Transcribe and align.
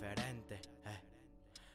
diferente. 0.00 0.60
eh. 0.86 1.00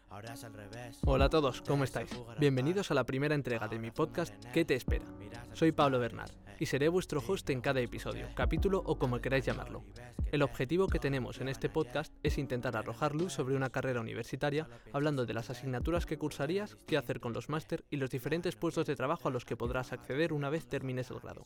Ahora 0.09 0.33
es 0.33 0.43
al 0.43 0.53
revés. 0.53 0.97
Hola 1.05 1.25
a 1.25 1.29
todos, 1.29 1.61
¿cómo 1.61 1.83
estáis? 1.83 2.09
Bienvenidos 2.39 2.89
a 2.89 2.95
la 2.95 3.03
primera 3.03 3.35
entrega 3.35 3.67
de 3.67 3.77
mi 3.77 3.91
podcast 3.91 4.33
¿Qué 4.51 4.65
te 4.65 4.73
espera? 4.73 5.05
Soy 5.53 5.71
Pablo 5.71 5.99
Bernard 5.99 6.31
y 6.59 6.65
seré 6.65 6.87
vuestro 6.87 7.21
host 7.25 7.49
en 7.49 7.61
cada 7.61 7.81
episodio, 7.81 8.27
capítulo 8.33 8.81
o 8.85 8.97
como 8.97 9.19
queráis 9.19 9.45
llamarlo. 9.45 9.83
El 10.31 10.41
objetivo 10.41 10.87
que 10.87 10.99
tenemos 10.99 11.39
en 11.39 11.49
este 11.49 11.69
podcast 11.69 12.13
es 12.23 12.37
intentar 12.37 12.75
arrojar 12.77 13.13
luz 13.13 13.33
sobre 13.33 13.55
una 13.55 13.69
carrera 13.69 14.01
universitaria, 14.01 14.67
hablando 14.91 15.25
de 15.25 15.33
las 15.33 15.49
asignaturas 15.49 16.05
que 16.05 16.17
cursarías, 16.17 16.77
qué 16.87 16.97
hacer 16.97 17.19
con 17.19 17.33
los 17.33 17.49
máster 17.49 17.83
y 17.89 17.97
los 17.97 18.09
diferentes 18.09 18.55
puestos 18.55 18.87
de 18.87 18.95
trabajo 18.95 19.27
a 19.27 19.31
los 19.31 19.45
que 19.45 19.57
podrás 19.57 19.91
acceder 19.91 20.33
una 20.33 20.49
vez 20.49 20.67
termines 20.67 21.11
el 21.11 21.19
grado. 21.19 21.43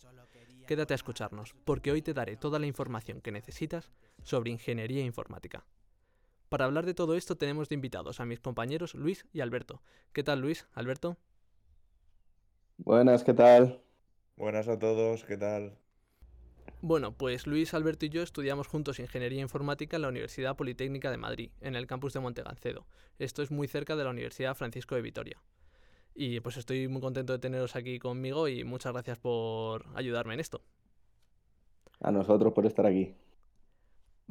Quédate 0.68 0.94
a 0.94 0.96
escucharnos, 0.96 1.56
porque 1.66 1.92
hoy 1.92 2.02
te 2.02 2.14
daré 2.14 2.38
toda 2.38 2.60
la 2.60 2.68
información 2.68 3.20
que 3.20 3.32
necesitas 3.32 3.92
sobre 4.24 4.52
ingeniería 4.52 5.04
informática. 5.04 5.66
Para 6.50 6.66
hablar 6.66 6.88
de 6.88 6.96
todo 6.96 7.16
esto 7.16 7.38
tenemos 7.38 7.70
de 7.70 7.76
invitados 7.76 8.20
a 8.20 8.26
mis 8.26 8.40
compañeros 8.40 8.96
Luis 8.96 9.26
y 9.32 9.42
Alberto. 9.42 9.82
¿Qué 10.14 10.24
tal 10.24 10.42
Luis? 10.42 10.68
Alberto. 10.74 11.16
Buenas, 12.78 13.24
¿qué 13.24 13.36
tal? 13.36 13.82
Buenas 14.36 14.68
a 14.68 14.80
todos, 14.80 15.24
¿qué 15.26 15.38
tal? 15.38 15.78
Bueno, 16.82 17.12
pues 17.12 17.46
Luis, 17.46 17.74
Alberto 17.74 18.06
y 18.06 18.10
yo 18.10 18.24
estudiamos 18.24 18.68
juntos 18.68 19.00
ingeniería 19.00 19.42
informática 19.42 19.98
en 19.98 20.02
la 20.02 20.08
Universidad 20.08 20.56
Politécnica 20.56 21.12
de 21.12 21.18
Madrid, 21.18 21.52
en 21.62 21.76
el 21.76 21.86
campus 21.86 22.14
de 22.14 22.22
Montegancedo. 22.22 22.88
Esto 23.20 23.44
es 23.44 23.52
muy 23.52 23.68
cerca 23.68 23.96
de 23.96 24.06
la 24.06 24.10
Universidad 24.10 24.56
Francisco 24.56 24.96
de 24.96 25.02
Vitoria. 25.02 25.38
Y 26.16 26.40
pues 26.40 26.58
estoy 26.58 26.88
muy 26.88 27.02
contento 27.02 27.34
de 27.34 27.40
teneros 27.40 27.76
aquí 27.76 28.00
conmigo 28.00 28.48
y 28.48 28.64
muchas 28.64 28.94
gracias 28.94 29.20
por 29.20 29.86
ayudarme 29.94 30.34
en 30.34 30.40
esto. 30.40 30.62
A 32.00 32.12
nosotros 32.12 32.54
por 32.54 32.66
estar 32.66 32.86
aquí. 32.88 33.14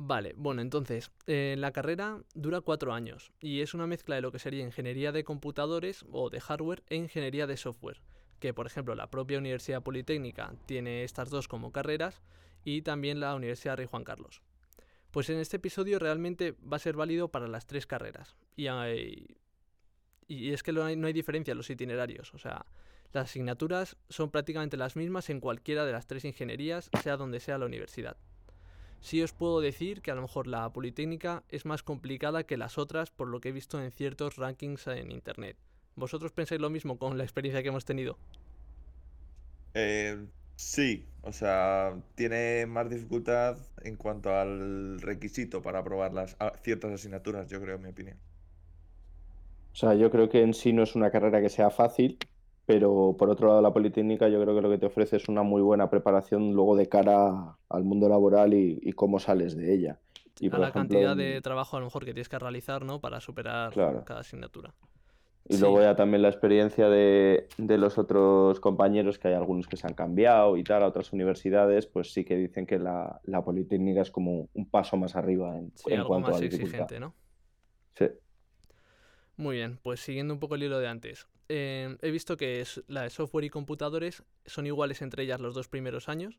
Vale, 0.01 0.33
bueno, 0.37 0.63
entonces, 0.63 1.11
eh, 1.27 1.57
la 1.59 1.73
carrera 1.73 2.23
dura 2.33 2.61
cuatro 2.61 2.93
años 2.93 3.33
y 3.41 3.63
es 3.63 3.75
una 3.75 3.89
mezcla 3.89 4.15
de 4.15 4.21
lo 4.21 4.31
que 4.31 4.39
sería 4.39 4.63
ingeniería 4.63 5.11
de 5.11 5.25
computadores 5.25 6.05
o 6.13 6.31
de 6.31 6.41
hardware 6.41 6.85
e 6.87 6.95
ingeniería 6.95 7.49
de 7.49 7.57
software, 7.57 8.01
que 8.39 8.55
por 8.55 8.69
ejemplo 8.69 8.95
la 8.95 9.11
propia 9.11 9.39
Universidad 9.39 9.83
Politécnica 9.83 10.55
tiene 10.67 11.03
estas 11.03 11.31
dos 11.31 11.49
como 11.49 11.73
carreras 11.73 12.23
y 12.63 12.83
también 12.83 13.19
la 13.19 13.35
Universidad 13.35 13.77
Rey 13.77 13.87
Juan 13.87 14.05
Carlos. 14.05 14.41
Pues 15.11 15.31
en 15.31 15.41
este 15.41 15.57
episodio 15.57 15.99
realmente 15.99 16.55
va 16.73 16.77
a 16.77 16.81
ser 16.81 16.95
válido 16.95 17.33
para 17.33 17.49
las 17.49 17.67
tres 17.67 17.85
carreras 17.85 18.37
y, 18.55 18.69
es 20.29 20.63
que 20.63 20.73
no 20.73 20.85
hay, 20.85 20.95
no 20.95 21.09
hay 21.09 21.13
diferencia 21.13 21.51
en 21.51 21.59
los 21.59 21.71
itinerarios, 21.71 22.33
o 22.35 22.39
sea, 22.39 22.67
las 23.13 23.31
asignaturas 23.31 23.97
son 24.09 24.31
prácticamente 24.31 24.77
las 24.77 24.95
mismas 24.95 25.29
en 25.29 25.41
cualquiera 25.41 25.85
de 25.85 25.91
las 25.91 26.07
tres 26.07 26.25
ingenierías, 26.25 26.89
sea 27.03 27.17
donde 27.17 27.41
sea 27.41 27.59
la 27.59 27.67
universidad. 27.67 28.17
Sí 29.01 29.23
os 29.23 29.33
puedo 29.33 29.61
decir 29.61 30.03
que 30.03 30.13
a 30.13 30.15
lo 30.15 30.23
mejor 30.23 30.47
la 30.47 30.73
Politécnica 30.73 31.45
es 31.49 31.65
más 31.65 31.83
complicada 31.83 32.45
que 32.45 32.57
las 32.57 32.79
otras 32.79 33.11
por 33.11 33.27
lo 33.29 33.41
que 33.41 33.49
he 33.49 33.53
visto 33.53 33.83
en 33.83 33.91
ciertos 33.91 34.37
rankings 34.37 34.87
en 34.87 35.11
internet. 35.11 35.57
¿Vosotros 35.97 36.33
pensáis 36.33 36.61
lo 36.61 36.71
mismo 36.71 36.97
con 36.99 37.19
la 37.19 37.25
experiencia 37.25 37.63
que 37.63 37.71
hemos 37.71 37.85
tenido? 37.85 38.19
Eh, 39.75 40.29
sí, 40.57 41.13
o 41.23 41.33
sea, 41.33 42.03
tiene 42.15 42.67
más 42.67 42.91
dificultad 42.91 43.59
en 43.83 43.97
cuanto 43.97 44.31
al 44.35 45.01
requisito 45.01 45.63
para 45.63 45.81
aprobar 45.81 46.13
las 46.15 46.37
a- 46.41 46.57
ciertas 46.63 46.93
asignaturas, 46.93 47.49
yo 47.49 47.61
creo, 47.61 47.77
en 47.77 47.83
mi 47.83 47.89
opinión. 47.91 48.21
O 49.73 49.77
sea, 49.79 49.95
yo 49.95 50.11
creo 50.11 50.29
que 50.29 50.43
en 50.43 50.53
sí 50.55 50.73
no 50.75 50.83
es 50.83 50.95
una 50.95 51.11
carrera 51.11 51.41
que 51.41 51.49
sea 51.49 51.71
fácil, 51.71 52.19
pero 52.69 53.17
por 53.19 53.31
otro 53.31 53.49
lado 53.49 53.63
la 53.63 53.73
Politécnica 53.73 54.29
yo 54.29 54.43
creo 54.43 54.55
que 54.55 54.61
lo 54.61 54.69
que 54.71 54.77
te 54.79 54.87
ofrece 54.87 55.17
es 55.17 55.29
una 55.29 55.43
muy 55.43 55.63
buena 55.63 55.89
preparación 55.89 56.53
luego 56.53 56.77
de 56.77 56.87
cara 56.87 57.57
al 57.71 57.83
mundo 57.85 58.09
laboral 58.11 58.53
y, 58.53 58.79
y 58.83 58.93
cómo 58.93 59.19
sales 59.19 59.57
de 59.57 59.73
ella. 59.75 60.01
Y 60.39 60.49
a 60.49 60.51
por 60.51 60.61
la 60.61 60.69
ejemplo, 60.69 60.99
cantidad 60.99 61.17
de 61.17 61.41
trabajo 61.41 61.77
a 61.77 61.81
lo 61.81 61.87
mejor 61.87 62.05
que 62.05 62.13
tienes 62.13 62.29
que 62.29 62.39
realizar, 62.39 62.85
¿no? 62.85 63.01
Para 63.01 63.21
superar 63.21 63.73
Claro. 63.73 64.05
cada 64.05 64.21
asignatura. 64.21 64.75
Y 65.51 65.55
Sí. 65.55 65.61
luego 65.63 65.81
ya 65.81 65.97
también 65.97 66.21
la 66.21 66.29
experiencia 66.29 66.91
de, 66.91 67.49
de 67.57 67.79
los 67.79 67.97
otros 67.97 68.61
compañeros, 68.61 69.19
que 69.19 69.29
hay 69.29 69.35
algunos 69.35 69.67
que 69.67 69.79
se 69.79 69.87
han 69.87 69.95
cambiado 69.95 70.59
y 70.59 70.63
tal 70.63 70.83
a 70.83 70.89
otras 70.89 71.13
universidades, 71.15 71.87
pues 71.87 72.13
sí 72.13 72.23
que 72.25 72.37
dicen 72.37 72.67
que 72.67 72.79
la, 72.79 73.19
la 73.25 73.43
Politécnica 73.43 74.03
es 74.03 74.11
como 74.11 74.51
un 74.53 74.69
paso 74.69 74.99
más 74.99 75.17
arriba 75.17 75.57
en, 75.57 75.73
Sí, 75.75 75.95
en 75.95 76.01
algo 76.01 76.09
cuanto 76.11 76.33
más 76.33 76.41
a 76.41 76.43
dificultad. 76.43 76.91
exigente, 76.91 77.01
¿no? 77.01 77.15
Sí. 77.95 78.09
Muy 79.37 79.57
bien, 79.57 79.79
pues 79.83 80.01
siguiendo 80.01 80.35
un 80.35 80.41
poco 80.41 80.57
el 80.57 80.65
hilo 80.65 80.79
de 80.79 80.89
antes. 80.89 81.27
Eh, 81.49 81.97
he 82.03 82.11
visto 82.11 82.37
que 82.37 82.65
la 82.89 83.03
de 83.03 83.11
software 83.11 83.45
y 83.45 83.51
computadores 83.51 84.23
son 84.47 84.67
iguales 84.67 85.03
entre 85.03 85.23
ellas 85.23 85.41
los 85.41 85.55
dos 85.55 85.69
primeros 85.69 86.09
años 86.09 86.39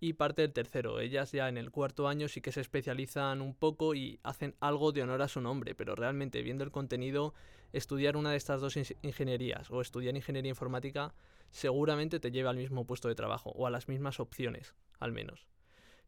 y 0.00 0.14
parte 0.14 0.42
del 0.42 0.52
tercero. 0.52 1.00
Ellas 1.00 1.32
ya 1.32 1.48
en 1.48 1.56
el 1.58 1.70
cuarto 1.70 2.08
año 2.08 2.28
sí 2.28 2.40
que 2.40 2.52
se 2.52 2.60
especializan 2.60 3.40
un 3.40 3.54
poco 3.54 3.94
y 3.94 4.20
hacen 4.22 4.54
algo 4.60 4.92
de 4.92 5.02
honor 5.02 5.22
a 5.22 5.28
su 5.28 5.40
nombre, 5.40 5.74
pero 5.74 5.94
realmente 5.94 6.42
viendo 6.42 6.64
el 6.64 6.70
contenido, 6.70 7.34
estudiar 7.72 8.16
una 8.16 8.30
de 8.30 8.36
estas 8.36 8.60
dos 8.60 8.76
ingenierías 8.76 9.70
o 9.70 9.80
estudiar 9.80 10.16
ingeniería 10.16 10.50
informática 10.50 11.14
seguramente 11.50 12.20
te 12.20 12.30
lleva 12.30 12.50
al 12.50 12.56
mismo 12.56 12.86
puesto 12.86 13.08
de 13.08 13.14
trabajo 13.14 13.50
o 13.50 13.66
a 13.66 13.70
las 13.70 13.88
mismas 13.88 14.20
opciones, 14.20 14.74
al 14.98 15.12
menos. 15.12 15.46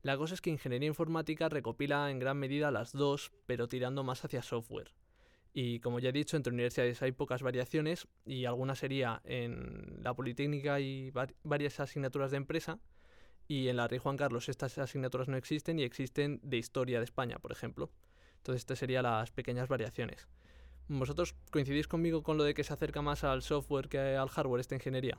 La 0.02 0.16
cosa 0.16 0.34
es 0.34 0.40
que 0.40 0.50
ingeniería 0.50 0.88
informática 0.88 1.48
recopila 1.48 2.10
en 2.10 2.18
gran 2.18 2.38
medida 2.38 2.70
las 2.70 2.92
dos, 2.92 3.32
pero 3.46 3.68
tirando 3.68 4.02
más 4.02 4.24
hacia 4.24 4.42
software. 4.42 4.92
Y 5.52 5.80
como 5.80 5.98
ya 5.98 6.10
he 6.10 6.12
dicho, 6.12 6.36
entre 6.36 6.52
universidades 6.52 7.02
hay 7.02 7.12
pocas 7.12 7.42
variaciones 7.42 8.06
y 8.24 8.44
alguna 8.44 8.74
sería 8.76 9.20
en 9.24 9.98
la 10.02 10.14
Politécnica 10.14 10.80
y 10.80 11.10
var- 11.10 11.34
varias 11.42 11.80
asignaturas 11.80 12.30
de 12.30 12.36
empresa 12.36 12.78
y 13.48 13.68
en 13.68 13.76
la 13.76 13.88
Rey 13.88 13.98
Juan 13.98 14.16
Carlos 14.16 14.48
estas 14.48 14.78
asignaturas 14.78 15.28
no 15.28 15.36
existen 15.36 15.78
y 15.78 15.82
existen 15.82 16.40
de 16.42 16.56
historia 16.58 16.98
de 16.98 17.04
España, 17.04 17.38
por 17.40 17.52
ejemplo. 17.52 17.90
Entonces 18.38 18.60
estas 18.60 18.78
serían 18.78 19.02
las 19.04 19.32
pequeñas 19.32 19.68
variaciones. 19.68 20.28
¿Vosotros 20.88 21.34
coincidís 21.50 21.88
conmigo 21.88 22.22
con 22.22 22.36
lo 22.38 22.44
de 22.44 22.54
que 22.54 22.64
se 22.64 22.72
acerca 22.72 23.02
más 23.02 23.24
al 23.24 23.42
software 23.42 23.88
que 23.88 23.98
al 23.98 24.28
hardware 24.28 24.60
esta 24.60 24.74
ingeniería? 24.76 25.18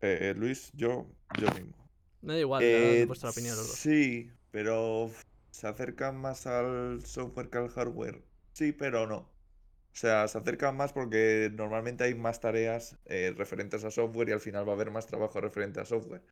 Eh, 0.00 0.34
Luis, 0.36 0.70
yo, 0.74 1.06
yo 1.40 1.48
mismo. 1.54 1.74
Me 2.22 2.34
da 2.34 2.40
igual, 2.40 2.64
Eh, 2.64 3.04
vuestra 3.06 3.30
opinión 3.30 3.56
los 3.56 3.68
dos. 3.68 3.78
sí, 3.78 4.30
pero 4.50 5.10
se 5.56 5.66
acerca 5.68 6.12
más 6.12 6.46
al 6.46 7.04
software 7.04 7.50
que 7.50 7.58
al 7.58 7.68
hardware. 7.70 8.22
Sí, 8.52 8.72
pero 8.72 9.06
no. 9.06 9.16
O 9.18 9.98
sea, 9.98 10.28
se 10.28 10.38
acercan 10.38 10.76
más 10.76 10.92
porque 10.92 11.50
normalmente 11.54 12.04
hay 12.04 12.14
más 12.14 12.40
tareas 12.40 12.98
eh, 13.06 13.34
referentes 13.36 13.84
a 13.84 13.90
software 13.90 14.28
y 14.28 14.32
al 14.32 14.40
final 14.40 14.66
va 14.68 14.72
a 14.72 14.74
haber 14.76 14.90
más 14.90 15.06
trabajo 15.06 15.40
referente 15.40 15.80
a 15.80 15.86
software. 15.86 16.22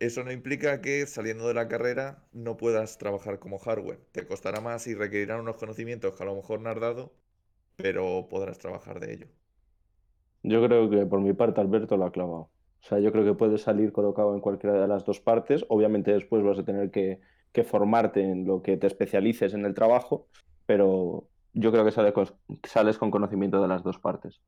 Eso 0.00 0.22
no 0.22 0.32
implica 0.32 0.82
que 0.82 1.06
saliendo 1.06 1.48
de 1.48 1.54
la 1.54 1.66
carrera 1.68 2.28
no 2.32 2.58
puedas 2.58 2.98
trabajar 2.98 3.38
como 3.38 3.58
hardware. 3.58 4.00
Te 4.12 4.26
costará 4.26 4.60
más 4.60 4.86
y 4.86 4.94
requerirán 4.94 5.40
unos 5.40 5.56
conocimientos 5.56 6.14
que 6.14 6.22
a 6.22 6.26
lo 6.26 6.34
mejor 6.36 6.60
no 6.60 6.68
has 6.70 6.78
dado, 6.80 7.14
pero 7.76 8.28
podrás 8.30 8.58
trabajar 8.58 9.00
de 9.00 9.14
ello. 9.14 9.28
Yo 10.42 10.64
creo 10.66 10.90
que 10.90 11.06
por 11.06 11.20
mi 11.20 11.32
parte 11.34 11.60
Alberto 11.60 11.96
lo 11.96 12.04
ha 12.06 12.12
clavado. 12.12 12.50
O 12.82 12.84
sea, 12.84 12.98
yo 13.00 13.12
creo 13.12 13.24
que 13.24 13.34
puedes 13.34 13.62
salir 13.62 13.92
colocado 13.92 14.34
en 14.34 14.40
cualquiera 14.40 14.80
de 14.80 14.88
las 14.88 15.04
dos 15.04 15.20
partes. 15.20 15.64
Obviamente 15.68 16.12
después 16.12 16.42
vas 16.44 16.58
a 16.58 16.64
tener 16.64 16.90
que, 16.90 17.20
que 17.52 17.64
formarte 17.64 18.22
en 18.22 18.46
lo 18.46 18.62
que 18.62 18.76
te 18.76 18.86
especialices 18.86 19.54
en 19.54 19.64
el 19.66 19.74
trabajo, 19.74 20.28
pero 20.66 21.28
yo 21.52 21.72
creo 21.72 21.84
que 21.84 21.92
sale 21.92 22.12
con- 22.12 22.28
sales 22.64 22.98
con 22.98 23.10
conocimiento 23.10 23.60
de 23.62 23.68
las 23.68 23.82
dos 23.84 23.98
partes. 23.98 24.42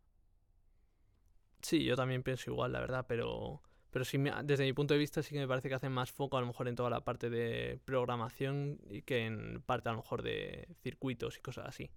Sí, 1.62 1.84
yo 1.84 1.96
también 1.96 2.22
pienso 2.22 2.50
igual, 2.50 2.72
la 2.72 2.80
verdad, 2.80 3.06
pero, 3.08 3.62
pero 3.90 4.04
sí 4.04 4.18
desde 4.44 4.64
mi 4.64 4.72
punto 4.74 4.92
de 4.94 5.00
vista 5.00 5.22
sí 5.22 5.32
que 5.34 5.40
me 5.40 5.48
parece 5.48 5.68
que 5.68 5.74
hacen 5.74 5.92
más 5.92 6.12
foco 6.12 6.36
a 6.36 6.40
lo 6.40 6.46
mejor 6.46 6.68
en 6.68 6.74
toda 6.76 6.90
la 6.90 7.04
parte 7.04 7.30
de 7.30 7.80
programación 7.86 8.78
y 8.90 9.02
que 9.02 9.24
en 9.26 9.62
parte 9.62 9.88
a 9.88 9.92
lo 9.92 9.98
mejor 9.98 10.22
de 10.22 10.68
circuitos 10.82 11.38
y 11.38 11.40
cosas 11.40 11.66
así. 11.66 11.90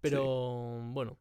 Pero 0.00 0.80
bueno, 0.82 1.18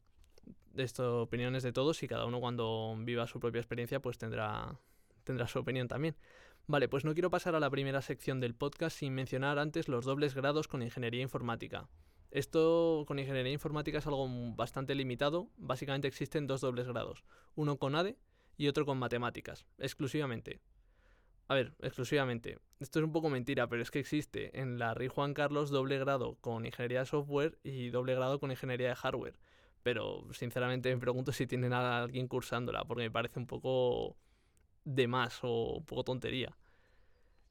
esto 0.78 1.24
opiniones 1.24 1.64
de 1.64 1.74
todos 1.74 2.04
y 2.04 2.08
cada 2.08 2.26
uno 2.26 2.40
cuando 2.42 2.96
viva 3.00 3.28
su 3.28 3.40
propia 3.40 3.60
experiencia 3.62 4.02
pues 4.02 4.18
tendrá, 4.18 4.80
tendrá 5.24 5.48
su 5.48 5.60
opinión 5.60 5.88
también. 5.90 6.16
Vale, 6.70 6.90
pues 6.90 7.06
no 7.06 7.14
quiero 7.14 7.30
pasar 7.30 7.56
a 7.56 7.62
la 7.62 7.70
primera 7.70 8.02
sección 8.02 8.42
del 8.42 8.54
podcast 8.54 8.98
sin 8.98 9.14
mencionar 9.16 9.58
antes 9.58 9.88
los 9.88 10.04
dobles 10.04 10.36
grados 10.36 10.68
con 10.68 10.82
ingeniería 10.82 11.22
informática. 11.22 11.88
Esto 12.30 13.06
con 13.08 13.20
ingeniería 13.20 13.54
informática 13.54 14.00
es 14.00 14.06
algo 14.06 14.28
bastante 14.54 14.94
limitado. 14.94 15.50
Básicamente 15.56 16.10
existen 16.10 16.46
dos 16.46 16.60
dobles 16.60 16.86
grados, 16.86 17.24
uno 17.56 17.78
con 17.78 17.96
ADE 17.96 18.18
y 18.58 18.68
otro 18.68 18.86
con 18.86 18.98
matemáticas, 18.98 19.66
exclusivamente. 19.78 20.60
A 21.48 21.56
ver, 21.56 21.74
exclusivamente. 21.80 22.60
Esto 22.82 23.00
es 23.00 23.06
un 23.06 23.14
poco 23.14 23.30
mentira, 23.30 23.68
pero 23.70 23.82
es 23.82 23.90
que 23.90 24.00
existe 24.00 24.60
en 24.60 24.78
la 24.78 24.94
Rey 24.94 25.08
Juan 25.08 25.34
Carlos 25.34 25.70
doble 25.70 25.98
grado 25.98 26.36
con 26.42 26.66
ingeniería 26.66 27.00
de 27.00 27.06
software 27.06 27.60
y 27.64 27.92
doble 27.92 28.14
grado 28.14 28.42
con 28.42 28.52
ingeniería 28.52 28.90
de 28.90 28.96
hardware. 28.96 29.40
Pero 29.84 30.28
sinceramente 30.34 30.94
me 30.94 31.00
pregunto 31.00 31.32
si 31.32 31.48
tienen 31.48 31.72
a 31.72 32.04
alguien 32.04 32.28
cursándola, 32.28 32.84
porque 32.84 33.04
me 33.04 33.12
parece 33.12 33.40
un 33.40 33.48
poco 33.48 34.18
de 34.88 35.08
más 35.08 35.40
o 35.44 35.78
un 35.78 35.86
poco 35.86 36.06
tontería. 36.06 36.58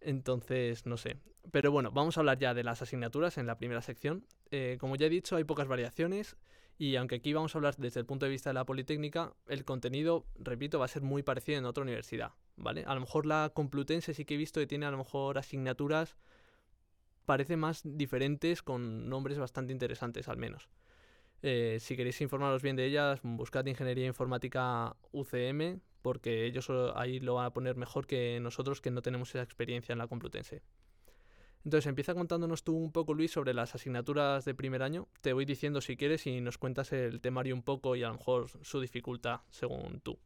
Entonces, 0.01 0.87
no 0.87 0.97
sé. 0.97 1.19
Pero 1.53 1.71
bueno, 1.71 1.91
vamos 1.93 2.17
a 2.17 2.21
hablar 2.21 2.39
ya 2.39 2.55
de 2.55 2.65
las 2.65 2.83
asignaturas 2.83 3.39
en 3.39 3.47
la 3.47 3.59
primera 3.59 3.83
sección. 3.83 4.27
Eh, 4.51 4.79
como 4.81 4.97
ya 4.97 5.07
he 5.07 5.11
dicho, 5.11 5.37
hay 5.37 5.45
pocas 5.45 5.69
variaciones 5.69 6.37
y 6.79 6.97
aunque 6.97 7.17
aquí 7.17 7.33
vamos 7.33 7.55
a 7.55 7.59
hablar 7.59 7.77
desde 7.77 8.01
el 8.01 8.07
punto 8.07 8.25
de 8.27 8.31
vista 8.31 8.51
de 8.51 8.55
la 8.55 8.65
Politécnica, 8.65 9.35
el 9.49 9.65
contenido, 9.65 10.27
repito, 10.39 10.79
va 10.79 10.87
a 10.87 10.89
ser 10.89 11.03
muy 11.03 11.23
parecido 11.23 11.59
en 11.59 11.67
otra 11.67 11.83
universidad, 11.83 12.33
¿vale? 12.57 12.85
A 12.87 12.95
lo 12.95 13.01
mejor 13.01 13.27
la 13.27 13.51
Complutense 13.55 14.15
sí 14.15 14.25
que 14.25 14.35
he 14.35 14.39
visto 14.39 14.61
que 14.61 14.67
tiene 14.67 14.87
a 14.87 14.91
lo 14.91 14.99
mejor 14.99 15.39
asignaturas 15.39 16.17
parece 17.27 17.57
más 17.57 17.83
diferentes 17.85 18.63
con 18.63 19.09
nombres 19.09 19.39
bastante 19.39 19.73
interesantes 19.73 20.29
al 20.29 20.39
menos. 20.39 20.69
Eh, 21.43 21.79
si 21.81 21.97
queréis 21.97 22.21
informaros 22.23 22.63
bien 22.63 22.77
de 22.77 22.87
ellas, 22.87 23.21
buscad 23.23 23.67
Ingeniería 23.67 24.07
Informática 24.07 24.97
UCM, 25.13 25.81
porque 26.07 26.47
ellos 26.47 26.71
ahí 26.95 27.19
lo 27.19 27.35
van 27.35 27.47
a 27.47 27.51
poner 27.51 27.75
mejor 27.75 28.07
que 28.07 28.39
nosotros 28.39 28.81
que 28.81 28.93
no 28.93 29.03
tenemos 29.03 29.31
esa 29.31 29.43
experiencia 29.43 29.93
en 29.93 29.99
la 29.99 30.07
Complutense. 30.07 30.63
Entonces 31.65 31.89
empieza 31.89 32.15
contándonos 32.15 32.63
tú 32.63 32.77
un 32.77 32.93
poco, 32.93 33.13
Luis, 33.13 33.33
sobre 33.33 33.53
las 33.55 33.75
asignaturas 33.75 34.45
de 34.45 34.55
primer 34.55 34.85
año. 34.85 35.09
Te 35.21 35.33
voy 35.33 35.45
diciendo 35.45 35.81
si 35.81 35.97
quieres 35.97 36.25
y 36.29 36.41
nos 36.41 36.59
cuentas 36.59 36.93
el 36.93 37.21
temario 37.21 37.57
un 37.57 37.63
poco 37.65 37.97
y 37.97 38.05
a 38.05 38.07
lo 38.07 38.15
mejor 38.15 38.47
su 38.63 38.81
dificultad 38.81 39.41
según 39.51 39.99
tú. 39.99 40.17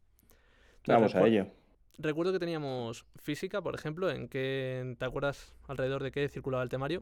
Vamos 0.85 1.15
a 1.15 1.25
ello. 1.25 1.47
Recuerdo 1.97 2.31
que 2.31 2.37
teníamos 2.37 3.07
física, 3.15 3.63
por 3.63 3.73
ejemplo, 3.73 4.11
en 4.11 4.27
qué 4.27 4.95
te 4.99 5.05
acuerdas 5.05 5.55
alrededor 5.67 6.03
de 6.03 6.11
qué 6.11 6.29
circulaba 6.29 6.61
el 6.61 6.69
temario. 6.69 7.01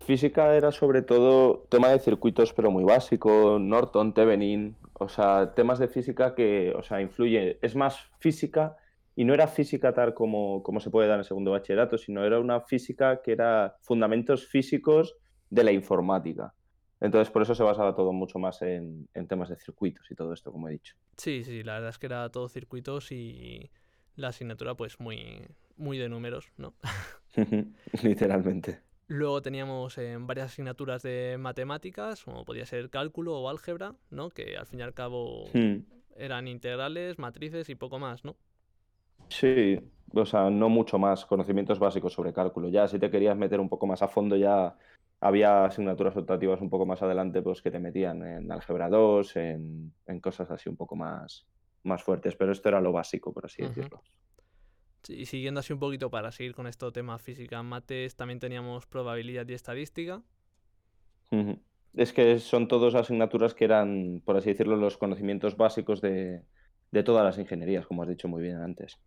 Física 0.00 0.56
era 0.56 0.72
sobre 0.72 1.02
todo 1.02 1.66
tema 1.68 1.88
de 1.88 2.00
circuitos, 2.00 2.52
pero 2.52 2.70
muy 2.70 2.84
básico, 2.84 3.58
Norton, 3.60 4.14
Thevenin, 4.14 4.76
o 4.94 5.08
sea, 5.08 5.54
temas 5.54 5.78
de 5.78 5.88
física 5.88 6.34
que, 6.34 6.72
o 6.76 6.82
sea, 6.82 7.00
influye, 7.00 7.58
es 7.62 7.76
más 7.76 8.10
física 8.18 8.76
y 9.14 9.24
no 9.24 9.34
era 9.34 9.46
física 9.46 9.92
tal 9.92 10.14
como, 10.14 10.62
como 10.62 10.80
se 10.80 10.90
puede 10.90 11.08
dar 11.08 11.16
en 11.16 11.20
el 11.20 11.24
segundo 11.24 11.50
bachillerato, 11.50 11.98
sino 11.98 12.24
era 12.24 12.40
una 12.40 12.60
física 12.60 13.20
que 13.22 13.32
era 13.32 13.76
fundamentos 13.82 14.46
físicos 14.46 15.16
de 15.50 15.64
la 15.64 15.72
informática. 15.72 16.54
Entonces, 17.00 17.30
por 17.30 17.42
eso 17.42 17.54
se 17.54 17.64
basaba 17.64 17.94
todo 17.94 18.12
mucho 18.12 18.38
más 18.38 18.62
en, 18.62 19.08
temas 19.28 19.48
de 19.48 19.56
circuitos 19.56 20.08
y 20.10 20.14
todo 20.14 20.32
esto, 20.32 20.52
como 20.52 20.68
he 20.68 20.72
dicho. 20.72 20.94
Sí, 21.16 21.42
sí, 21.42 21.64
la 21.64 21.74
verdad 21.74 21.90
es 21.90 21.98
que 21.98 22.06
era 22.06 22.30
todo 22.30 22.48
circuitos 22.48 23.10
y 23.10 23.70
la 24.14 24.28
asignatura, 24.28 24.76
pues, 24.76 25.00
muy, 25.00 25.48
muy 25.76 25.98
de 25.98 26.08
números, 26.08 26.52
¿no? 26.56 26.74
Literalmente. 28.02 28.80
Luego 29.08 29.42
teníamos 29.42 29.98
eh, 29.98 30.16
varias 30.18 30.52
asignaturas 30.52 31.02
de 31.02 31.36
matemáticas, 31.38 32.24
como 32.24 32.44
podía 32.44 32.66
ser 32.66 32.88
cálculo 32.88 33.38
o 33.38 33.48
álgebra, 33.48 33.94
¿no? 34.10 34.30
Que 34.30 34.56
al 34.56 34.66
fin 34.66 34.80
y 34.80 34.82
al 34.82 34.94
cabo 34.94 35.44
hmm. 35.52 35.78
eran 36.16 36.48
integrales, 36.48 37.18
matrices 37.18 37.68
y 37.68 37.74
poco 37.74 37.98
más, 37.98 38.24
¿no? 38.24 38.36
Sí, 39.28 39.78
o 40.14 40.26
sea, 40.26 40.50
no 40.50 40.68
mucho 40.68 40.98
más, 40.98 41.24
conocimientos 41.24 41.78
básicos 41.78 42.12
sobre 42.12 42.32
cálculo. 42.32 42.68
Ya 42.68 42.86
si 42.88 42.98
te 42.98 43.10
querías 43.10 43.36
meter 43.36 43.60
un 43.60 43.68
poco 43.68 43.86
más 43.86 44.02
a 44.02 44.08
fondo, 44.08 44.36
ya 44.36 44.76
había 45.20 45.64
asignaturas 45.64 46.16
optativas 46.16 46.60
un 46.60 46.68
poco 46.68 46.84
más 46.84 47.00
adelante 47.02 47.42
pues, 47.42 47.62
que 47.62 47.70
te 47.70 47.78
metían 47.78 48.22
en 48.26 48.50
álgebra 48.50 48.88
2, 48.88 49.36
en, 49.36 49.92
cosas 50.20 50.50
así 50.50 50.68
un 50.68 50.76
poco 50.76 50.96
más, 50.96 51.46
más 51.84 52.02
fuertes, 52.02 52.36
pero 52.36 52.52
esto 52.52 52.68
era 52.68 52.80
lo 52.80 52.92
básico, 52.92 53.32
por 53.32 53.46
así 53.46 53.62
decirlo. 53.62 54.02
Y 55.08 55.26
siguiendo 55.26 55.60
así 55.60 55.72
un 55.72 55.78
poquito 55.78 56.10
para 56.10 56.32
seguir 56.32 56.54
con 56.54 56.66
esto 56.66 56.92
tema 56.92 57.18
física, 57.18 57.62
mates, 57.62 58.16
también 58.16 58.40
teníamos 58.40 58.86
probabilidad 58.86 59.48
y 59.48 59.54
estadística. 59.54 60.22
Es 61.94 62.12
que 62.12 62.38
son 62.38 62.68
todas 62.68 62.94
asignaturas 62.94 63.54
que 63.54 63.64
eran, 63.64 64.22
por 64.24 64.36
así 64.36 64.50
decirlo, 64.50 64.76
los 64.76 64.98
conocimientos 64.98 65.56
básicos 65.56 66.00
de, 66.00 66.42
de 66.90 67.02
todas 67.02 67.24
las 67.24 67.38
ingenierías, 67.38 67.86
como 67.86 68.02
has 68.02 68.08
dicho 68.08 68.28
muy 68.28 68.42
bien 68.42 68.56
antes. 68.56 68.98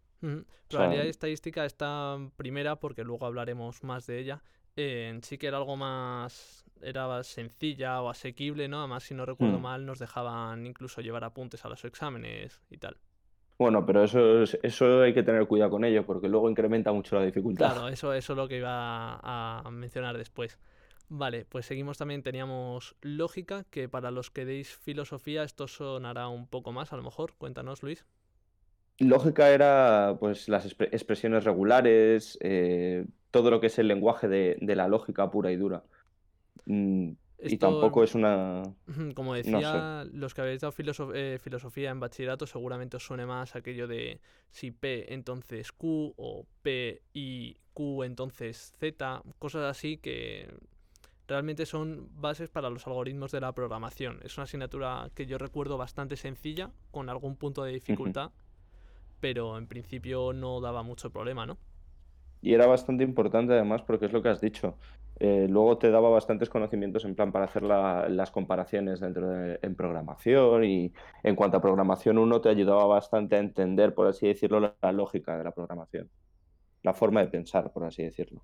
Probabilidad 0.68 1.06
estadística 1.06 1.66
está 1.66 2.18
primera 2.36 2.78
porque 2.78 3.04
luego 3.04 3.26
hablaremos 3.26 3.84
más 3.84 4.08
de 4.08 4.20
ella. 4.20 4.44
Eh, 4.76 5.18
sí 5.22 5.38
que 5.38 5.48
era 5.48 5.58
algo 5.58 5.78
más 5.78 6.66
era 6.82 7.24
sencilla 7.24 8.02
o 8.02 8.10
asequible, 8.10 8.68
¿no? 8.68 8.80
Además, 8.80 9.04
si 9.04 9.14
no 9.14 9.26
recuerdo 9.26 9.60
mm. 9.60 9.62
mal, 9.62 9.86
nos 9.86 10.00
dejaban 10.00 10.66
incluso 10.66 11.02
llevar 11.02 11.24
apuntes 11.24 11.64
a 11.66 11.70
los 11.70 11.84
exámenes 11.86 12.62
y 12.70 12.78
tal. 12.78 12.98
Bueno, 13.58 13.86
pero 13.86 14.04
eso, 14.04 14.44
eso 14.44 15.02
hay 15.02 15.14
que 15.14 15.24
tener 15.24 15.48
cuidado 15.48 15.72
con 15.72 15.86
ello 15.86 16.06
porque 16.06 16.28
luego 16.28 16.50
incrementa 16.50 16.92
mucho 16.92 17.16
la 17.16 17.26
dificultad. 17.26 17.74
Claro, 17.74 17.88
eso, 17.88 18.14
eso 18.14 18.34
es 18.34 18.38
lo 18.38 18.48
que 18.48 18.58
iba 18.58 19.20
a 19.22 19.70
mencionar 19.72 20.18
después. 20.18 20.60
Vale, 21.08 21.46
pues 21.46 21.68
seguimos 21.68 21.98
también, 21.98 22.24
teníamos 22.24 22.96
lógica, 23.02 23.64
que 23.70 23.88
para 23.88 24.10
los 24.12 24.32
que 24.32 24.46
deis 24.46 24.76
filosofía 24.76 25.44
esto 25.44 25.68
sonará 25.68 26.28
un 26.30 26.48
poco 26.48 26.72
más, 26.72 26.94
a 26.94 26.98
lo 26.98 27.04
mejor. 27.04 27.34
Cuéntanos, 27.38 27.84
Luis. 27.84 28.06
Lógica 28.98 29.50
era 29.50 30.18
pues 30.20 30.50
las 30.50 30.66
expresiones 30.66 31.44
regulares, 31.44 32.38
eh, 32.42 33.06
todo 33.30 33.52
lo 33.52 33.60
que 33.60 33.68
es 33.68 33.78
el 33.78 33.88
lenguaje 33.88 34.28
de, 34.28 34.76
la 34.76 34.88
lógica 34.88 35.30
pura 35.30 35.52
y 35.52 35.58
dura. 35.58 35.84
Mm, 36.66 37.12
y 37.40 37.58
tampoco 37.58 38.04
es 38.04 38.16
una... 38.16 38.64
Como 39.16 39.34
decía, 39.34 40.06
los 40.12 40.34
que 40.34 40.42
habéis 40.42 40.62
dado 40.62 40.74
eh, 41.14 41.40
filosofía 41.40 41.90
en 41.90 42.00
bachillerato 42.00 42.48
seguramente 42.48 42.98
os 42.98 43.06
suene 43.06 43.26
más 43.26 43.56
aquello 43.56 43.88
de 43.88 44.20
si 44.52 44.72
P 44.72 45.14
entonces 45.14 45.72
Q 45.72 46.14
o 46.18 46.46
P 46.62 47.02
y 47.14 47.58
Q 47.74 48.04
entonces 48.04 48.74
Z, 48.80 49.24
cosas 49.38 49.64
así 49.64 49.98
que 49.98 50.50
realmente 51.28 51.66
son 51.66 52.10
bases 52.14 52.50
para 52.50 52.70
los 52.70 52.86
algoritmos 52.88 53.32
de 53.32 53.42
la 53.42 53.52
programación. 53.54 54.20
Es 54.24 54.38
una 54.38 54.44
asignatura 54.44 55.10
que 55.14 55.26
yo 55.26 55.38
recuerdo 55.38 55.78
bastante 55.78 56.16
sencilla, 56.18 56.72
con 56.92 57.10
algún 57.10 57.36
punto 57.36 57.64
de 57.64 57.74
dificultad, 57.74 58.32
pero 59.20 59.58
en 59.58 59.68
principio 59.68 60.34
no 60.34 60.62
daba 60.62 60.84
mucho 60.84 61.10
problema, 61.10 61.46
¿no? 61.46 61.58
Y 62.46 62.54
era 62.54 62.68
bastante 62.68 63.04
importante 63.04 63.54
además 63.54 63.82
porque 63.82 64.06
es 64.06 64.14
lo 64.14 64.22
que 64.22 64.30
has 64.30 64.40
dicho. 64.40 64.78
Eh, 65.20 65.48
luego 65.50 65.80
te 65.80 65.90
daba 65.90 66.10
bastantes 66.10 66.48
conocimientos 66.48 67.04
en 67.04 67.16
plan 67.16 67.32
para 67.32 67.46
hacer 67.46 67.64
las 67.64 68.30
comparaciones 68.30 69.00
dentro 69.00 69.28
de 69.28 69.58
en 69.64 69.74
programación 69.74 70.64
y 70.64 70.94
en 71.24 71.36
cuanto 71.36 71.58
a 71.58 71.62
programación 71.62 72.20
uno 72.20 72.42
te 72.42 72.50
ayudaba 72.50 72.86
bastante 72.86 73.36
a 73.36 73.40
entender, 73.40 73.96
por 73.96 74.06
así 74.06 74.28
decirlo, 74.28 74.60
la 74.60 74.92
lógica 74.92 75.36
de 75.36 75.44
la 75.44 75.54
programación, 75.54 76.08
la 76.84 76.94
forma 76.94 77.22
de 77.22 77.30
pensar, 77.30 77.74
por 77.74 77.84
así 77.84 78.04
decirlo. 78.04 78.44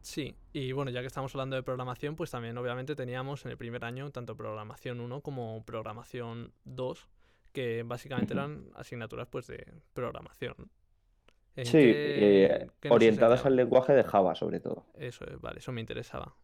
Sí, 0.00 0.36
y 0.52 0.70
bueno, 0.70 0.92
ya 0.92 1.00
que 1.00 1.08
estamos 1.08 1.34
hablando 1.34 1.56
de 1.56 1.64
programación, 1.64 2.14
pues 2.14 2.30
también 2.30 2.56
obviamente 2.56 2.94
teníamos 2.94 3.44
en 3.46 3.50
el 3.50 3.58
primer 3.58 3.84
año 3.84 4.12
tanto 4.12 4.36
programación 4.36 5.00
1 5.00 5.22
como 5.22 5.64
programación 5.64 6.52
2, 6.66 7.08
que 7.52 7.82
básicamente 7.82 8.34
eran 8.34 8.68
asignaturas 8.76 9.26
pues 9.26 9.48
de 9.48 9.66
programación. 9.92 10.54
Sí, 11.64 11.78
eh, 11.78 12.66
orientadas 12.90 13.46
al 13.46 13.56
lenguaje 13.56 13.94
de 13.94 14.04
Java 14.04 14.34
sobre 14.34 14.60
todo. 14.60 14.84
Eso 14.98 15.24
es, 15.24 15.40
vale, 15.40 15.58
eso 15.58 15.72
me 15.72 15.80
interesaba. 15.80 16.34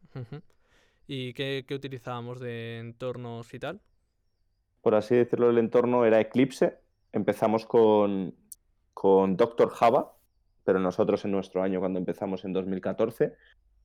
¿Y 1.07 1.35
qué, 1.35 1.65
qué 1.67 1.75
utilizábamos 1.75 2.41
de 2.41 2.79
entornos 2.79 3.53
y 3.53 3.59
tal? 3.59 3.81
Por 4.81 4.95
así 4.95 5.15
decirlo, 5.15 5.51
el 5.51 5.59
entorno 5.59 6.05
era 6.05 6.21
Eclipse. 6.21 6.79
Empezamos 7.13 7.67
con, 7.67 8.35
con 8.95 9.37
Doctor 9.37 9.71
Java, 9.71 10.17
pero 10.65 10.81
nosotros 10.81 11.25
en 11.25 11.33
nuestro 11.33 11.63
año 11.63 11.81
cuando 11.81 11.99
empezamos 11.99 12.45
en 12.45 12.53
2014, 12.53 13.35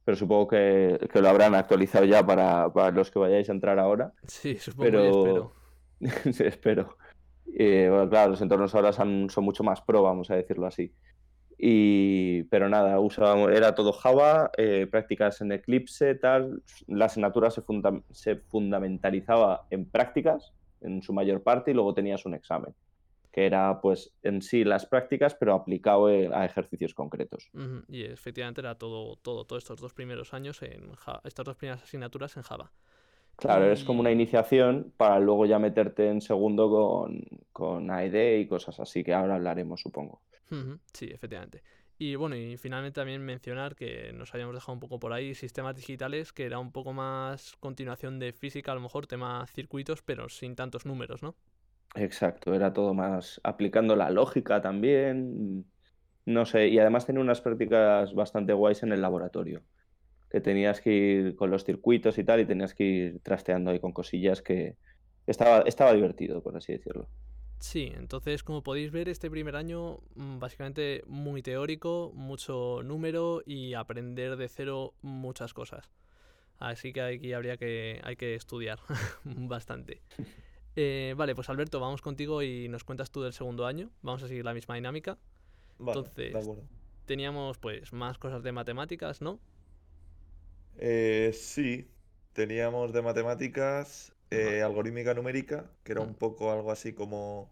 pero 0.04 0.16
supongo 0.16 0.48
que, 0.48 0.98
lo 1.14 1.30
habrán 1.30 1.56
actualizado 1.56 2.06
ya 2.06 2.26
para, 2.26 2.70
los 2.92 3.12
que 3.12 3.20
vayáis 3.20 3.50
a 3.50 3.52
entrar 3.52 3.80
ahora. 3.80 4.14
Sí, 4.26 4.58
supongo 4.58 4.84
pero... 4.90 5.04
espero. 5.06 5.54
sí, 6.34 6.44
espero. 6.46 6.98
Eh, 7.54 7.90
claro, 8.10 8.32
los 8.32 8.42
entornos 8.42 8.74
ahora 8.76 8.94
son, 8.94 9.28
mucho 9.38 9.64
más 9.64 9.82
pro, 9.82 10.04
vamos 10.04 10.30
a 10.32 10.36
decirlo 10.36 10.68
así. 10.68 10.94
Y, 11.58 12.44
pero 12.44 12.70
nada, 12.70 13.00
usábamos, 13.00 13.52
era 13.52 13.74
todo 13.74 13.92
Java, 13.92 14.52
eh, 14.58 14.88
prácticas 14.90 15.42
en 15.42 15.52
Eclipse, 15.52 16.16
tal. 16.16 16.62
La 16.88 17.06
asignatura 17.06 17.50
se, 17.50 17.64
se 18.12 18.36
fundamentalizaba 18.36 19.66
en 19.72 19.86
prácticas, 19.86 20.54
en 20.82 21.02
su 21.02 21.14
mayor 21.14 21.42
parte, 21.42 21.72
y 21.72 21.74
luego 21.74 21.94
tenías 21.94 22.26
un 22.26 22.36
examen 22.36 22.74
que 23.38 23.46
era 23.46 23.82
pues 23.82 24.12
en 24.24 24.42
sí 24.42 24.64
las 24.64 24.88
prácticas, 24.88 25.36
pero 25.36 25.54
aplicado 25.54 26.10
eh, 26.10 26.28
a 26.34 26.44
ejercicios 26.44 26.96
concretos. 26.96 27.52
Y 27.88 28.02
efectivamente 28.02 28.62
era 28.62 28.80
todo, 28.80 29.16
todo, 29.18 29.46
todos 29.46 29.62
estos 29.62 29.80
dos 29.80 29.94
primeros 29.94 30.34
años 30.34 30.64
en 30.64 30.90
estas 31.24 31.46
dos 31.46 31.56
primeras 31.56 31.84
asignaturas 31.84 32.36
en 32.36 32.42
Java. 32.42 32.72
Claro, 33.36 33.72
es 33.72 33.84
como 33.84 34.00
una 34.00 34.12
iniciación 34.12 34.92
para 34.98 35.20
luego 35.20 35.46
ya 35.46 35.60
meterte 35.60 36.10
en 36.10 36.22
segundo 36.22 36.68
con, 36.72 37.24
con 37.58 37.90
AED 37.90 38.38
y 38.38 38.48
cosas 38.48 38.80
así, 38.80 39.04
que 39.04 39.16
ahora 39.16 39.34
hablaremos, 39.34 39.82
supongo. 39.82 40.22
Sí, 40.94 41.10
efectivamente. 41.12 41.64
Y 41.98 42.14
bueno, 42.14 42.36
y 42.36 42.56
finalmente 42.58 43.02
también 43.02 43.26
mencionar 43.26 43.76
que 43.76 44.14
nos 44.14 44.32
habíamos 44.32 44.54
dejado 44.54 44.74
un 44.74 44.80
poco 44.80 45.00
por 45.00 45.12
ahí 45.12 45.34
sistemas 45.34 45.76
digitales, 45.76 46.34
que 46.34 46.46
era 46.46 46.60
un 46.60 46.72
poco 46.72 46.94
más 46.94 47.56
continuación 47.60 48.20
de 48.20 48.32
física, 48.32 48.74
a 48.74 48.76
lo 48.76 48.82
mejor 48.82 49.08
tema 49.08 49.44
circuitos, 49.48 50.04
pero 50.04 50.30
sin 50.30 50.56
tantos 50.56 50.86
números, 50.86 51.24
¿no? 51.24 51.34
Exacto, 51.96 52.54
era 52.54 52.72
todo 52.72 52.94
más 52.94 53.42
aplicando 53.44 53.96
la 53.96 54.12
lógica 54.12 54.62
también, 54.62 55.66
no 56.28 56.46
sé, 56.46 56.68
y 56.68 56.78
además 56.78 57.08
tenía 57.08 57.24
unas 57.24 57.42
prácticas 57.42 58.14
bastante 58.14 58.54
guays 58.54 58.84
en 58.84 58.92
el 58.92 59.02
laboratorio, 59.02 59.64
que 60.30 60.42
tenías 60.42 60.80
que 60.80 60.92
ir 60.92 61.36
con 61.36 61.50
los 61.50 61.64
circuitos 61.64 62.20
y 62.20 62.24
tal, 62.24 62.42
y 62.42 62.46
tenías 62.46 62.76
que 62.76 62.84
ir 62.84 63.20
trasteando 63.24 63.72
ahí 63.72 63.80
con 63.80 63.94
cosillas 63.94 64.44
que 64.44 64.76
estaba, 65.26 65.62
estaba 65.62 65.94
divertido, 65.94 66.44
por 66.44 66.56
así 66.56 66.74
decirlo. 66.74 67.10
Sí, 67.60 67.92
entonces 67.96 68.44
como 68.44 68.62
podéis 68.62 68.92
ver, 68.92 69.10
este 69.10 69.30
primer 69.30 69.56
año 69.56 70.00
mm, 70.16 70.40
básicamente 70.40 71.04
muy 71.08 71.42
teórico, 71.42 72.12
mucho 72.14 72.82
número 72.84 73.42
y 73.46 73.74
aprender 73.74 74.38
de 74.38 74.48
cero 74.48 74.94
muchas 75.02 75.54
cosas. 75.54 75.90
Así 76.60 76.94
que 76.94 77.02
aquí 77.02 77.34
habría 77.34 77.58
que, 77.58 78.02
hay 78.04 78.16
que 78.16 78.36
estudiar 78.36 78.80
bastante. 79.24 80.02
Eh, 80.80 81.16
vale, 81.18 81.34
pues 81.34 81.50
Alberto, 81.50 81.80
vamos 81.80 82.04
contigo 82.04 82.44
y 82.44 82.68
nos 82.70 82.84
cuentas 82.84 83.10
tú 83.10 83.24
del 83.24 83.34
segundo 83.34 83.66
año. 83.66 83.90
Vamos 84.04 84.22
a 84.22 84.28
seguir 84.28 84.46
la 84.46 84.54
misma 84.54 84.76
dinámica. 84.76 85.18
Entonces, 85.80 86.36
teníamos 87.06 87.58
pues 87.58 87.94
más 87.94 88.20
cosas 88.20 88.44
de 88.44 88.52
matemáticas, 88.52 89.20
¿no? 89.20 89.40
Eh, 90.78 91.32
sí, 91.34 91.90
teníamos 92.34 92.94
de 92.94 93.02
matemáticas 93.02 94.14
eh, 94.32 94.62
algorítmica 94.62 95.14
numérica, 95.14 95.72
que 95.84 95.94
era 95.94 96.02
un 96.02 96.14
Mm. 96.14 96.16
poco 96.16 96.52
algo 96.52 96.72
así 96.72 96.94
como 96.94 97.52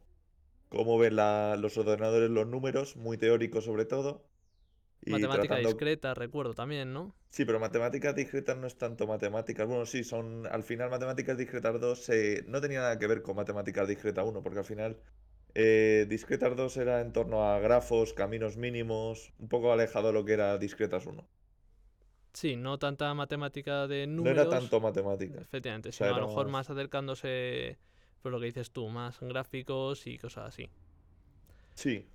cómo 0.69 0.97
ven 0.99 1.15
la- 1.17 1.57
los 1.59 1.77
ordenadores 1.77 2.29
los 2.31 2.47
números, 2.47 2.95
muy 2.97 3.17
teórico 3.17 3.61
sobre 3.61 3.85
todo. 3.85 4.25
Y 5.05 5.27
Matemática 5.27 5.29
tratando... 5.29 5.57
discreta, 5.57 6.13
recuerdo 6.13 6.53
también, 6.53 6.93
¿no? 6.93 7.15
Sí, 7.29 7.43
pero 7.45 7.59
matemáticas 7.59 8.15
discretas 8.15 8.57
no 8.57 8.65
es 8.67 8.77
tanto 8.77 9.05
matemáticas. 9.07 9.67
Bueno, 9.67 9.85
sí, 9.85 10.03
son 10.03 10.47
al 10.47 10.63
final 10.63 10.89
matemáticas 10.89 11.37
discretas 11.37 11.79
2 11.81 12.07
eh, 12.09 12.43
no 12.47 12.61
tenía 12.61 12.79
nada 12.79 12.97
que 12.97 13.07
ver 13.07 13.21
con 13.21 13.35
matemáticas 13.35 13.87
discreta 13.87 14.23
1, 14.23 14.41
porque 14.41 14.59
al 14.59 14.65
final 14.65 14.97
eh, 15.53 16.05
discretas 16.09 16.55
2 16.55 16.77
era 16.77 17.01
en 17.01 17.11
torno 17.13 17.43
a 17.49 17.59
grafos, 17.59 18.13
caminos 18.13 18.57
mínimos, 18.57 19.33
un 19.39 19.49
poco 19.49 19.71
alejado 19.73 20.07
de 20.07 20.13
lo 20.13 20.25
que 20.25 20.33
era 20.33 20.57
discretas 20.57 21.05
1. 21.05 21.27
Sí, 22.35 22.55
no 22.57 22.77
tanta 22.77 23.13
matemática 23.13 23.87
de 23.87 24.05
No 24.07 24.17
números. 24.17 24.45
era 24.47 24.59
tanto 24.59 24.79
matemáticas. 24.81 25.41
Efectivamente, 25.41 25.89
O 25.89 25.91
sea, 25.93 26.07
sino 26.09 26.17
a 26.17 26.19
lo 26.21 26.27
mejor 26.27 26.47
más- 26.47 26.67
más 26.67 26.69
acercándose, 26.69 27.77
por 28.21 28.31
lo 28.31 28.39
que 28.39 28.45
dices 28.47 28.71
tú, 28.71 28.89
más 28.89 29.19
gráficos 29.21 30.05
y 30.05 30.17
cosas 30.17 30.49
así. 30.49 30.69
Sí, 31.75 32.07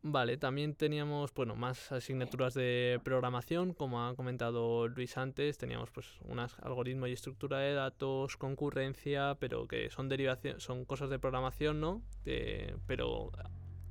Vale, 0.00 0.36
también 0.36 0.74
teníamos, 0.76 1.34
bueno, 1.34 1.56
más 1.56 1.90
asignaturas 1.90 2.54
de 2.54 3.00
programación, 3.02 3.74
como 3.74 4.06
ha 4.06 4.14
comentado 4.14 4.86
Luis 4.86 5.16
antes, 5.18 5.58
teníamos 5.58 5.90
pues 5.90 6.06
unas 6.24 6.56
algoritmos 6.60 7.08
y 7.08 7.12
estructura 7.14 7.58
de 7.58 7.74
datos, 7.74 8.36
concurrencia, 8.36 9.36
pero 9.40 9.66
que 9.66 9.90
son 9.90 10.08
derivación, 10.08 10.60
son 10.60 10.84
cosas 10.84 11.10
de 11.10 11.18
programación, 11.18 11.80
¿no? 11.80 12.00
De- 12.24 12.76
pero 12.86 13.32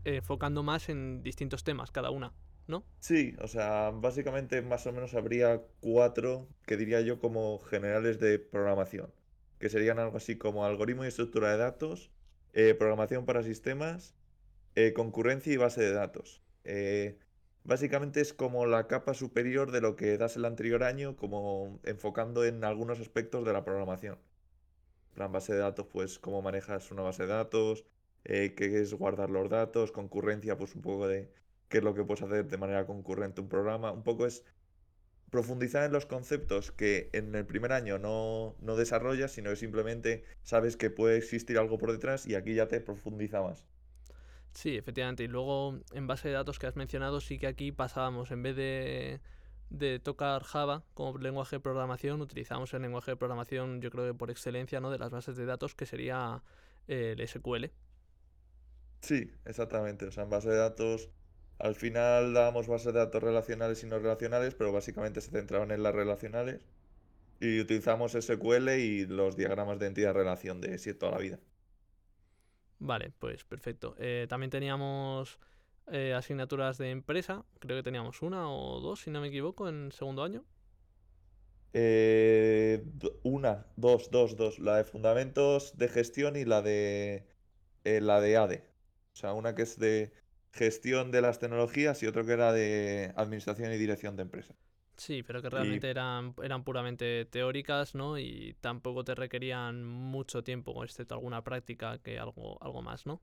enfocando 0.06 0.64
más 0.64 0.88
en 0.88 1.24
distintos 1.24 1.66
temas 1.66 1.92
cada 1.92 2.10
una, 2.10 2.32
¿no? 2.68 2.84
sí, 3.00 3.36
o 3.42 3.48
sea, 3.48 3.92
básicamente 3.92 4.62
más 4.62 4.86
o 4.88 4.92
menos 4.92 5.14
habría 5.14 5.62
cuatro 5.80 6.48
que 6.66 6.78
diría 6.78 7.02
yo 7.02 7.20
como 7.20 7.60
generales 7.60 8.20
de 8.20 8.40
programación, 8.40 9.14
que 9.60 9.70
serían 9.70 10.00
algo 10.00 10.18
así 10.18 10.38
como 10.38 10.66
algoritmo 10.66 11.06
y 11.06 11.08
estructura 11.08 11.52
de 11.52 11.58
datos, 11.58 12.12
eh, 12.54 12.74
programación 12.76 13.26
para 13.26 13.44
sistemas, 13.44 14.16
eh, 14.76 14.94
concurrencia 14.94 15.54
y 15.54 15.58
base 15.58 15.82
de 15.82 15.94
datos. 15.94 16.42
Eh, 16.66 17.18
básicamente 17.64 18.22
es 18.22 18.34
como 18.34 18.66
la 18.66 18.88
capa 18.88 19.14
superior 19.14 19.72
de 19.72 19.82
lo 19.82 19.96
que 19.96 20.18
das 20.18 20.36
el 20.36 20.46
anterior 20.46 20.84
año, 20.84 21.16
como 21.16 21.80
enfocando 21.84 22.46
en 22.46 22.64
algunos 22.64 23.00
aspectos 23.00 23.46
de 23.46 23.54
la 23.54 23.64
programación. 23.64 24.20
Plan, 25.14 25.32
base 25.32 25.54
de 25.54 25.60
datos, 25.60 25.88
pues 25.92 26.20
cómo 26.20 26.42
manejas 26.42 26.92
una 26.92 27.02
base 27.02 27.24
de 27.24 27.30
datos, 27.30 27.86
qué 28.24 28.56
es 28.58 28.94
guardar 28.94 29.30
los 29.30 29.50
datos, 29.50 29.92
concurrencia, 29.92 30.58
pues 30.58 30.76
un 30.76 30.82
poco 30.82 31.08
de 31.08 31.32
qué 31.70 31.80
es 31.80 31.84
lo 31.84 31.94
que 31.94 32.04
puedes 32.04 32.24
hacer 32.24 32.48
de 32.48 32.58
manera 32.58 32.86
concurrente 32.86 33.42
un 33.42 33.50
programa. 33.50 33.92
Un 33.92 34.04
poco 34.04 34.26
es 34.26 34.44
profundizar 35.30 35.84
en 35.84 35.92
los 35.92 36.06
conceptos 36.06 36.72
que 36.72 37.10
en 37.14 37.36
el 37.36 37.46
primer 37.46 37.74
año 37.74 38.00
no, 38.00 38.56
no 38.62 38.76
desarrollas, 38.76 39.32
sino 39.32 39.50
que 39.50 39.58
simplemente 39.58 40.24
sabes 40.44 40.78
que 40.78 40.90
puede 40.90 41.18
existir 41.18 41.58
algo 41.58 41.78
por 41.78 41.92
detrás 41.92 42.26
y 42.26 42.36
aquí 42.36 42.56
ya 42.56 42.68
te 42.68 42.80
profundiza 42.80 43.42
más. 43.42 43.66
Sí, 44.54 44.76
efectivamente. 44.76 45.24
Y 45.24 45.28
luego, 45.28 45.80
en 45.94 46.08
base 46.08 46.30
de 46.30 46.34
datos 46.34 46.58
que 46.60 46.68
has 46.68 46.76
mencionado, 46.76 47.22
sí 47.22 47.38
que 47.38 47.48
aquí 47.48 47.72
pasábamos, 47.72 48.32
en 48.32 48.42
vez 48.42 48.56
de, 48.56 49.22
de 49.70 50.00
tocar 50.00 50.44
Java 50.44 50.84
como 50.94 51.18
lenguaje 51.20 51.58
de 51.58 51.60
programación, 51.60 52.22
utilizamos 52.22 52.74
el 52.74 52.82
lenguaje 52.82 53.12
de 53.12 53.18
programación, 53.18 53.82
yo 53.82 53.92
creo 53.92 54.08
que 54.08 54.18
por 54.18 54.32
excelencia, 54.32 54.80
¿no? 54.80 54.90
De 54.90 54.98
las 54.98 55.12
bases 55.12 55.36
de 55.38 55.46
datos, 55.46 55.76
que 55.76 55.86
sería 55.86 56.42
eh, 56.88 57.16
el 57.18 57.28
SQL. 57.28 57.66
Sí, 59.02 59.32
exactamente. 59.46 60.06
O 60.08 60.12
sea, 60.12 60.24
en 60.24 60.30
base 60.30 60.50
de 60.50 60.58
datos, 60.58 61.10
al 61.60 61.76
final 61.76 62.34
dábamos 62.34 62.68
bases 62.68 62.94
de 62.94 63.00
datos 63.00 63.22
relacionales 63.24 63.84
y 63.84 63.88
no 63.88 64.00
relacionales, 64.00 64.56
pero 64.56 64.72
básicamente 64.72 65.22
se 65.22 65.32
centraban 65.32 65.72
en 65.72 65.84
las 65.84 65.96
relacionales. 65.96 66.62
Y 67.40 67.60
utilizamos 67.60 68.14
SQL 68.14 68.70
y 68.70 69.06
los 69.06 69.36
diagramas 69.38 69.80
de 69.80 69.88
entidad-relación 69.88 70.62
de 70.62 70.78
sí 70.80 70.94
toda 70.94 71.14
la 71.14 71.18
vida. 71.20 71.40
Vale, 72.80 73.12
pues 73.20 73.44
perfecto. 73.44 73.96
Eh, 74.00 74.28
también 74.30 74.50
teníamos 74.52 75.40
eh, 75.92 76.14
asignaturas 76.14 76.78
de 76.78 76.92
empresa, 76.92 77.46
creo 77.60 77.78
que 77.78 77.84
teníamos 77.84 78.22
una 78.22 78.50
o 78.52 78.80
dos, 78.80 79.02
si 79.02 79.12
no 79.12 79.22
me 79.22 79.28
equivoco, 79.28 79.68
en 79.68 79.92
segundo 79.92 80.24
año. 80.24 80.46
Eh, 81.74 82.84
una, 83.24 83.68
dos, 83.76 84.10
dos, 84.12 84.36
dos. 84.36 84.60
La 84.60 84.78
de 84.78 84.84
fundamentos 84.84 85.78
de 85.78 85.90
gestión 85.90 86.36
y 86.36 86.46
la 86.46 86.62
de 86.62 87.28
la 87.84 88.20
de 88.22 88.38
ADE. 88.38 88.64
O 89.14 89.16
sea, 89.16 89.34
una 89.34 89.56
que 89.56 89.64
es 89.64 89.80
de 89.80 90.12
gestión 90.58 91.12
de 91.12 91.22
las 91.22 91.40
tecnologías 91.40 92.04
y 92.04 92.08
otro 92.08 92.26
que 92.26 92.34
era 92.34 92.52
de 92.54 93.14
administración 93.16 93.72
y 93.74 93.78
dirección 93.78 94.16
de 94.18 94.24
empresa. 94.24 94.56
Sí, 94.98 95.22
pero 95.24 95.42
que 95.44 95.50
realmente 95.50 95.90
eran, 95.92 96.34
eran 96.44 96.64
puramente 96.64 97.26
teóricas, 97.26 97.94
¿no? 97.94 98.18
Y 98.18 98.56
tampoco 98.62 99.04
te 99.04 99.14
requerían 99.16 99.86
mucho 99.86 100.44
tiempo, 100.44 100.84
excepto 100.84 101.14
alguna 101.16 101.44
práctica 101.44 102.00
que 102.00 102.18
algo, 102.20 102.58
algo 102.64 102.82
más, 102.82 103.06
¿no? 103.06 103.22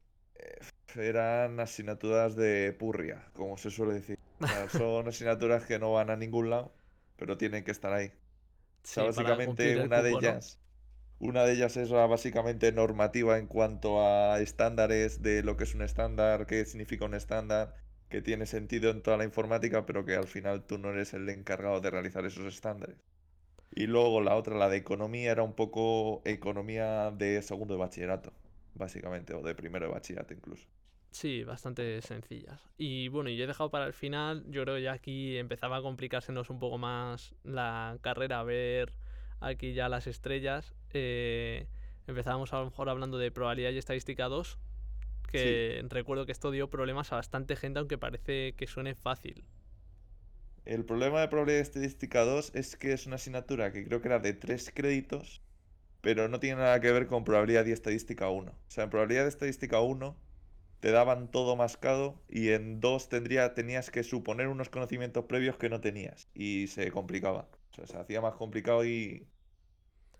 Eran 0.96 1.58
asignaturas 1.60 2.36
de 2.36 2.72
purria, 2.72 3.30
como 3.32 3.56
se 3.56 3.70
suele 3.70 3.94
decir. 3.94 4.18
O 4.42 4.46
sea, 4.46 4.68
son 4.68 5.08
asignaturas 5.08 5.66
que 5.66 5.78
no 5.78 5.92
van 5.92 6.10
a 6.10 6.16
ningún 6.16 6.50
lado, 6.50 6.74
pero 7.16 7.36
tienen 7.36 7.64
que 7.64 7.70
estar 7.72 7.92
ahí. 7.92 8.08
O 8.08 8.12
sea, 8.92 9.04
Sí, 9.04 9.12
para 9.12 9.42
cumplir 9.42 9.78
básicamente 9.78 9.82
una 9.82 10.02
de 10.02 10.12
ellas, 10.12 10.60
una 11.25 11.45
de 11.45 11.54
ellas 11.54 11.76
es 11.78 11.90
básicamente 11.90 12.71
normativa 12.71 13.38
en 13.38 13.47
cuanto 13.47 14.07
a 14.07 14.40
estándares 14.40 15.23
de 15.23 15.43
lo 15.43 15.57
que 15.57 15.64
es 15.64 15.75
un 15.75 15.81
estándar, 15.81 16.47
qué 16.47 16.66
significa 16.66 17.07
un 17.07 17.14
estándar, 17.14 17.75
que 18.11 18.21
tiene 18.21 18.45
sentido 18.45 18.90
en 18.90 19.02
toda 19.02 19.16
la 19.16 19.25
informática, 19.25 19.87
pero 19.87 20.04
que 20.04 20.16
al 20.16 20.26
final 20.26 20.66
tú 20.66 20.76
no 20.76 20.90
eres 20.90 21.14
el 21.14 21.26
encargado 21.31 21.81
de 21.81 21.90
realizar 21.90 22.26
esos 22.26 22.45
estándares. 22.45 22.99
Y 23.75 23.87
luego 23.87 24.21
la 24.21 24.37
otra, 24.37 24.57
la 24.59 24.69
de 24.69 24.76
economía, 24.76 25.33
era 25.33 25.43
un 25.43 25.54
poco 25.54 26.21
economía 26.26 27.11
de 27.11 27.40
segundo 27.40 27.73
de 27.73 27.81
bachillerato, 27.81 28.35
básicamente, 28.75 29.33
o 29.33 29.40
de 29.40 29.54
primero 29.54 29.87
de 29.87 29.93
bachillerato 29.93 30.35
incluso. 30.35 30.66
Sí, 31.11 31.43
bastante 31.43 32.02
sencillas. 32.02 32.61
Y 32.76 33.09
bueno, 33.09 33.31
yo 33.31 33.45
he 33.45 33.47
dejado 33.47 33.71
para 33.71 33.87
el 33.87 33.95
final, 33.95 34.45
yo 34.50 34.62
creo 34.64 34.76
que 34.76 34.83
ya 34.83 34.93
aquí 34.93 35.38
empezaba 35.38 35.78
a 35.78 35.83
complicársenos 35.83 36.50
un 36.50 36.59
poco 36.59 36.76
más 36.76 37.35
la 37.45 37.97
carrera, 38.02 38.40
a 38.40 38.45
ver 38.45 38.93
aquí 39.40 39.73
ya 39.73 39.88
las 39.88 40.07
estrellas. 40.07 40.75
Eh, 40.94 41.66
empezábamos 42.06 42.52
a 42.52 42.58
lo 42.60 42.66
mejor 42.66 42.88
hablando 42.88 43.18
de 43.18 43.30
probabilidad 43.30 43.72
y 43.72 43.78
estadística 43.78 44.26
2, 44.26 44.58
que 45.30 45.84
recuerdo 45.88 46.26
que 46.26 46.32
esto 46.32 46.50
dio 46.50 46.70
problemas 46.70 47.12
a 47.12 47.16
bastante 47.16 47.56
gente, 47.56 47.80
aunque 47.80 47.98
parece 47.98 48.54
que 48.54 48.66
suene 48.66 48.94
fácil. 48.94 49.44
El 50.64 50.84
problema 50.84 51.20
de 51.20 51.28
probabilidad 51.28 51.60
estadística 51.60 52.24
2 52.24 52.52
es 52.54 52.76
que 52.76 52.92
es 52.92 53.06
una 53.06 53.16
asignatura 53.16 53.72
que 53.72 53.84
creo 53.84 54.00
que 54.00 54.08
era 54.08 54.18
de 54.18 54.32
3 54.32 54.72
créditos, 54.74 55.42
pero 56.00 56.28
no 56.28 56.40
tiene 56.40 56.56
nada 56.62 56.80
que 56.80 56.92
ver 56.92 57.06
con 57.06 57.24
probabilidad 57.24 57.66
y 57.66 57.72
estadística 57.72 58.30
1. 58.30 58.50
O 58.50 58.56
sea, 58.68 58.84
en 58.84 58.90
probabilidad 58.90 59.24
de 59.24 59.28
estadística 59.28 59.80
1 59.80 60.16
te 60.80 60.90
daban 60.90 61.30
todo 61.30 61.56
mascado 61.56 62.22
y 62.28 62.50
en 62.50 62.80
2 62.80 63.08
tendría, 63.08 63.54
tenías 63.54 63.90
que 63.90 64.04
suponer 64.04 64.48
unos 64.48 64.68
conocimientos 64.68 65.24
previos 65.24 65.56
que 65.56 65.68
no 65.68 65.80
tenías 65.80 66.28
y 66.34 66.66
se 66.68 66.90
complicaba. 66.90 67.48
O 67.72 67.74
sea, 67.74 67.86
se 67.86 67.96
hacía 67.96 68.20
más 68.20 68.34
complicado 68.34 68.84
y 68.86 69.26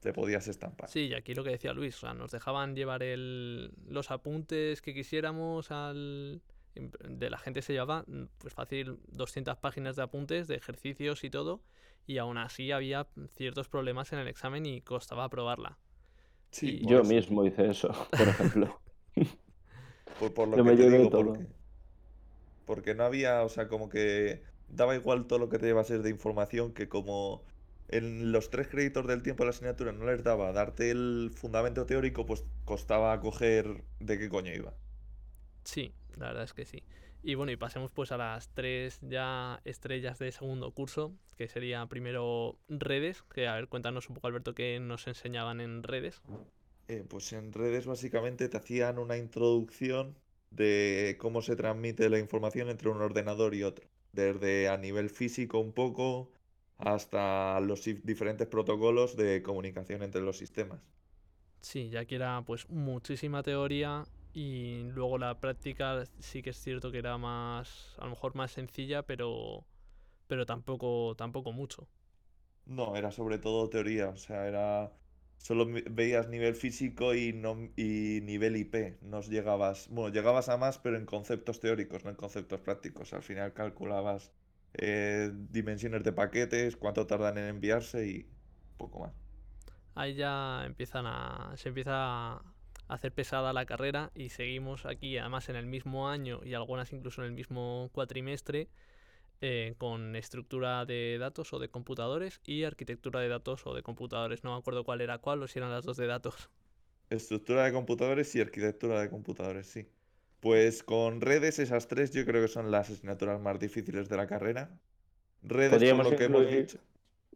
te 0.05 0.15
podías 0.15 0.49
estampar. 0.49 0.91
Sí, 0.91 1.07
y 1.09 1.15
aquí 1.15 1.35
lo 1.35 1.45
que 1.45 1.51
decía 1.51 1.73
Luis, 1.73 1.97
o 1.97 2.01
sea, 2.01 2.15
nos 2.15 2.31
dejaban 2.31 2.75
llevar 2.77 3.03
el, 3.03 3.73
los 3.89 4.11
apuntes 4.11 4.83
que 4.83 4.95
quisiéramos 4.95 5.71
al... 5.71 6.43
De 6.75 7.31
la 7.31 7.39
gente 7.39 7.63
se 7.63 7.73
llevaba, 7.73 8.05
pues 8.39 8.53
fácil, 8.53 8.99
200 9.07 9.57
páginas 9.59 9.95
de 9.97 10.03
apuntes, 10.03 10.49
de 10.49 10.57
ejercicios 10.57 11.23
y 11.23 11.31
todo, 11.31 11.63
y 12.05 12.19
aún 12.19 12.37
así 12.37 12.73
había 12.73 13.07
ciertos 13.37 13.69
problemas 13.69 14.13
en 14.13 14.19
el 14.19 14.27
examen 14.29 14.67
y 14.67 14.81
costaba 14.83 15.25
aprobarla. 15.25 15.79
Sí, 16.51 16.79
y- 16.81 16.87
Yo 16.87 17.03
eso. 17.03 17.05
mismo 17.05 17.45
hice 17.45 17.69
eso, 17.71 17.91
por 18.17 18.29
ejemplo. 18.31 18.81
Por, 20.17 20.35
por 20.35 20.49
lo 20.49 20.61
Yo 20.61 20.65
que 20.65 20.71
me 20.71 20.75
te 20.75 20.87
llevé 20.89 20.89
digo, 20.89 21.13
todo. 21.13 21.35
porque, 21.35 21.47
porque 22.65 22.95
no 22.95 23.05
había, 23.05 23.43
o 23.43 23.49
sea, 23.49 23.69
como 23.69 23.89
que 23.89 24.43
daba 24.69 24.95
igual 24.95 25.27
todo 25.27 25.39
lo 25.39 25.49
que 25.49 25.59
te 25.59 25.67
llevases 25.67 26.03
de 26.03 26.11
información, 26.11 26.73
que 26.75 26.89
como 26.89 27.45
en 27.89 28.33
los 28.33 28.51
tres 28.51 28.69
créditos 28.69 29.07
del 29.07 29.23
tiempo 29.23 29.43
de 29.43 29.47
la 29.47 29.51
asignatura 29.51 29.93
no 29.93 30.07
les 30.07 30.23
daba 30.23 30.53
darte 30.53 30.91
el 30.91 31.31
fundamento 31.35 31.87
teórico, 31.87 32.27
pues 32.27 32.45
costaba 32.65 33.19
coger 33.21 33.85
de 34.01 34.19
qué 34.19 34.29
coño 34.29 34.53
iba. 34.53 34.75
Sí, 35.65 35.95
la 36.17 36.29
verdad 36.29 36.45
es 36.45 36.55
que 36.55 36.65
sí. 36.65 36.83
Y 37.23 37.37
bueno, 37.37 37.53
y 37.53 37.57
pasemos 37.57 37.91
pues 37.91 38.13
a 38.13 38.19
las 38.19 38.51
tres 38.51 38.99
ya 39.01 39.61
estrellas 39.65 40.19
de 40.19 40.31
segundo 40.31 40.73
curso, 40.73 41.15
que 41.37 41.49
sería 41.49 41.87
primero 41.87 42.59
redes, 42.69 43.23
que 43.23 43.49
a 43.49 43.55
ver, 43.55 43.69
cuéntanos 43.69 44.09
un 44.09 44.15
poco 44.15 44.27
Alberto 44.27 44.55
qué 44.55 44.79
nos 44.79 45.07
enseñaban 45.07 45.61
en 45.61 45.83
redes. 45.83 46.21
Eh, 46.89 47.05
pues 47.09 47.33
en 47.33 47.53
redes 47.53 47.87
básicamente 47.87 48.49
te 48.49 48.57
hacían 48.59 48.99
una 48.99 49.17
introducción 49.17 50.19
de 50.51 51.17
cómo 51.19 51.41
se 51.41 51.57
transmite 51.57 52.11
la 52.11 52.19
información 52.19 52.69
entre 52.69 52.91
un 52.91 53.01
ordenador 53.01 53.55
y 53.55 53.63
otro, 53.63 53.89
desde 54.13 54.69
a 54.69 54.77
nivel 54.77 55.09
físico 55.09 55.59
un 55.61 55.73
poco 55.73 56.31
hasta 56.79 57.61
los 57.61 57.85
diferentes 57.85 58.47
protocolos 58.49 59.17
de 59.17 59.43
comunicación 59.43 60.03
entre 60.03 60.23
los 60.23 60.39
sistemas. 60.39 60.81
Sí, 61.61 61.89
ya 61.91 62.05
que 62.05 62.17
era 62.17 62.43
pues 62.47 62.69
muchísima 62.69 63.43
teoría 63.43 64.07
y 64.33 64.83
luego 64.91 65.19
la 65.19 65.41
práctica 65.41 66.05
sí 66.19 66.43
que 66.43 66.51
es 66.51 66.59
cierto 66.61 66.93
que 66.93 66.99
era 66.99 67.17
más, 67.19 67.95
a 67.99 68.05
lo 68.05 68.11
mejor 68.11 68.35
más 68.35 68.53
sencilla, 68.53 69.03
pero, 69.03 69.65
pero 70.29 70.47
tampoco, 70.47 71.15
tampoco 71.17 71.53
mucho. 71.53 71.89
No, 72.67 72.97
era 72.97 73.11
sobre 73.11 73.39
todo 73.39 73.69
teoría, 73.71 74.09
o 74.11 74.17
sea, 74.17 74.47
era 74.49 74.93
solo 75.39 75.67
veías 75.91 76.29
nivel 76.29 76.55
físico 76.55 77.15
y 77.15 77.33
no 77.33 77.71
y 77.77 78.21
nivel 78.23 78.57
IP, 78.57 78.99
no 79.03 79.21
llegabas, 79.23 79.89
bueno, 79.91 80.13
llegabas 80.15 80.49
a 80.49 80.57
más, 80.57 80.79
pero 80.79 80.97
en 80.97 81.05
conceptos 81.07 81.61
teóricos, 81.61 82.05
no 82.05 82.11
en 82.11 82.17
conceptos 82.17 82.61
prácticos. 82.61 83.13
Al 83.13 83.23
final 83.23 83.53
calculabas 83.53 84.33
eh, 84.75 85.31
dimensiones 85.35 86.05
de 86.05 86.13
paquetes, 86.13 86.77
cuánto 86.77 87.07
tardan 87.07 87.39
en 87.39 87.47
enviarse 87.47 88.07
y 88.07 88.27
poco 88.77 89.01
más. 89.01 89.13
Ahí 89.95 90.15
ya 90.15 90.65
empiezan 90.67 91.07
a. 91.07 91.53
se 91.57 91.69
empieza 91.69 91.93
a 92.35 92.43
hacer 92.89 93.13
pesada 93.13 93.53
la 93.53 93.67
carrera 93.67 94.11
y 94.15 94.29
seguimos 94.31 94.87
aquí, 94.87 95.17
además 95.19 95.49
en 95.49 95.57
el 95.57 95.67
mismo 95.67 96.09
año 96.09 96.41
y 96.45 96.55
algunas 96.55 96.93
incluso 96.93 97.23
en 97.23 97.29
el 97.29 97.33
mismo 97.33 97.91
cuatrimestre, 97.93 98.69
eh, 99.41 99.75
con 99.79 100.17
estructura 100.17 100.85
de 100.87 101.19
datos 101.19 101.53
o 101.53 101.59
de 101.59 101.69
computadores 101.71 102.41
y 102.45 102.65
arquitectura 102.65 103.21
de 103.21 103.29
datos 103.29 103.67
o 103.67 103.75
de 103.75 103.83
computadores. 103.83 104.45
No 104.45 104.53
me 104.55 104.59
acuerdo 104.59 104.85
cuál 104.85 105.01
era 105.01 105.19
cuál 105.19 105.43
o 105.43 105.49
si 105.49 105.59
eran 105.59 105.71
las 105.71 105.85
dos 105.85 105.97
de 105.97 106.07
datos. 106.07 106.51
Estructura 107.09 107.65
de 107.65 107.73
computadores 107.73 108.35
y 108.35 108.41
arquitectura 108.43 109.01
de 109.01 109.09
computadores, 109.09 109.67
sí. 109.69 109.89
Pues 110.45 110.83
con 110.85 111.21
redes, 111.21 111.59
esas 111.59 111.89
tres 111.89 112.13
yo 112.13 112.25
creo 112.25 112.41
que 112.43 112.47
son 112.49 112.71
las 112.71 112.89
asignaturas 112.91 113.41
más 113.41 113.59
difíciles 113.59 114.09
de 114.09 114.17
la 114.17 114.27
carrera. 114.29 114.79
Redes, 115.43 115.71
Podríamos 115.71 116.07
lo 116.09 116.15
que 116.17 116.25
hemos 116.27 116.47
incluir, 116.47 116.51
dicho. 116.51 116.79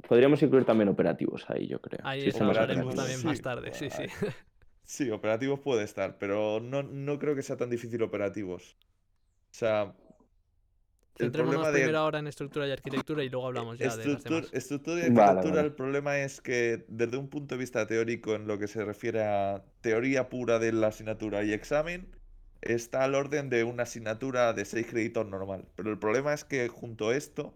podríamos 0.09 0.43
incluir 0.43 0.65
también 0.65 0.89
operativos 0.89 1.49
ahí, 1.51 1.67
yo 1.69 1.81
creo. 1.81 2.01
Ahí 2.03 2.27
está, 2.29 2.47
hablaremos 2.47 2.95
también 2.95 3.23
más 3.23 3.39
sí, 3.39 3.43
tarde, 3.43 3.73
sí, 3.73 3.91
sí. 3.91 4.05
Sí, 4.85 5.11
operativos 5.11 5.61
puede 5.61 5.85
estar, 5.85 6.19
pero 6.19 6.61
no, 6.61 6.83
no 6.83 7.19
creo 7.19 7.35
que 7.35 7.43
sea 7.43 7.57
tan 7.57 7.71
difícil 7.71 8.03
operativos. 8.03 8.77
O 9.53 9.55
sea, 9.55 9.97
el 11.19 11.33
Centrémonos 11.33 11.33
problema 11.33 11.71
de 11.73 11.81
primero 11.83 11.99
ahora 11.99 12.19
en 12.19 12.27
estructura 12.29 12.67
y 12.67 12.71
arquitectura 12.73 13.23
y 13.23 13.29
luego 13.29 13.47
hablamos 13.47 13.79
ya 13.79 13.95
de 13.97 14.07
las 14.09 14.25
demás. 14.25 14.53
estructura 14.53 15.01
y 15.01 15.11
Vale, 15.11 15.41
arquitectura, 15.41 15.63
vale. 15.63 15.69
el 15.69 15.75
problema 15.75 16.19
es 16.21 16.41
que 16.41 16.85
desde 16.89 17.17
un 17.17 17.29
punto 17.29 17.55
de 17.55 17.59
vista 17.61 17.87
teórico, 17.87 18.35
en 18.35 18.47
lo 18.47 18.59
que 18.59 18.69
se 18.69 18.85
refiere 18.85 19.23
a 19.25 19.65
teoría 19.81 20.29
pura 20.29 20.59
de 20.59 20.73
la 20.73 20.89
asignatura 20.89 21.45
y 21.45 21.53
examen, 21.53 22.11
está 22.63 23.05
al 23.05 23.15
orden 23.15 23.51
de 23.51 23.65
una 23.65 23.85
asignatura 23.85 24.53
de 24.53 24.65
6 24.65 24.87
créditos 24.87 25.27
normal. 25.27 25.67
Pero 25.77 25.91
el 25.91 25.99
problema 25.99 26.33
es 26.33 26.45
que 26.45 26.69
junto 26.69 27.11
a 27.11 27.17
esto 27.17 27.55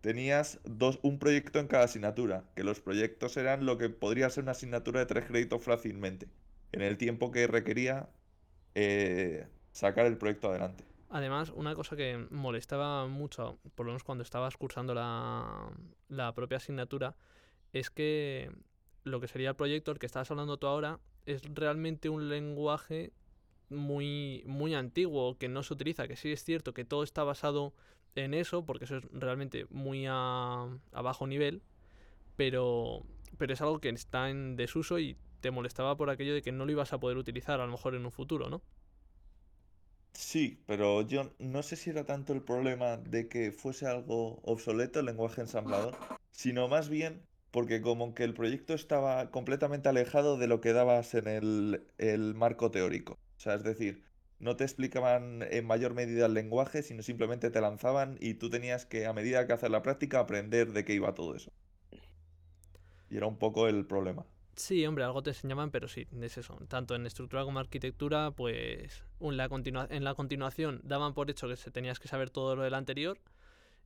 tenías 0.00 0.60
dos, 0.64 1.00
un 1.02 1.18
proyecto 1.18 1.58
en 1.58 1.66
cada 1.66 1.84
asignatura, 1.84 2.44
que 2.54 2.62
los 2.62 2.80
proyectos 2.80 3.36
eran 3.36 3.66
lo 3.66 3.78
que 3.78 3.88
podría 3.88 4.30
ser 4.30 4.44
una 4.44 4.52
asignatura 4.52 5.00
de 5.00 5.06
3 5.06 5.26
créditos 5.26 5.62
fácilmente, 5.62 6.28
en 6.72 6.82
el 6.82 6.96
tiempo 6.96 7.32
que 7.32 7.46
requería 7.46 8.08
eh, 8.74 9.48
sacar 9.72 10.06
el 10.06 10.16
proyecto 10.16 10.48
adelante. 10.48 10.84
Además, 11.08 11.52
una 11.54 11.74
cosa 11.74 11.96
que 11.96 12.26
molestaba 12.30 13.06
mucho, 13.06 13.58
por 13.74 13.86
lo 13.86 13.92
menos 13.92 14.04
cuando 14.04 14.22
estabas 14.22 14.56
cursando 14.56 14.94
la, 14.94 15.70
la 16.08 16.34
propia 16.34 16.58
asignatura, 16.58 17.16
es 17.72 17.90
que 17.90 18.50
lo 19.04 19.20
que 19.20 19.28
sería 19.28 19.50
el 19.50 19.56
proyecto, 19.56 19.92
el 19.92 19.98
que 19.98 20.06
estabas 20.06 20.30
hablando 20.30 20.56
tú 20.56 20.66
ahora, 20.66 20.98
es 21.26 21.42
realmente 21.54 22.08
un 22.08 22.28
lenguaje 22.28 23.12
muy, 23.68 24.42
muy 24.46 24.74
antiguo 24.74 25.36
que 25.38 25.48
no 25.48 25.62
se 25.62 25.74
utiliza, 25.74 26.08
que 26.08 26.16
sí 26.16 26.32
es 26.32 26.44
cierto 26.44 26.74
que 26.74 26.84
todo 26.84 27.02
está 27.02 27.24
basado 27.24 27.72
en 28.14 28.34
eso, 28.34 28.64
porque 28.64 28.84
eso 28.84 28.96
es 28.96 29.04
realmente 29.12 29.66
muy 29.70 30.06
a, 30.08 30.68
bajo 30.92 31.26
nivel, 31.26 31.62
pero, 32.36 33.02
pero 33.38 33.52
es 33.52 33.60
algo 33.60 33.80
que 33.80 33.88
está 33.90 34.30
en 34.30 34.56
desuso 34.56 34.98
y 34.98 35.16
te 35.40 35.50
molestaba 35.50 35.96
por 35.96 36.10
aquello 36.10 36.34
de 36.34 36.42
que 36.42 36.52
no 36.52 36.64
lo 36.64 36.72
ibas 36.72 36.92
a 36.92 37.00
poder 37.00 37.16
utilizar 37.18 37.60
a 37.60 37.66
lo 37.66 37.72
mejor 37.72 37.94
en 37.94 38.04
un 38.04 38.12
futuro, 38.12 38.48
¿no? 38.48 38.62
Sí, 40.14 40.62
pero 40.66 41.02
yo 41.02 41.30
no 41.38 41.62
sé 41.62 41.76
si 41.76 41.90
era 41.90 42.04
tanto 42.04 42.32
el 42.32 42.42
problema 42.42 42.96
de 42.96 43.28
que 43.28 43.52
fuese 43.52 43.86
algo 43.86 44.40
obsoleto 44.44 45.00
el 45.00 45.06
lenguaje 45.06 45.42
ensamblador, 45.42 45.94
sino 46.32 46.68
más 46.68 46.88
bien 46.88 47.22
porque 47.50 47.82
como 47.82 48.14
que 48.14 48.24
el 48.24 48.34
proyecto 48.34 48.74
estaba 48.74 49.30
completamente 49.30 49.88
alejado 49.88 50.36
de 50.38 50.46
lo 50.46 50.60
que 50.60 50.72
dabas 50.72 51.14
en 51.14 51.28
el, 51.28 51.86
el 51.98 52.34
marco 52.34 52.70
teórico. 52.70 53.18
O 53.36 53.40
sea, 53.40 53.54
es 53.54 53.62
decir, 53.62 54.02
no 54.38 54.56
te 54.56 54.64
explicaban 54.64 55.42
en 55.50 55.66
mayor 55.66 55.94
medida 55.94 56.26
el 56.26 56.34
lenguaje, 56.34 56.82
sino 56.82 57.02
simplemente 57.02 57.50
te 57.50 57.60
lanzaban 57.60 58.16
y 58.20 58.34
tú 58.34 58.50
tenías 58.50 58.86
que, 58.86 59.06
a 59.06 59.12
medida 59.12 59.46
que 59.46 59.52
hacer 59.52 59.70
la 59.70 59.82
práctica, 59.82 60.20
aprender 60.20 60.72
de 60.72 60.84
qué 60.84 60.94
iba 60.94 61.14
todo 61.14 61.34
eso. 61.34 61.52
Y 63.08 63.16
era 63.16 63.26
un 63.26 63.38
poco 63.38 63.68
el 63.68 63.86
problema. 63.86 64.26
Sí, 64.56 64.86
hombre, 64.86 65.04
algo 65.04 65.22
te 65.22 65.30
enseñaban, 65.30 65.70
pero 65.70 65.86
sí, 65.86 66.06
es 66.20 66.38
eso. 66.38 66.58
Tanto 66.68 66.94
en 66.94 67.06
estructura 67.06 67.44
como 67.44 67.58
arquitectura, 67.58 68.30
pues 68.30 69.04
en 69.20 69.36
la 69.36 70.14
continuación 70.14 70.80
daban 70.82 71.12
por 71.14 71.30
hecho 71.30 71.46
que 71.48 71.56
se 71.56 71.70
tenías 71.70 72.00
que 72.00 72.08
saber 72.08 72.30
todo 72.30 72.56
lo 72.56 72.62
del 72.62 72.74
anterior 72.74 73.18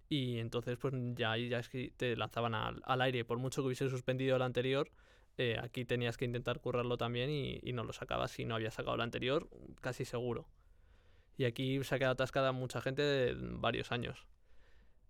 y 0.09 0.39
entonces 0.39 0.77
pues 0.77 0.93
ya 1.15 1.33
ahí 1.33 1.49
ya 1.49 1.61
es 1.61 1.69
que 1.69 1.93
te 1.97 2.17
lanzaban 2.17 2.55
al, 2.55 2.83
al 2.85 3.01
aire. 3.03 3.25
Por 3.25 3.39
mucho 3.39 3.63
que 3.63 3.67
hubiese 3.67 3.89
suspendido 3.89 4.37
el 4.37 4.43
anterior, 4.43 4.91
eh, 5.39 5.57
aquí 5.63 5.85
tenías 5.85 6.17
que 6.17 6.25
intentar 6.25 6.61
currarlo 6.61 6.97
también 6.99 7.31
y, 7.31 7.59
y 7.63 7.73
no 7.73 7.85
lo 7.85 7.93
sacabas 7.93 8.31
si 8.33 8.45
no 8.45 8.55
habías 8.55 8.75
sacado 8.75 8.95
el 8.97 9.01
anterior, 9.01 9.49
casi 9.81 10.05
seguro. 10.05 10.47
Y 11.37 11.45
aquí 11.45 11.83
se 11.85 11.95
ha 11.95 11.99
quedado 11.99 12.13
atascada 12.13 12.53
mucha 12.53 12.81
gente 12.81 13.03
de 13.03 13.35
varios 13.37 13.93
años. 13.93 14.27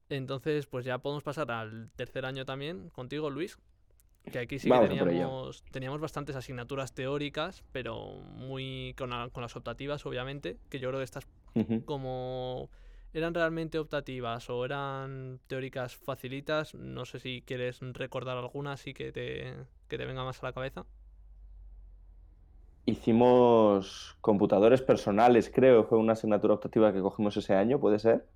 Entonces, 0.09 0.67
pues 0.67 0.85
ya 0.85 0.99
podemos 0.99 1.23
pasar 1.23 1.51
al 1.51 1.91
tercer 1.97 2.25
año 2.27 2.45
también 2.45 2.91
contigo, 2.91 3.31
Luis. 3.31 3.59
Que 4.31 4.39
aquí 4.41 4.59
sí 4.59 4.65
que 4.69 4.71
Vamos 4.71 4.89
teníamos, 4.89 5.65
teníamos 5.71 6.01
bastantes 6.01 6.37
asignaturas 6.37 6.93
teóricas, 6.95 7.65
pero 7.73 8.17
muy 8.21 8.95
con, 8.99 9.11
la- 9.11 9.31
con 9.31 9.43
las 9.43 9.57
optativas, 9.57 10.05
obviamente, 10.05 10.59
que 10.69 10.79
yo 10.79 10.89
creo 10.91 11.01
que 11.01 11.05
estas 11.05 11.27
Ujú. 11.55 11.85
como 11.85 12.71
eran 13.13 13.35
realmente 13.35 13.79
optativas 13.79 14.51
o 14.51 14.65
eran 14.65 15.41
teóricas 15.47 15.97
facilitas, 15.97 16.75
no 16.75 17.05
sé 17.05 17.21
si 17.21 17.43
quieres 17.43 17.81
recordar 17.81 18.37
alguna 18.39 18.73
así 18.73 18.95
que 18.95 19.13
te, 19.13 19.55
que 19.89 19.99
te 19.99 20.07
venga 20.07 20.25
más 20.25 20.43
a 20.43 20.47
la 20.47 20.53
cabeza. 20.53 20.87
Hicimos 22.85 24.19
computadores 24.21 24.83
personales, 24.83 25.51
creo, 25.55 25.85
fue 25.85 25.97
una 25.99 26.13
asignatura 26.13 26.53
optativa 26.55 26.93
que 26.93 27.01
cogimos 27.01 27.37
ese 27.39 27.55
año, 27.55 27.81
¿puede 27.81 27.99
ser? 27.99 28.29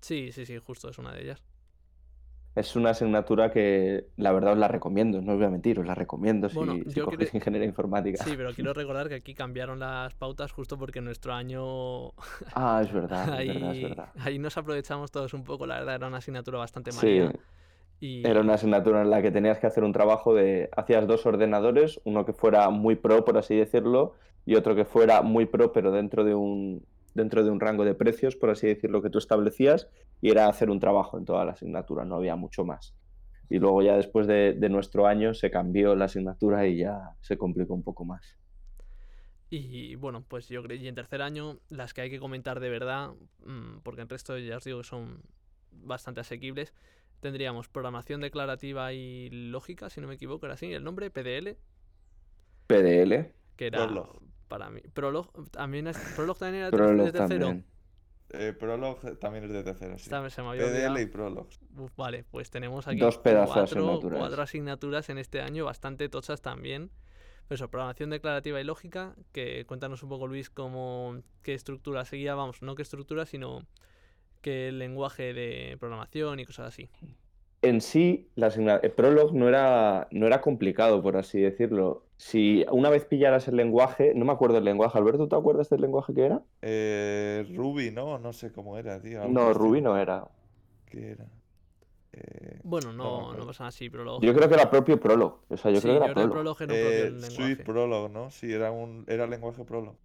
Sí, 0.00 0.32
sí, 0.32 0.46
sí, 0.46 0.58
justo 0.58 0.88
es 0.90 0.98
una 0.98 1.12
de 1.12 1.22
ellas. 1.22 1.42
Es 2.56 2.74
una 2.74 2.90
asignatura 2.90 3.50
que 3.52 4.08
la 4.16 4.32
verdad 4.32 4.52
os 4.54 4.58
la 4.58 4.66
recomiendo, 4.68 5.20
no 5.22 5.32
os 5.32 5.38
voy 5.38 5.46
a 5.46 5.50
mentir, 5.50 5.78
os 5.78 5.86
la 5.86 5.94
recomiendo 5.94 6.48
si, 6.48 6.64
Bueno, 6.64 6.80
si 6.88 7.00
cogéis 7.02 7.32
cre- 7.32 7.34
ingeniería 7.34 7.68
informática. 7.68 8.24
Sí, 8.24 8.36
pero 8.36 8.54
quiero 8.54 8.72
recordar 8.74 9.08
que 9.08 9.16
aquí 9.16 9.34
cambiaron 9.34 9.80
las 9.80 10.14
pautas 10.14 10.52
justo 10.52 10.78
porque 10.78 11.00
nuestro 11.02 11.34
año 11.34 12.12
Ah, 12.50 12.80
es 12.82 12.92
verdad, 12.92 13.36
es 13.36 13.44
verdad, 13.44 13.70
es 13.72 13.80
ahí, 13.82 13.90
verdad. 13.90 14.14
ahí 14.18 14.38
nos 14.38 14.56
aprovechamos 14.56 15.10
todos 15.10 15.34
un 15.34 15.44
poco, 15.44 15.66
la 15.66 15.76
verdad 15.78 15.96
era 15.96 16.06
una 16.08 16.18
asignatura 16.18 16.58
bastante 16.58 16.92
Sí, 16.92 16.92
manida 16.92 17.36
y 18.00 18.22
era 18.22 18.40
una 18.40 18.54
asignatura 18.54 19.02
en 19.02 19.10
la 19.10 19.22
que 19.22 19.30
tenías 19.30 19.58
que 19.58 19.66
hacer 19.66 19.84
un 19.84 19.92
trabajo 19.92 20.34
de, 20.34 20.70
hacías 20.76 21.06
dos 21.06 21.26
ordenadores, 21.26 22.00
uno 22.04 22.24
que 22.24 22.32
fuera 22.32 22.70
muy 22.70 22.96
pro, 22.96 23.24
por 23.24 23.38
así 23.38 23.56
decirlo, 23.56 24.14
y 24.44 24.56
otro 24.56 24.74
que 24.74 24.84
fuera 24.84 25.22
muy 25.22 25.46
pro, 25.46 25.72
pero 25.72 25.92
dentro 25.92 26.24
de 26.24 26.34
un, 26.34 26.86
dentro 27.16 27.42
de 27.44 27.50
un 27.50 27.60
rango 27.60 27.84
de 27.84 27.94
precios, 27.94 28.36
por 28.36 28.50
así 28.50 28.66
decirlo, 28.66 29.02
que 29.02 29.10
tú 29.10 29.18
establecías, 29.18 29.88
y 30.20 30.30
era 30.30 30.48
hacer 30.48 30.70
un 30.70 30.80
trabajo 30.80 31.18
en 31.18 31.24
toda 31.24 31.44
la 31.44 31.52
asignatura, 31.52 32.04
no 32.04 32.16
había 32.16 32.36
mucho 32.36 32.64
más. 32.64 32.94
Y 33.48 33.58
luego 33.58 33.82
ya 33.82 33.96
después 33.96 34.26
de, 34.26 34.54
de 34.54 34.68
nuestro 34.68 35.06
año 35.06 35.34
se 35.34 35.50
cambió 35.50 35.94
la 35.96 36.06
asignatura 36.06 36.66
y 36.66 36.78
ya 36.78 37.16
se 37.20 37.36
complicó 37.38 37.74
un 37.74 37.82
poco 37.82 38.04
más. 38.04 38.36
Y 39.48 39.94
bueno, 39.94 40.24
pues 40.26 40.48
yo 40.48 40.62
creo, 40.62 40.76
y 40.76 40.88
en 40.88 40.94
tercer 40.96 41.22
año, 41.22 41.60
las 41.68 41.94
que 41.94 42.00
hay 42.00 42.10
que 42.10 42.18
comentar 42.18 42.58
de 42.58 42.68
verdad, 42.68 43.10
mm, 43.44 43.78
porque 43.82 44.02
el 44.02 44.08
resto 44.08 44.36
ya 44.38 44.56
os 44.56 44.64
digo 44.64 44.78
que 44.78 44.84
son 44.84 45.22
bastante 45.70 46.20
asequibles, 46.20 46.74
tendríamos 47.20 47.68
programación 47.68 48.20
declarativa 48.20 48.92
y 48.92 49.30
lógica, 49.30 49.88
si 49.88 50.00
no 50.00 50.08
me 50.08 50.14
equivoco, 50.14 50.46
era 50.46 50.54
así, 50.54 50.72
el 50.72 50.82
nombre, 50.82 51.10
PDL, 51.10 51.56
PDL, 52.66 53.32
que 53.56 53.66
era 53.66 53.86
Prolog. 53.86 54.20
Para 54.48 54.70
mí. 54.70 54.80
Prolog, 54.92 55.30
también 55.50 55.86
es, 55.88 55.96
Prolog 56.16 56.38
también 56.38 56.62
era 56.62 56.70
Prolog 56.70 57.06
de 57.06 57.12
tercero. 57.12 57.46
también. 57.46 57.64
Eh, 58.30 58.52
Prolog 58.52 59.18
también 59.18 59.44
es 59.44 59.50
de 59.52 59.62
tercera, 59.62 59.96
sí. 59.98 60.04
Esta 60.04 60.28
se 60.30 60.42
me 60.42 60.48
había 60.48 60.62
PDL 60.62 61.00
y 61.02 61.06
Prolog. 61.06 61.46
Uf, 61.78 61.92
vale, 61.96 62.24
pues 62.24 62.50
tenemos 62.50 62.86
aquí 62.88 62.98
Dos 62.98 63.18
pedazos 63.18 63.54
de 63.54 63.60
cuatro, 63.60 63.80
asignaturas. 63.82 64.18
cuatro 64.18 64.42
asignaturas 64.42 65.08
en 65.10 65.18
este 65.18 65.40
año, 65.40 65.64
bastante 65.64 66.08
tochas 66.08 66.42
también. 66.42 66.90
Pues 67.46 67.60
eso, 67.60 67.70
programación 67.70 68.10
declarativa 68.10 68.60
y 68.60 68.64
lógica, 68.64 69.14
que 69.30 69.64
cuéntanos 69.66 70.02
un 70.02 70.08
poco, 70.08 70.26
Luis, 70.26 70.50
cómo, 70.50 71.22
qué 71.42 71.54
estructura 71.54 72.04
seguía, 72.04 72.34
vamos, 72.34 72.60
no 72.62 72.74
qué 72.74 72.82
estructura, 72.82 73.24
sino 73.26 73.64
qué 74.42 74.72
lenguaje 74.72 75.32
de 75.32 75.76
programación 75.78 76.40
y 76.40 76.44
cosas 76.46 76.68
así. 76.68 76.90
En 77.62 77.80
sí, 77.80 78.30
la 78.36 78.48
asigna- 78.48 78.80
el 78.82 78.92
Prolog 78.92 79.34
no 79.34 79.48
era, 79.48 80.08
no 80.10 80.26
era 80.26 80.40
complicado, 80.40 81.02
por 81.02 81.16
así 81.16 81.40
decirlo. 81.40 82.05
Si 82.18 82.64
una 82.70 82.88
vez 82.90 83.04
pillaras 83.04 83.46
el 83.48 83.56
lenguaje, 83.56 84.14
no 84.14 84.24
me 84.24 84.32
acuerdo 84.32 84.58
el 84.58 84.64
lenguaje, 84.64 84.98
Alberto, 84.98 85.28
¿te 85.28 85.36
acuerdas 85.36 85.68
del 85.68 85.82
lenguaje 85.82 86.14
que 86.14 86.24
era? 86.26 86.42
Eh, 86.62 87.46
Ruby, 87.54 87.90
¿no? 87.90 88.18
No 88.18 88.32
sé 88.32 88.52
cómo 88.52 88.78
era, 88.78 89.00
tío. 89.00 89.26
No. 89.28 89.52
Ruby 89.52 89.82
no 89.82 89.96
era. 89.98 90.26
¿Qué 90.86 91.10
era? 91.12 91.26
Eh, 92.12 92.60
Bueno, 92.62 92.92
No 92.92 93.34
no, 93.34 93.46
pasa 93.46 93.66
así, 93.66 93.90
Prolog. 93.90 94.22
Yo 94.22 94.34
creo 94.34 94.48
que 94.48 94.54
era 94.54 94.70
propio 94.70 94.98
Prolog. 94.98 95.40
O 95.48 95.56
sea, 95.56 95.70
yo 95.70 95.80
sí, 95.80 95.82
creo 95.82 95.94
que 96.00 96.04
era 96.04 96.08
que 96.08 96.14
Prolog. 96.14 96.32
Prolog 96.32 96.62
era 96.62 96.74
eh. 96.74 97.20
Swift 97.20 97.62
Prolog, 97.64 98.10
¿no? 98.10 98.30
Sí, 98.30 98.52
era 98.52 98.70
un 98.72 99.04
era 99.08 99.26
lenguaje 99.26 99.64
Prolog. 99.64 99.96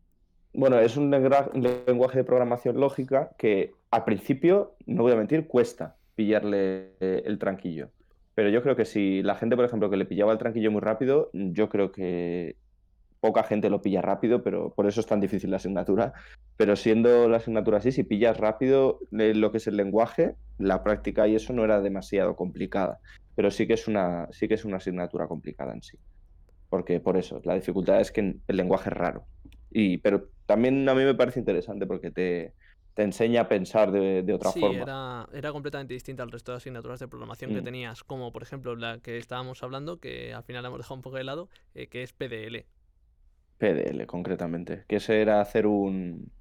Bueno, 0.53 0.79
es 0.79 0.97
un 0.97 1.09
lenguaje 1.11 2.17
de 2.17 2.23
programación 2.25 2.79
lógica 2.79 3.31
que 3.37 3.73
al 3.89 4.03
principio, 4.03 4.75
no 4.85 5.03
voy 5.03 5.13
a 5.13 5.15
mentir, 5.15 5.47
cuesta 5.47 5.97
pillarle 6.15 6.95
eh, 6.99 7.23
el 7.25 7.39
tranquillo. 7.39 7.89
Pero 8.33 8.49
yo 8.49 8.61
creo 8.63 8.75
que 8.75 8.85
si 8.85 9.21
la 9.23 9.35
gente, 9.35 9.55
por 9.55 9.65
ejemplo, 9.65 9.89
que 9.89 9.97
le 9.97 10.05
pillaba 10.05 10.31
el 10.31 10.37
tranquillo 10.37 10.71
muy 10.71 10.81
rápido, 10.81 11.29
yo 11.33 11.69
creo 11.69 11.91
que 11.91 12.55
poca 13.19 13.43
gente 13.43 13.69
lo 13.69 13.81
pilla 13.81 14.01
rápido, 14.01 14.43
pero 14.43 14.73
por 14.73 14.87
eso 14.87 14.99
es 14.99 15.05
tan 15.05 15.21
difícil 15.21 15.51
la 15.51 15.57
asignatura. 15.57 16.13
Pero 16.57 16.75
siendo 16.75 17.29
la 17.29 17.37
asignatura 17.37 17.77
así, 17.77 17.91
si 17.91 18.03
pillas 18.03 18.37
rápido 18.37 18.99
eh, 19.17 19.33
lo 19.33 19.51
que 19.51 19.57
es 19.57 19.67
el 19.67 19.77
lenguaje, 19.77 20.35
la 20.57 20.83
práctica 20.83 21.27
y 21.27 21.35
eso 21.35 21.53
no 21.53 21.63
era 21.63 21.81
demasiado 21.81 22.35
complicada. 22.35 22.99
Pero 23.35 23.51
sí 23.51 23.67
que 23.67 23.73
es 23.73 23.87
una, 23.87 24.27
sí 24.31 24.47
que 24.47 24.55
es 24.55 24.65
una 24.65 24.77
asignatura 24.77 25.27
complicada 25.27 25.73
en 25.73 25.83
sí. 25.83 25.97
Porque 26.69 26.99
por 26.99 27.17
eso, 27.17 27.41
la 27.43 27.55
dificultad 27.55 28.01
es 28.01 28.11
que 28.11 28.35
el 28.47 28.57
lenguaje 28.57 28.89
es 28.89 28.95
raro. 28.95 29.25
Y, 29.69 29.99
pero 29.99 30.29
también 30.45 30.87
a 30.89 30.95
mí 30.95 31.03
me 31.03 31.15
parece 31.15 31.39
interesante 31.39 31.85
porque 31.85 32.11
te, 32.11 32.53
te 32.93 33.03
enseña 33.03 33.41
a 33.41 33.49
pensar 33.49 33.91
de, 33.91 34.23
de 34.23 34.33
otra 34.33 34.51
Sí, 34.51 34.59
forma. 34.59 34.89
era, 34.89 35.27
era 35.33 35.51
completamente 35.53 35.93
distinta 35.93 36.23
al 36.23 36.31
resto 36.31 36.51
de 36.51 36.57
asignaturas 36.57 36.99
de 36.99 37.07
programación 37.07 37.53
que 37.53 37.61
Mm. 37.61 37.63
tenías, 37.63 38.03
como 38.03 38.31
por 38.33 38.43
ejemplo 38.43 38.75
la 38.75 38.99
que 38.99 39.17
estábamos 39.17 39.61
hablando, 39.63 39.99
que 40.01 40.33
al 40.33 40.43
final 40.43 40.65
hemos 40.65 40.79
dejado 40.79 40.95
un 40.95 41.01
poco 41.01 41.15
de 41.17 41.23
lado, 41.23 41.49
eh, 41.75 41.87
que 41.87 42.03
es 42.03 42.11
PDL. 42.13 42.67
PDL, 43.57 44.05
concretamente. 44.07 44.85
Que 44.87 44.97
ese 44.97 45.21
era 45.21 45.41
hacer 45.41 45.67
un... 45.67 46.31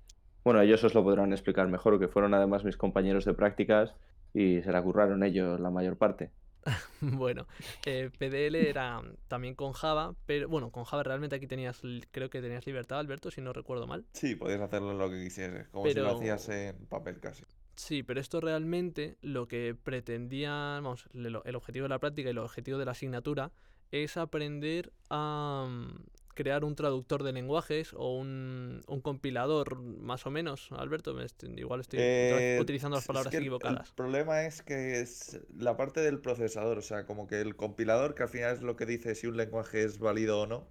Bueno, 0.45 0.61
ellos 0.63 0.83
os 0.85 0.95
lo 0.95 1.03
podrán 1.05 1.33
explicar 1.33 1.69
mejor, 1.69 1.99
que 2.01 2.09
fueron 2.09 2.35
además 2.35 2.65
mis 2.65 2.77
compañeros 2.79 3.25
de 3.25 3.35
prácticas 3.35 3.95
y 4.33 4.63
se 4.63 4.73
la 4.73 4.83
curraron 4.83 5.23
ellos 5.23 5.61
la 5.61 5.71
mayor 5.71 5.99
parte. 5.99 6.33
Bueno, 7.01 7.47
eh, 7.87 8.11
PDL 8.19 8.57
era 8.69 9.03
también 9.29 9.55
con 9.55 9.73
Java, 9.73 10.15
pero 10.27 10.49
bueno, 10.49 10.71
con 10.71 10.85
Java 10.85 11.03
realmente 11.03 11.37
aquí 11.37 11.47
tenías, 11.47 11.81
creo 12.11 12.29
que 12.31 12.41
tenías 12.43 12.67
libertad, 12.67 12.99
Alberto, 12.99 13.31
si 13.31 13.41
no 13.41 13.53
recuerdo 13.53 13.87
mal. 13.87 14.05
Sí, 14.13 14.35
podías 14.35 14.61
hacerlo 14.61 14.93
lo 14.95 15.11
que 15.11 15.23
quisieras, 15.23 15.69
como 15.69 15.87
si 15.87 15.95
lo 15.95 16.05
Pero- 16.05 16.17
hacías 16.17 16.49
en 16.51 16.87
papel 16.87 17.21
casi. 17.21 17.45
Sí, 17.77 18.03
pero 18.03 18.21
esto 18.21 18.43
realmente 18.43 19.17
lo 19.23 19.49
que 19.49 19.75
pretendía, 19.75 20.51
vamos, 20.53 21.09
el, 21.15 21.39
el 21.45 21.57
objetivo 21.57 21.85
de 21.85 21.89
la 21.89 21.99
práctica 21.99 22.29
y 22.29 22.33
el 22.33 22.39
objetivo 22.39 22.77
de 22.79 22.85
la 22.85 22.91
asignatura 22.91 23.53
es 23.91 24.19
aprender 24.19 24.93
a 25.09 25.67
mm, 25.67 25.95
crear 26.41 26.65
un 26.65 26.75
traductor 26.77 27.23
de 27.25 27.33
lenguajes 27.33 27.93
o 27.95 28.17
un, 28.17 28.83
un 28.87 29.01
compilador, 29.01 29.77
más 29.83 30.27
o 30.27 30.31
menos. 30.31 30.69
Alberto, 30.73 31.15
me 31.15 31.25
est- 31.25 31.45
igual 31.45 31.81
estoy 31.81 32.03
Eh, 32.03 32.57
utilizando 32.57 32.97
las 32.97 33.05
es 33.11 33.11
palabras 33.11 33.35
el- 33.35 33.43
equivocadas. 33.43 33.89
El 33.89 33.95
problema 33.95 34.45
es 34.45 34.63
que 34.63 35.01
es 35.01 35.41
la 35.57 35.77
parte 35.77 36.01
del 36.01 36.21
procesador, 36.21 36.79
o 36.79 36.83
sea, 36.83 37.05
como 37.07 37.27
que 37.27 37.41
el 37.41 37.57
compilador, 37.57 38.15
que 38.15 38.23
al 38.23 38.29
final 38.29 38.55
es 38.55 38.63
lo 38.63 38.77
que 38.77 38.87
dice 38.87 39.15
si 39.15 39.27
un 39.27 39.37
lenguaje 39.37 39.83
es 39.85 39.99
válido 39.99 40.41
o 40.43 40.47
no, 40.47 40.69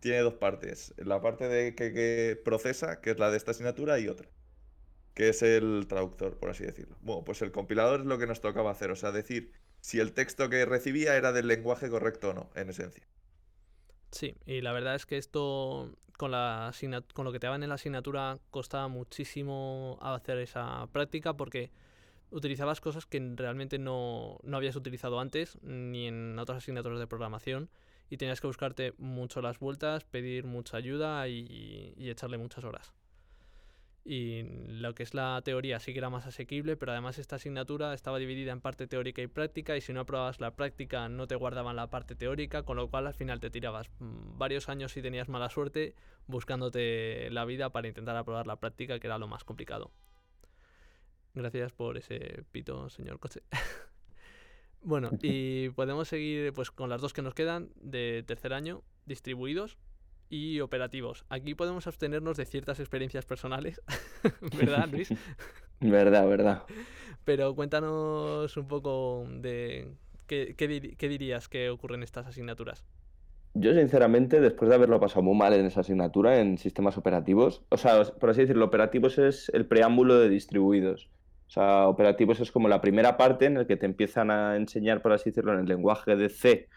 tiene 0.00 0.20
dos 0.20 0.34
partes. 0.34 0.94
La 0.98 1.20
parte 1.20 1.48
de 1.48 1.74
que, 1.74 1.92
que 1.92 2.40
procesa, 2.44 3.00
que 3.00 3.10
es 3.12 3.18
la 3.18 3.30
de 3.30 3.36
esta 3.36 3.52
asignatura, 3.52 3.98
y 4.00 4.08
otra, 4.08 4.28
que 5.14 5.30
es 5.30 5.42
el 5.42 5.86
traductor, 5.88 6.38
por 6.38 6.50
así 6.50 6.64
decirlo. 6.64 6.98
Bueno, 7.02 7.24
pues 7.24 7.42
el 7.42 7.52
compilador 7.52 8.00
es 8.02 8.06
lo 8.06 8.18
que 8.18 8.26
nos 8.28 8.40
tocaba 8.42 8.70
hacer, 8.72 8.90
o 8.92 8.96
sea, 8.96 9.12
decir 9.12 9.52
si 9.80 10.00
el 10.00 10.14
texto 10.14 10.50
que 10.50 10.66
recibía 10.66 11.16
era 11.16 11.32
del 11.32 11.48
lenguaje 11.48 11.90
correcto 11.90 12.30
o 12.30 12.34
no, 12.34 12.50
en 12.56 12.70
esencia. 12.70 13.08
Sí, 14.14 14.36
y 14.46 14.60
la 14.60 14.70
verdad 14.70 14.94
es 14.94 15.06
que 15.06 15.18
esto 15.18 15.90
con 16.16 16.30
la 16.30 16.72
con 17.14 17.24
lo 17.24 17.32
que 17.32 17.40
te 17.40 17.48
daban 17.48 17.64
en 17.64 17.68
la 17.68 17.74
asignatura 17.74 18.38
costaba 18.52 18.86
muchísimo 18.86 19.98
hacer 20.00 20.38
esa 20.38 20.86
práctica 20.92 21.36
porque 21.36 21.72
utilizabas 22.30 22.80
cosas 22.80 23.06
que 23.06 23.18
realmente 23.34 23.80
no, 23.80 24.38
no 24.44 24.56
habías 24.56 24.76
utilizado 24.76 25.18
antes 25.18 25.58
ni 25.62 26.06
en 26.06 26.38
otras 26.38 26.58
asignaturas 26.58 27.00
de 27.00 27.08
programación 27.08 27.70
y 28.08 28.16
tenías 28.16 28.40
que 28.40 28.46
buscarte 28.46 28.94
mucho 28.98 29.42
las 29.42 29.58
vueltas, 29.58 30.04
pedir 30.04 30.44
mucha 30.44 30.76
ayuda 30.76 31.26
y, 31.26 31.92
y 31.96 32.08
echarle 32.08 32.38
muchas 32.38 32.62
horas. 32.62 32.94
Y 34.06 34.42
lo 34.68 34.94
que 34.94 35.02
es 35.02 35.14
la 35.14 35.40
teoría 35.42 35.80
sí 35.80 35.94
que 35.94 35.98
era 35.98 36.10
más 36.10 36.26
asequible, 36.26 36.76
pero 36.76 36.92
además 36.92 37.18
esta 37.18 37.36
asignatura 37.36 37.94
estaba 37.94 38.18
dividida 38.18 38.52
en 38.52 38.60
parte 38.60 38.86
teórica 38.86 39.22
y 39.22 39.28
práctica, 39.28 39.78
y 39.78 39.80
si 39.80 39.94
no 39.94 40.00
aprobabas 40.00 40.40
la 40.40 40.54
práctica 40.54 41.08
no 41.08 41.26
te 41.26 41.36
guardaban 41.36 41.76
la 41.76 41.88
parte 41.88 42.14
teórica, 42.14 42.64
con 42.64 42.76
lo 42.76 42.88
cual 42.88 43.06
al 43.06 43.14
final 43.14 43.40
te 43.40 43.48
tirabas 43.48 43.88
mm, 44.00 44.36
varios 44.36 44.68
años 44.68 44.92
si 44.92 45.00
tenías 45.00 45.30
mala 45.30 45.48
suerte 45.48 45.94
buscándote 46.26 47.30
la 47.30 47.46
vida 47.46 47.70
para 47.70 47.88
intentar 47.88 48.14
aprobar 48.16 48.46
la 48.46 48.56
práctica, 48.56 48.98
que 48.98 49.06
era 49.06 49.16
lo 49.16 49.26
más 49.26 49.42
complicado. 49.42 49.90
Gracias 51.32 51.72
por 51.72 51.96
ese 51.96 52.44
pito, 52.52 52.90
señor 52.90 53.18
coche. 53.18 53.42
bueno, 54.82 55.10
y 55.22 55.70
podemos 55.70 56.08
seguir 56.08 56.52
pues 56.52 56.70
con 56.70 56.90
las 56.90 57.00
dos 57.00 57.14
que 57.14 57.22
nos 57.22 57.32
quedan 57.32 57.70
de 57.76 58.22
tercer 58.26 58.52
año, 58.52 58.82
distribuidos 59.06 59.78
y 60.34 60.60
operativos. 60.60 61.24
Aquí 61.28 61.54
podemos 61.54 61.86
abstenernos 61.86 62.36
de 62.36 62.44
ciertas 62.44 62.80
experiencias 62.80 63.24
personales, 63.24 63.80
¿verdad, 64.58 64.88
Luis? 64.90 65.08
Verdad, 65.80 66.26
verdad. 66.26 66.62
Pero 67.24 67.54
cuéntanos 67.54 68.56
un 68.56 68.66
poco 68.66 69.26
de 69.28 69.92
qué, 70.26 70.54
qué 70.56 70.68
diri- 70.68 70.96
qué 70.96 71.08
dirías 71.08 71.48
que 71.48 71.68
ocurre 71.68 71.96
en 71.96 72.02
estas 72.02 72.26
asignaturas. 72.26 72.84
Yo, 73.54 73.74
sinceramente, 73.74 74.40
después 74.40 74.68
de 74.70 74.74
haberlo 74.76 74.98
pasado 74.98 75.22
muy 75.22 75.36
mal 75.36 75.52
en 75.52 75.66
esa 75.66 75.80
asignatura, 75.80 76.40
en 76.40 76.58
sistemas 76.58 76.96
operativos, 76.96 77.62
o 77.68 77.76
sea, 77.76 78.02
por 78.04 78.30
así 78.30 78.40
decirlo, 78.42 78.64
operativos 78.64 79.18
es 79.18 79.48
el 79.50 79.66
preámbulo 79.66 80.18
de 80.18 80.28
distribuidos. 80.28 81.10
O 81.46 81.50
sea, 81.50 81.86
operativos 81.86 82.40
es 82.40 82.50
como 82.50 82.68
la 82.68 82.80
primera 82.80 83.16
parte 83.16 83.44
en 83.46 83.54
la 83.54 83.66
que 83.66 83.76
te 83.76 83.86
empiezan 83.86 84.30
a 84.30 84.56
enseñar, 84.56 85.02
por 85.02 85.12
así 85.12 85.30
decirlo, 85.30 85.52
en 85.52 85.60
el 85.60 85.66
lenguaje 85.66 86.16
de 86.16 86.30
C, 86.30 86.68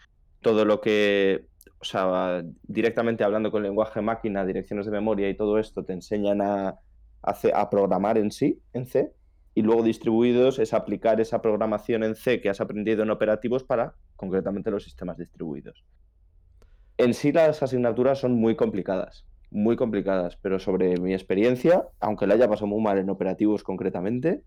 todo 0.41 0.65
lo 0.65 0.81
que, 0.81 1.45
o 1.79 1.85
sea, 1.85 2.43
directamente 2.63 3.23
hablando 3.23 3.51
con 3.51 3.63
lenguaje 3.63 4.01
máquina, 4.01 4.45
direcciones 4.45 4.85
de 4.85 4.91
memoria 4.91 5.29
y 5.29 5.35
todo 5.35 5.59
esto, 5.59 5.83
te 5.83 5.93
enseñan 5.93 6.41
a, 6.41 6.79
a 7.21 7.69
programar 7.69 8.17
en 8.17 8.31
sí, 8.31 8.61
en 8.73 8.85
C. 8.85 9.11
Y 9.53 9.63
luego 9.63 9.81
distribuidos 9.81 10.59
es 10.59 10.73
aplicar 10.73 11.19
esa 11.19 11.41
programación 11.41 12.03
en 12.03 12.15
C 12.15 12.41
que 12.41 12.49
has 12.49 12.61
aprendido 12.61 13.03
en 13.03 13.09
operativos 13.09 13.63
para, 13.63 13.95
concretamente, 14.15 14.69
los 14.69 14.83
sistemas 14.83 15.17
distribuidos. 15.17 15.83
En 16.97 17.13
sí 17.13 17.31
las 17.31 17.61
asignaturas 17.63 18.19
son 18.19 18.33
muy 18.33 18.55
complicadas, 18.55 19.25
muy 19.51 19.75
complicadas, 19.75 20.37
pero 20.41 20.59
sobre 20.59 20.97
mi 20.97 21.13
experiencia, 21.13 21.87
aunque 21.99 22.27
la 22.27 22.35
haya 22.35 22.47
pasado 22.47 22.67
muy 22.67 22.81
mal 22.81 22.97
en 22.97 23.09
operativos 23.09 23.63
concretamente, 23.63 24.43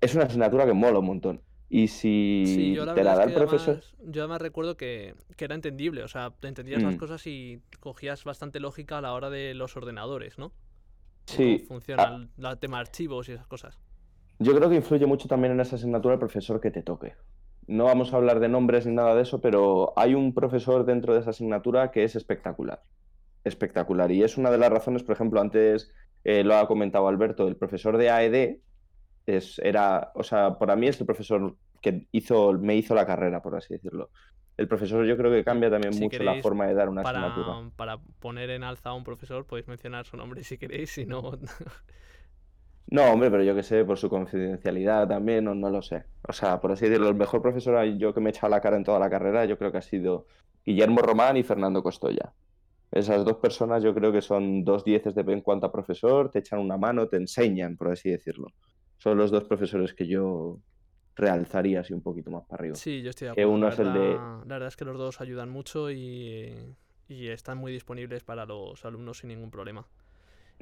es 0.00 0.14
una 0.14 0.24
asignatura 0.24 0.66
que 0.66 0.74
mola 0.74 0.98
un 0.98 1.06
montón. 1.06 1.40
Y 1.68 1.88
si 1.88 2.44
Sí, 2.46 2.72
yo 2.72 2.84
la 2.84 2.94
te 2.94 3.02
la 3.04 3.14
da 3.16 3.24
es 3.24 3.26
el 3.26 3.32
que 3.32 3.34
profesor, 3.34 3.82
además, 3.82 3.94
yo 3.98 4.22
además 4.22 4.40
recuerdo 4.42 4.76
que, 4.76 5.14
que 5.36 5.44
era 5.46 5.54
entendible, 5.54 6.02
o 6.04 6.08
sea, 6.08 6.30
te 6.30 6.48
entendías 6.48 6.82
las 6.82 6.96
Mm. 6.96 6.98
cosas 6.98 7.26
y 7.26 7.62
cogías 7.80 8.24
bastante 8.24 8.60
lógica 8.60 8.98
a 8.98 9.00
la 9.00 9.12
hora 9.14 9.30
de 9.30 9.54
los 9.54 9.76
ordenadores, 9.76 10.38
¿no? 10.38 10.52
De 11.28 11.36
sí, 11.36 11.44
Cómo 11.44 11.58
funciona 11.58 12.28
ah, 12.42 12.50
el, 12.52 12.58
tema 12.58 12.78
archivos 12.80 13.28
y 13.28 13.32
esas 13.32 13.46
cosas. 13.46 13.80
yo 14.38 14.54
creo 14.54 14.68
que 14.68 14.76
influye 14.76 15.06
mucho 15.06 15.28
también 15.28 15.52
en 15.54 15.60
esa 15.60 15.76
asignatura 15.76 16.14
el 16.14 16.20
profesor 16.20 16.60
que 16.60 16.70
te 16.70 16.82
toque. 16.82 17.14
No 17.66 17.84
vamos 17.84 18.12
a 18.12 18.16
hablar 18.16 18.40
de 18.40 18.48
nombres 18.48 18.86
ni 18.86 18.94
nada 18.94 19.14
de 19.14 19.22
eso, 19.22 19.40
pero 19.40 19.92
hay 19.96 20.14
un 20.14 20.34
profesor 20.34 20.84
dentro 20.84 21.14
de 21.14 21.20
esa 21.20 21.30
asignatura 21.30 21.90
que 21.92 22.04
es 22.04 22.14
espectacular. 22.16 22.82
Espectacular. 23.44 24.10
Y 24.12 24.22
es 24.22 24.36
una 24.38 24.50
de 24.50 24.58
las 24.58 24.70
razones, 24.70 25.02
por 25.02 25.14
ejemplo, 25.14 25.40
antes 25.40 25.90
eh, 26.24 26.44
lo 26.44 26.56
ha 26.56 26.66
comentado 26.68 27.08
Alberto, 27.08 27.48
el 27.48 27.56
profesor 27.56 27.96
de 27.98 28.10
AED 28.10 28.58
es, 29.26 29.58
era, 29.58 30.12
o 30.14 30.22
sea, 30.22 30.58
para 30.58 30.76
mí 30.76 30.88
es 30.88 31.00
el 31.00 31.06
profesor 31.06 31.56
que 31.80 32.06
hizo, 32.12 32.52
me 32.54 32.76
hizo 32.76 32.94
la 32.94 33.06
carrera, 33.06 33.42
por 33.42 33.56
así 33.56 33.74
decirlo. 33.74 34.10
El 34.56 34.68
profesor 34.68 35.04
yo 35.04 35.16
creo 35.16 35.32
que 35.32 35.42
cambia 35.42 35.68
también 35.68 35.92
Si 35.92 36.02
mucho 36.02 36.22
la 36.22 36.40
forma 36.40 36.66
de 36.66 36.74
dar 36.74 36.88
una 36.88 37.02
asignatura. 37.02 37.70
Para, 37.76 37.98
para 37.98 37.98
poner 38.20 38.50
en 38.50 38.62
alza 38.62 38.90
a 38.90 38.94
un 38.94 39.02
profesor, 39.02 39.46
podéis 39.46 39.66
mencionar 39.66 40.06
su 40.06 40.16
nombre 40.16 40.44
si 40.44 40.58
queréis, 40.58 40.90
si 40.90 41.06
no... 41.06 41.38
No, 42.86 43.10
hombre, 43.10 43.30
pero 43.30 43.42
yo 43.42 43.54
que 43.54 43.62
sé, 43.62 43.84
por 43.84 43.98
su 43.98 44.10
confidencialidad 44.10 45.08
también, 45.08 45.44
no, 45.44 45.54
no 45.54 45.70
lo 45.70 45.80
sé. 45.80 46.04
O 46.28 46.32
sea, 46.32 46.60
por 46.60 46.72
así 46.72 46.84
decirlo, 46.84 47.08
el 47.08 47.14
mejor 47.14 47.40
profesor 47.40 47.82
yo 47.96 48.12
que 48.12 48.20
me 48.20 48.28
he 48.28 48.30
echado 48.30 48.50
la 48.50 48.60
cara 48.60 48.76
en 48.76 48.84
toda 48.84 48.98
la 48.98 49.08
carrera, 49.08 49.46
yo 49.46 49.56
creo 49.56 49.72
que 49.72 49.78
ha 49.78 49.82
sido 49.82 50.26
Guillermo 50.64 51.00
Román 51.00 51.36
y 51.36 51.42
Fernando 51.42 51.82
Costoya. 51.82 52.34
Esas 52.92 53.24
dos 53.24 53.38
personas 53.38 53.82
yo 53.82 53.94
creo 53.94 54.12
que 54.12 54.22
son 54.22 54.64
dos 54.64 54.84
dieces 54.84 55.14
de 55.14 55.22
en 55.22 55.40
cuanto 55.40 55.66
a 55.66 55.72
profesor, 55.72 56.30
te 56.30 56.40
echan 56.40 56.60
una 56.60 56.76
mano, 56.76 57.08
te 57.08 57.16
enseñan, 57.16 57.76
por 57.76 57.90
así 57.90 58.10
decirlo. 58.10 58.48
Son 59.04 59.18
los 59.18 59.30
dos 59.30 59.44
profesores 59.44 59.94
que 59.94 60.06
yo 60.06 60.58
realzaría 61.14 61.80
así 61.80 61.92
un 61.92 62.02
poquito 62.02 62.30
más 62.30 62.44
para 62.46 62.60
arriba. 62.62 62.76
Sí, 62.76 63.02
yo 63.02 63.10
estoy 63.10 63.26
de 63.26 63.32
Que 63.34 63.42
acuerdo. 63.42 63.54
uno 63.56 63.68
La 63.68 63.74
es 63.74 63.78
el 63.78 63.92
de- 63.92 64.00
verdad, 64.00 64.38
la 64.46 64.54
verdad 64.54 64.68
es 64.68 64.76
que 64.76 64.84
los 64.84 64.98
dos 64.98 65.20
ayudan 65.20 65.50
mucho 65.50 65.90
y, 65.90 66.54
y 67.08 67.28
están 67.28 67.58
muy 67.58 67.72
disponibles 67.72 68.24
para 68.24 68.46
los 68.46 68.84
alumnos 68.84 69.18
sin 69.18 69.28
ningún 69.28 69.50
problema. 69.50 69.86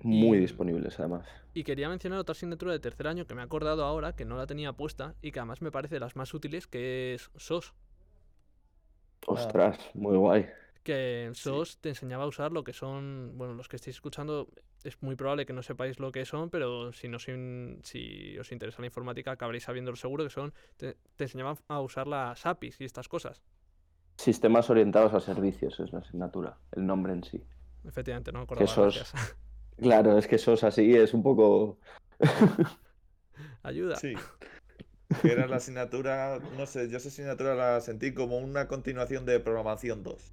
Muy 0.05 0.39
Y- 0.39 0.41
disponibles, 0.41 0.99
además. 1.01 1.27
Y 1.55 1.65
quería 1.65 1.89
mencionar 1.89 2.19
otra 2.19 2.33
asignatura 2.33 2.73
de 2.73 2.81
tercer 2.81 3.07
año 3.09 3.27
que 3.27 3.35
me 3.35 3.41
he 3.43 3.45
acordado 3.45 3.85
ahora, 3.85 4.15
que 4.17 4.25
no 4.27 4.37
la 4.37 4.47
tenía 4.47 4.75
puesta 4.75 5.15
y 5.23 5.33
que 5.33 5.41
además 5.41 5.63
me 5.63 5.71
parece 5.73 5.97
de 5.97 6.01
las 6.01 6.17
más 6.17 6.35
útiles, 6.35 6.67
que 6.67 7.15
es 7.15 7.31
SOS. 7.37 7.73
Ostras, 9.27 9.79
muy 9.95 10.17
guay. 10.17 10.47
Que 10.83 11.31
Sí. 11.35 11.43
SOS 11.43 11.79
te 11.79 11.91
enseñaba 11.91 12.25
a 12.25 12.27
usar 12.27 12.53
lo 12.53 12.65
que 12.65 12.73
son, 12.73 13.33
bueno, 13.37 13.55
los 13.55 13.69
que 13.69 13.77
estéis 13.77 13.97
escuchando, 13.97 14.49
es 14.83 15.01
muy 15.01 15.15
probable 15.15 15.47
que 15.47 15.53
no 15.53 15.63
sepáis 15.63 16.01
lo 16.01 16.11
que 16.11 16.25
son, 16.25 16.51
pero 16.51 16.93
si 16.93 17.09
no 17.09 17.19
si 17.19 18.37
os 18.39 18.51
interesa 18.51 18.81
la 18.81 18.87
informática, 18.87 19.31
acabaréis 19.31 19.65
sabiéndolo 19.65 19.97
seguro, 19.97 20.25
que 20.25 20.31
son, 20.31 20.53
te, 20.77 20.97
te 21.17 21.25
enseñaban 21.25 21.57
a 21.69 21.81
usar 21.81 22.07
las 22.09 22.45
APIs 22.47 22.81
y 22.81 22.85
estas 22.85 23.09
cosas. 23.09 23.43
Sistemas 24.17 24.71
orientados 24.71 25.15
a 25.15 25.21
servicios 25.21 25.79
es 25.81 25.93
la 25.93 26.01
asignatura, 26.01 26.59
el 26.73 26.87
nombre 26.87 27.13
en 27.13 27.25
sí. 27.25 27.43
Efectivamente, 27.85 28.33
no 28.33 28.41
me 28.41 28.45
acordaba, 28.45 28.67
SOS. 28.67 29.13
Claro, 29.81 30.19
es 30.19 30.29
que 30.29 30.37
eso 30.37 30.53
es 30.53 30.65
así, 30.65 30.95
es 30.95 31.15
un 31.15 31.23
poco... 31.23 31.79
Ayuda. 33.63 33.97
Sí. 33.97 34.15
Que 35.23 35.33
era 35.33 35.47
la 35.47 35.57
asignatura, 35.57 36.39
no 36.57 36.67
sé, 36.67 36.89
yo 36.89 36.99
esa 36.99 37.09
asignatura 37.09 37.55
la 37.55 37.81
sentí 37.81 38.15
como 38.15 38.39
una 38.39 38.69
continuación 38.69 39.27
de 39.27 39.41
programación 39.41 40.03
2. 40.03 40.33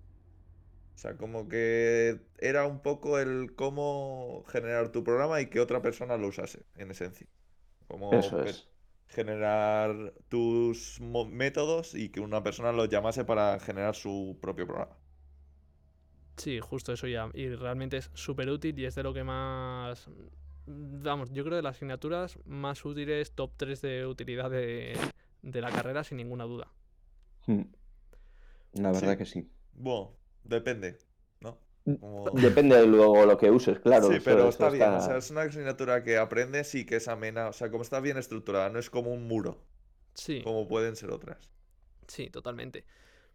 O 0.99 1.01
sea, 1.01 1.15
como 1.15 1.47
que 1.47 2.19
era 2.39 2.65
un 2.67 2.81
poco 2.81 3.19
el 3.19 3.55
cómo 3.55 4.43
generar 4.49 4.91
tu 4.91 5.01
programa 5.01 5.39
y 5.39 5.45
que 5.49 5.61
otra 5.61 5.81
persona 5.81 6.17
lo 6.17 6.27
usase, 6.27 6.65
en 6.75 6.91
esencia. 6.91 7.25
Como 7.87 8.11
Eso 8.13 8.43
que- 8.43 8.49
es. 8.49 8.67
generar 9.07 10.13
tus 10.27 10.99
métodos 10.99 11.95
y 11.95 12.09
que 12.09 12.19
una 12.19 12.43
persona 12.43 12.73
los 12.73 12.89
llamase 12.89 13.23
para 13.23 13.57
generar 13.61 13.95
su 13.95 14.37
propio 14.41 14.67
programa. 14.67 14.97
Sí, 16.35 16.59
justo 16.59 16.91
eso 16.91 17.07
ya. 17.07 17.29
Y 17.33 17.47
realmente 17.55 17.95
es 17.95 18.11
súper 18.13 18.49
útil 18.49 18.77
y 18.77 18.83
es 18.85 18.95
de 18.95 19.03
lo 19.03 19.13
que 19.13 19.23
más... 19.23 20.09
Vamos, 20.65 21.31
yo 21.31 21.45
creo 21.45 21.55
de 21.55 21.61
las 21.63 21.77
asignaturas 21.77 22.37
más 22.45 22.83
útiles, 22.83 23.31
top 23.31 23.51
3 23.55 23.81
de 23.81 24.05
utilidad 24.05 24.51
de, 24.51 24.97
de 25.43 25.61
la 25.61 25.71
carrera, 25.71 26.03
sin 26.03 26.17
ninguna 26.17 26.43
duda. 26.43 26.67
Mm. 27.47 27.61
La 28.73 28.91
verdad 28.91 29.11
Sí. 29.13 29.17
que 29.17 29.25
sí. 29.25 29.49
Bueno, 29.73 30.18
depende, 30.49 30.97
¿no? 31.41 31.59
Mm, 31.85 31.95
Como- 31.99 32.29
Depende 32.31 32.75
de 32.77 32.87
luego 32.87 33.25
lo 33.25 33.37
que 33.37 33.51
uses, 33.51 33.79
claro. 33.79 34.07
Sí, 34.07 34.19
pero 34.23 34.39
eso 34.41 34.49
está 34.49 34.69
bien. 34.69 34.93
O 34.93 34.99
sea, 35.01 35.17
es 35.17 35.29
una 35.31 35.41
asignatura 35.43 36.03
que 36.03 36.17
aprendes 36.17 36.73
y 36.75 36.85
que 36.85 36.97
es 36.97 37.07
amena. 37.07 37.47
O 37.49 37.53
sea, 37.53 37.69
como 37.71 37.83
está 37.83 37.99
bien 37.99 38.17
estructurada, 38.17 38.69
no 38.69 38.79
es 38.79 38.89
como 38.89 39.11
un 39.13 39.27
muro, 39.27 39.57
Sí, 40.13 40.41
como 40.43 40.67
pueden 40.67 40.95
ser 40.95 41.11
otras. 41.11 41.49
sí, 42.07 42.29
totalmente. 42.29 42.85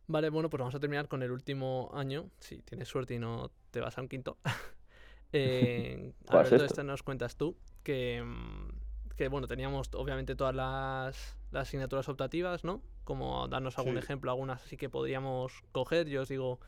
Vale, 0.08 0.30
bueno, 0.30 0.50
pues 0.50 0.60
vamos 0.60 0.74
a 0.74 0.80
terminar 0.80 1.08
con 1.08 1.22
el 1.22 1.32
último 1.32 1.90
año. 1.94 2.30
Si 2.40 2.58
tienes 2.62 2.88
suerte 2.88 3.14
y 3.14 3.20
no 3.20 3.52
te 3.70 3.80
vas 3.80 3.98
a 3.98 4.02
un 4.02 4.08
quinto. 4.08 4.38
eh, 5.32 6.12
¿Cuál 6.26 6.46
es 6.46 6.52
esto 6.60 6.84
nos 6.84 7.02
cuentas 7.02 7.36
tú. 7.36 7.56
Que, 7.84 8.22
mm, 8.24 8.70
que 9.16 9.28
bueno, 9.28 9.46
teníamos 9.48 9.90
obviamente 9.94 10.36
todas 10.36 10.54
las, 10.54 11.38
las 11.52 11.68
asignaturas 11.68 12.08
optativas, 12.08 12.64
¿no? 12.64 12.82
Como 13.04 13.48
darnos 13.48 13.78
algún 13.78 13.94
Sí. 13.94 13.98
ejemplo, 13.98 14.30
algunas 14.30 14.62
así 14.64 14.76
que 14.76 14.88
podríamos 14.90 15.64
coger. 15.72 16.08
Yo 16.08 16.22
os 16.22 16.28
digo, 16.28 16.60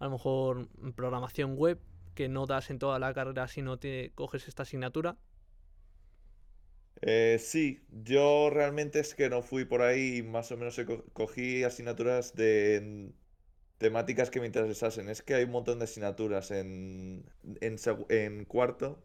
a 0.00 0.06
lo 0.06 0.12
mejor 0.12 0.68
mm, 0.78 0.92
programación 0.92 1.56
web, 1.56 1.80
que 2.16 2.28
no 2.28 2.46
das 2.46 2.70
en 2.70 2.80
toda 2.80 2.98
la 3.00 3.14
carrera 3.14 3.48
si 3.48 3.62
no 3.62 3.78
te 3.78 4.12
coges 4.16 4.48
esta 4.48 4.64
asignatura. 4.64 5.18
Eh, 7.02 7.38
sí, 7.40 7.86
yo 7.90 8.50
realmente 8.50 9.00
es 9.00 9.14
que 9.14 9.30
no 9.30 9.42
fui 9.42 9.64
por 9.64 9.80
ahí 9.82 10.18
y 10.18 10.22
más 10.22 10.52
o 10.52 10.56
menos 10.58 10.78
cogí 11.14 11.64
asignaturas 11.64 12.34
de 12.34 13.12
temáticas 13.78 14.30
que 14.30 14.40
me 14.40 14.46
interesasen. 14.46 15.08
Es 15.10 15.22
que 15.22 15.34
hay 15.34 15.44
un 15.44 15.52
montón 15.52 15.78
de 15.80 15.84
asignaturas 15.86 16.50
en, 16.52 17.24
en, 18.08 18.44
cuarto 18.46 19.02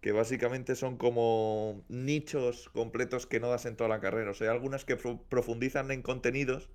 que 0.00 0.12
básicamente 0.12 0.76
son 0.76 0.96
como 0.98 1.84
nichos 1.88 2.68
completos 2.70 3.26
que 3.26 3.40
no 3.40 3.48
das 3.50 3.66
en 3.66 3.76
toda 3.76 3.90
la 3.90 4.00
carrera. 4.00 4.32
O 4.32 4.34
sea, 4.34 4.50
hay 4.50 4.54
algunas 4.56 4.84
que 4.86 4.96
pro- 4.96 5.22
profundizan 5.28 5.90
en 5.92 6.02
contenidos, 6.02 6.70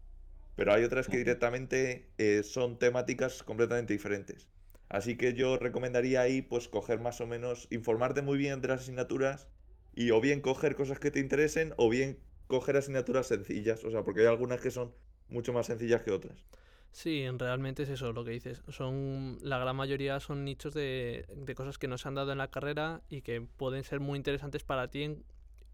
pero 0.59 0.73
hay 0.73 0.83
otras 0.83 1.09
que 1.09 1.17
directamente 1.17 2.13
eh, 2.17 2.43
son 2.43 2.79
temáticas 2.79 3.43
completamente 3.43 3.93
diferentes. 3.93 4.49
Así 4.89 5.17
que 5.17 5.33
yo 5.33 5.57
recomendaría 5.57 6.21
ahí 6.21 6.41
pues 6.41 6.67
coger 6.67 6.99
más 6.99 7.21
o 7.21 7.27
menos, 7.27 7.67
informarte 7.71 8.21
muy 8.21 8.37
bien 8.37 8.61
de 8.61 8.67
las 8.69 8.81
asignaturas 8.81 9.47
y 9.93 10.11
o 10.11 10.21
bien 10.21 10.41
coger 10.41 10.75
cosas 10.75 10.99
que 10.99 11.11
te 11.11 11.19
interesen 11.19 11.73
o 11.77 11.89
bien 11.89 12.19
coger 12.47 12.77
asignaturas 12.77 13.27
sencillas. 13.27 13.83
O 13.85 13.91
sea, 13.91 14.03
porque 14.03 14.21
hay 14.21 14.27
algunas 14.27 14.61
que 14.61 14.71
son 14.71 14.95
mucho 15.29 15.53
más 15.53 15.67
sencillas 15.67 16.03
que 16.03 16.11
otras. 16.11 16.45
Sí, 16.91 17.21
en- 17.23 17.39
realmente 17.39 17.83
es 17.83 17.89
eso 17.89 18.11
lo 18.13 18.23
que 18.25 18.31
dices. 18.31 18.63
Son, 18.69 19.37
la 19.41 19.59
gran 19.59 19.75
mayoría 19.75 20.19
son 20.19 20.43
nichos 20.43 20.73
de, 20.73 21.25
de 21.35 21.55
cosas 21.55 21.77
que 21.77 21.87
nos 21.87 22.05
han 22.05 22.15
dado 22.15 22.31
en 22.31 22.37
la 22.39 22.49
carrera 22.49 23.01
y 23.09 23.21
que 23.21 23.41
pueden 23.41 23.83
ser 23.83 23.99
muy 23.99 24.17
interesantes 24.17 24.63
para 24.63 24.89
ti. 24.89 25.17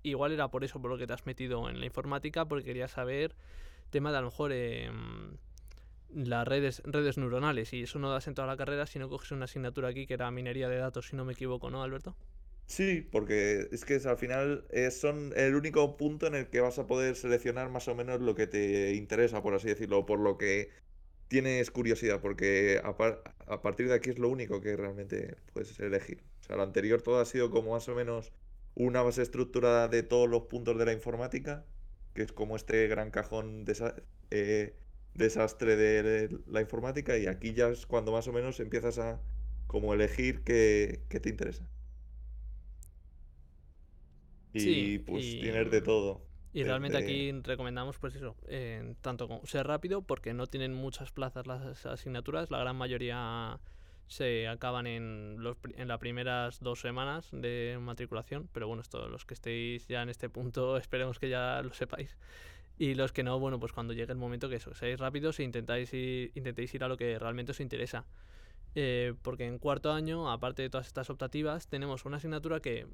igual 0.03 0.31
era 0.33 0.49
por 0.49 0.63
eso 0.65 0.81
por 0.81 0.91
lo 0.91 0.97
que 0.99 1.07
te 1.07 1.13
has 1.13 1.27
metido 1.27 1.69
en 1.69 1.79
la 1.81 1.87
informática, 1.87 2.45
porque 2.47 2.65
querías 2.65 2.91
saber 2.91 3.35
tema 3.89 4.11
de 4.11 4.17
a 4.17 4.21
lo 4.21 4.27
mejor 4.27 4.51
em, 4.53 5.37
las 6.09 6.47
redes, 6.47 6.81
redes 6.85 7.17
neuronales. 7.17 7.73
Y 7.73 7.83
eso 7.83 7.99
no 7.99 8.11
das 8.11 8.27
en 8.27 8.35
toda 8.35 8.47
la 8.47 8.57
carrera 8.57 8.87
si 8.87 8.99
no 8.99 9.09
coges 9.09 9.31
una 9.31 9.45
asignatura 9.45 9.89
aquí 9.89 10.07
que 10.07 10.15
era 10.15 10.31
minería 10.31 10.69
de 10.69 10.77
datos, 10.77 11.07
si 11.07 11.15
no 11.15 11.25
me 11.25 11.33
equivoco, 11.33 11.69
¿no, 11.69 11.83
Alberto? 11.83 12.15
Sí, 12.67 13.07
porque 13.11 13.67
es 13.71 13.85
que 13.85 13.95
al 14.07 14.17
final 14.17 14.65
eh, 14.71 14.89
son 14.89 15.33
el 15.35 15.55
único 15.55 15.97
punto 15.97 16.25
en 16.27 16.35
el 16.35 16.49
que 16.49 16.61
vas 16.61 16.79
a 16.79 16.87
poder 16.87 17.15
seleccionar 17.15 17.69
más 17.69 17.87
o 17.87 17.95
menos 17.95 18.21
lo 18.21 18.33
que 18.35 18.47
te 18.47 18.93
interesa, 18.95 19.41
por 19.43 19.53
así 19.53 19.67
decirlo, 19.67 20.05
por 20.05 20.19
lo 20.19 20.37
que 20.37 20.71
tienes 21.27 21.71
curiosidad, 21.71 22.21
porque 22.21 22.81
a, 22.83 22.95
a 23.53 23.61
partir 23.61 23.87
de 23.87 23.95
aquí 23.95 24.11
es 24.11 24.19
lo 24.19 24.29
único 24.29 24.61
que 24.61 24.75
realmente 24.77 25.37
puedes 25.53 25.79
elegir. 25.79 26.23
O 26.41 26.43
sea, 26.43 26.55
lo 26.57 26.63
anterior 26.63 27.01
todo 27.01 27.19
ha 27.19 27.25
sido 27.25 27.51
como 27.51 27.71
más 27.73 27.87
o 27.89 27.95
menos 27.95 28.33
una 28.75 29.01
base 29.03 29.21
estructurada 29.21 29.87
de 29.87 30.03
todos 30.03 30.29
los 30.29 30.43
puntos 30.43 30.77
de 30.77 30.85
la 30.85 30.93
informática, 30.93 31.65
que 32.15 32.23
es 32.23 32.33
como 32.33 32.55
este 32.55 32.87
gran 32.87 33.11
cajón 33.11 33.65
desa- 33.65 33.95
eh, 34.31 34.75
desastre 35.13 35.75
de 35.75 36.39
la 36.47 36.61
informática, 36.61 37.17
y 37.17 37.27
aquí 37.27 37.53
ya 37.53 37.67
es 37.69 37.85
cuando 37.85 38.11
más 38.11 38.27
o 38.27 38.33
menos 38.33 38.59
empiezas 38.59 38.97
a 38.99 39.21
como 39.67 39.93
elegir 39.93 40.43
qué, 40.43 41.03
qué 41.09 41.19
te 41.19 41.29
interesa. 41.29 41.69
Y 44.53 44.59
Sí, 44.59 44.99
pues 45.05 45.25
y- 45.25 45.41
tienes 45.41 45.69
de 45.71 45.81
todo. 45.81 46.21
Y 46.53 46.63
realmente 46.63 46.97
aquí 46.97 47.31
recomendamos, 47.43 47.97
pues 47.99 48.15
eso, 48.15 48.37
en 48.47 48.95
tanto 48.95 49.27
como 49.27 49.45
ser 49.45 49.67
rápido, 49.67 50.01
porque 50.03 50.33
no 50.33 50.47
tienen 50.47 50.73
muchas 50.73 51.11
plazas 51.11 51.45
las 51.47 51.85
asignaturas, 51.85 52.49
la 52.49 52.59
gran 52.59 52.77
mayoría 52.77 53.59
se 54.07 54.47
acaban 54.47 54.87
en, 54.87 55.35
los, 55.39 55.57
en 55.75 55.87
las 55.87 55.99
primeras 55.99 56.59
dos 56.59 56.79
semanas 56.79 57.29
de 57.31 57.77
matriculación, 57.81 58.49
pero 58.51 58.67
bueno, 58.67 58.81
esto, 58.81 59.07
los 59.07 59.25
que 59.25 59.33
estéis 59.33 59.87
ya 59.87 60.01
en 60.01 60.09
este 60.09 60.29
punto, 60.29 60.77
esperemos 60.77 61.19
que 61.19 61.29
ya 61.29 61.61
lo 61.61 61.73
sepáis. 61.73 62.17
Y 62.77 62.95
los 62.95 63.13
que 63.13 63.23
no, 63.23 63.39
bueno, 63.39 63.59
pues 63.59 63.71
cuando 63.71 63.93
llegue 63.93 64.11
el 64.11 64.17
momento 64.17 64.49
que 64.49 64.57
eso, 64.57 64.73
seáis 64.73 64.99
rápidos 64.99 65.39
e 65.39 65.43
intentáis 65.43 65.93
ir, 65.93 66.31
intentéis 66.35 66.73
ir 66.73 66.83
a 66.83 66.87
lo 66.89 66.97
que 66.97 67.17
realmente 67.17 67.51
os 67.51 67.59
interesa. 67.61 68.05
Eh, 68.75 69.13
porque 69.21 69.45
en 69.45 69.57
cuarto 69.57 69.93
año, 69.93 70.29
aparte 70.29 70.61
de 70.61 70.69
todas 70.69 70.87
estas 70.87 71.09
optativas, 71.09 71.67
tenemos 71.67 72.03
una 72.03 72.17
asignatura 72.17 72.59
que 72.59 72.87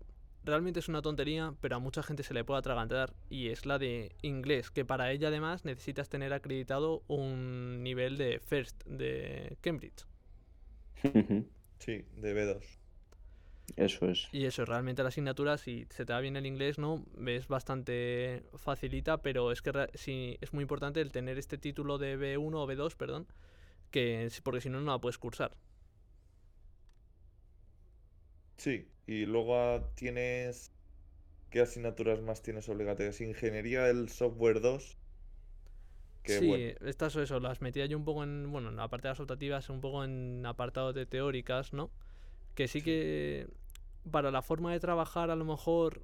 realmente 0.43 0.80
es 0.80 0.88
una 0.88 1.02
tontería, 1.02 1.56
pero 1.62 1.76
a 1.76 1.80
mucha 1.80 2.04
gente 2.04 2.21
se 2.24 2.36
le 2.36 2.43
puede 2.43 2.60
atragantar, 2.60 3.13
y 3.30 3.50
es 3.50 3.65
la 3.65 3.80
de 3.80 4.15
inglés, 4.21 4.69
que 4.69 4.86
para 4.86 5.12
ella 5.12 5.30
además 5.30 5.65
necesitas 5.65 6.10
tener 6.10 6.34
acreditado 6.34 7.02
un 7.08 7.82
nivel 7.84 8.17
de 8.17 8.39
FIRST 8.39 8.84
de 8.86 9.58
Cambridge. 9.62 10.06
Sí, 11.80 12.06
de 12.16 12.34
B2. 12.34 12.80
Eso 13.76 14.10
es. 14.10 14.28
Y 14.32 14.46
eso, 14.46 14.66
realmente 14.66 15.02
la 15.02 15.10
asignatura, 15.10 15.58
si 15.58 15.86
se 15.90 16.06
te 16.06 16.14
da 16.14 16.20
bien 16.20 16.36
el 16.36 16.46
inglés, 16.46 16.78
¿no? 16.78 17.06
Es 17.26 17.48
bastante 17.48 18.44
facilita, 18.56 19.22
pero 19.22 19.52
es 19.52 19.62
que 19.62 19.72
sí, 19.94 20.38
es 20.42 20.54
muy 20.54 20.64
importante 20.64 21.02
el 21.02 21.12
tener 21.12 21.38
este 21.38 21.58
título 21.58 21.98
de 21.98 22.18
B1 22.18 22.54
o 22.56 22.68
B2, 22.68 22.96
perdón, 22.96 23.28
que 23.90 24.30
porque 24.44 24.62
si 24.62 24.70
no, 24.70 24.82
no 24.82 24.92
la 24.92 25.00
puedes 25.00 25.18
cursar. 25.18 25.58
Sí, 28.58 28.88
y 29.08 29.26
luego 29.26 29.92
tienes... 29.96 30.72
¿Qué 31.50 31.62
asignaturas 31.62 32.22
más 32.22 32.42
tienes 32.42 32.70
obligatorias? 32.70 33.20
Ingeniería 33.22 33.84
del 33.84 34.10
software 34.10 34.62
2. 34.62 34.98
Sí, 36.24 36.46
bueno, 36.46 36.68
estas 36.82 37.16
o 37.16 37.22
eso, 37.22 37.40
las 37.40 37.62
metía 37.62 37.86
yo 37.88 37.98
un 37.98 38.06
poco 38.06 38.24
en, 38.24 38.52
bueno, 38.52 38.70
en 38.70 38.76
la 38.78 38.88
parte 38.90 39.08
de 39.08 39.12
las 39.12 39.20
optativas, 39.20 39.70
un 39.70 39.82
poco 39.82 40.04
en 40.04 40.46
apartados 40.46 40.94
de 40.96 41.06
teóricas, 41.06 41.74
¿no? 41.74 41.92
Que 42.56 42.68
sí 42.68 42.82
Sí. 42.82 42.84
que 42.84 43.48
para 44.12 44.32
la 44.32 44.42
forma 44.44 44.74
de 44.74 44.80
trabajar 44.82 45.32
a 45.32 45.36
lo 45.38 45.46
mejor 45.46 46.04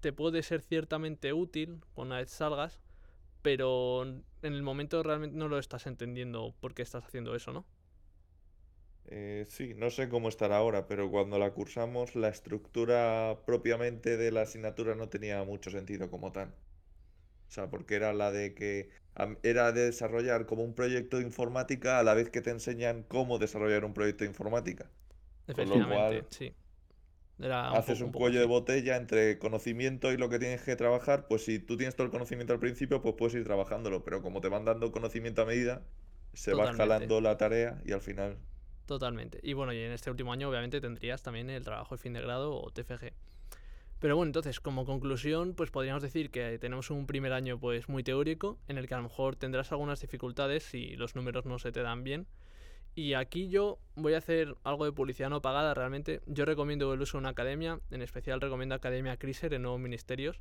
te 0.00 0.12
puede 0.12 0.42
ser 0.42 0.62
ciertamente 0.62 1.32
útil 1.34 1.80
una 1.96 2.18
vez 2.18 2.30
salgas, 2.30 2.80
pero 3.42 4.04
en 4.04 4.24
el 4.42 4.62
momento 4.62 5.02
realmente 5.02 5.36
no 5.38 5.48
lo 5.48 5.58
estás 5.58 5.86
entendiendo 5.86 6.54
por 6.60 6.74
qué 6.74 6.82
estás 6.82 7.04
haciendo 7.04 7.34
eso, 7.36 7.52
¿no? 7.52 7.66
eh, 9.06 9.44
sí, 9.48 9.74
no 9.74 9.90
sé 9.90 10.08
cómo 10.08 10.28
estará 10.28 10.56
ahora, 10.58 10.86
pero 10.86 11.10
cuando 11.10 11.38
la 11.38 11.52
cursamos 11.52 12.14
la 12.16 12.28
estructura 12.28 13.42
propiamente 13.46 14.16
de 14.16 14.30
la 14.32 14.42
asignatura 14.42 14.94
no 14.94 15.08
tenía 15.08 15.42
mucho 15.44 15.70
sentido 15.70 16.10
como 16.10 16.32
tal. 16.32 16.50
O 17.48 17.52
sea, 17.52 17.70
porque 17.70 17.96
era 17.96 18.12
la 18.14 18.32
de 18.32 18.54
que 18.54 18.90
era 19.42 19.72
de 19.72 19.86
desarrollar 19.86 20.46
como 20.46 20.64
un 20.64 20.74
proyecto 20.74 21.18
de 21.18 21.24
informática 21.24 21.98
a 21.98 22.02
la 22.02 22.14
vez 22.14 22.30
que 22.30 22.40
te 22.42 22.50
enseñan 22.50 23.02
cómo 23.04 23.38
desarrollar 23.38 23.84
un 23.84 23.94
proyecto 23.94 24.24
de 24.24 24.30
informática. 24.30 24.90
Con 25.52 25.68
lo 25.70 25.82
Efectivamente, 25.82 25.84
cual, 25.84 26.28
sí. 26.30 26.52
Era 27.38 27.72
un 27.74 27.82
haces 27.82 28.00
poco- 28.00 28.04
un 28.04 28.10
un 28.10 28.12
poco 28.12 28.24
cuello 28.24 28.38
de 28.40 28.46
botella 28.46 28.96
entre 28.96 29.38
conocimiento 29.40 30.12
y 30.12 30.16
lo 30.16 30.28
que 30.28 30.38
tienes 30.38 30.62
que 30.62 30.76
trabajar, 30.76 31.26
pues 31.28 31.44
si 31.44 31.58
tú 31.58 31.76
tienes 31.76 31.96
todo 31.96 32.04
el 32.04 32.10
conocimiento 32.12 32.52
al 32.52 32.60
principio, 32.60 33.02
pues 33.02 33.14
puedes 33.16 33.34
ir 33.34 33.42
trabajándolo, 33.44 34.04
pero 34.04 34.22
como 34.22 34.40
te 34.40 34.48
van 34.48 34.64
dando 34.64 34.92
conocimiento 34.92 35.42
a 35.42 35.46
medida, 35.46 35.82
se 36.34 36.54
va 36.54 36.64
escalando 36.64 37.20
la 37.20 37.36
tarea 37.38 37.80
y 37.84 37.90
al 37.92 38.00
final... 38.00 38.38
Totalmente. 38.86 39.40
Y 39.42 39.54
bueno, 39.54 39.72
y 39.72 39.80
en 39.80 39.90
este 39.92 40.08
último 40.10 40.32
año 40.32 40.48
obviamente 40.48 40.80
tendrías 40.80 41.22
también 41.22 41.50
el 41.50 41.64
trabajo 41.64 41.94
de 41.96 42.00
fin 42.02 42.12
de 42.12 42.20
grado 42.20 42.54
o 42.54 42.70
TFG. 42.70 43.12
Pero 44.02 44.16
bueno, 44.16 44.30
entonces, 44.30 44.58
como 44.58 44.84
conclusión, 44.84 45.54
pues 45.54 45.70
podríamos 45.70 46.02
decir 46.02 46.32
que 46.32 46.58
tenemos 46.58 46.90
un 46.90 47.06
primer 47.06 47.32
año 47.32 47.60
pues 47.60 47.88
muy 47.88 48.02
teórico, 48.02 48.58
en 48.66 48.76
el 48.76 48.88
que 48.88 48.94
a 48.94 48.96
lo 48.96 49.04
mejor 49.04 49.36
tendrás 49.36 49.70
algunas 49.70 50.00
dificultades 50.00 50.64
si 50.64 50.96
los 50.96 51.14
números 51.14 51.46
no 51.46 51.60
se 51.60 51.70
te 51.70 51.82
dan 51.82 52.02
bien. 52.02 52.26
Y 52.96 53.14
aquí 53.14 53.48
yo 53.48 53.78
voy 53.94 54.14
a 54.14 54.18
hacer 54.18 54.56
algo 54.64 54.86
de 54.86 54.90
publicidad 54.92 55.30
no 55.30 55.40
pagada 55.40 55.72
realmente. 55.72 56.20
Yo 56.26 56.44
recomiendo 56.44 56.92
el 56.92 57.00
uso 57.00 57.16
de 57.16 57.20
una 57.20 57.28
academia, 57.28 57.78
en 57.92 58.02
especial 58.02 58.40
recomiendo 58.40 58.74
Academia 58.74 59.16
Criser 59.18 59.54
en 59.54 59.62
Nuevos 59.62 59.80
Ministerios, 59.80 60.40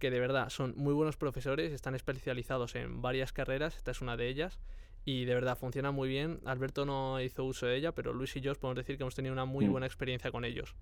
que 0.00 0.10
de 0.10 0.18
verdad 0.18 0.48
son 0.48 0.74
muy 0.76 0.92
buenos 0.92 1.16
profesores, 1.16 1.72
están 1.72 1.94
especializados 1.94 2.74
en 2.74 3.02
varias 3.02 3.32
carreras, 3.32 3.76
esta 3.76 3.92
es 3.92 4.00
una 4.00 4.16
de 4.16 4.26
ellas, 4.26 4.58
y 5.04 5.26
de 5.26 5.34
verdad 5.34 5.56
funciona 5.56 5.92
muy 5.92 6.08
bien. 6.08 6.40
Alberto 6.44 6.84
no 6.84 7.20
hizo 7.20 7.44
uso 7.44 7.66
de 7.66 7.76
ella, 7.76 7.92
pero 7.92 8.12
Luis 8.12 8.34
y 8.34 8.40
yo 8.40 8.50
os 8.50 8.58
podemos 8.58 8.78
decir 8.78 8.96
que 8.96 9.04
hemos 9.04 9.14
tenido 9.14 9.32
una 9.32 9.44
muy 9.44 9.68
Mm. 9.68 9.70
buena 9.70 9.86
experiencia 9.86 10.32
con 10.32 10.44
ellos. 10.44 10.74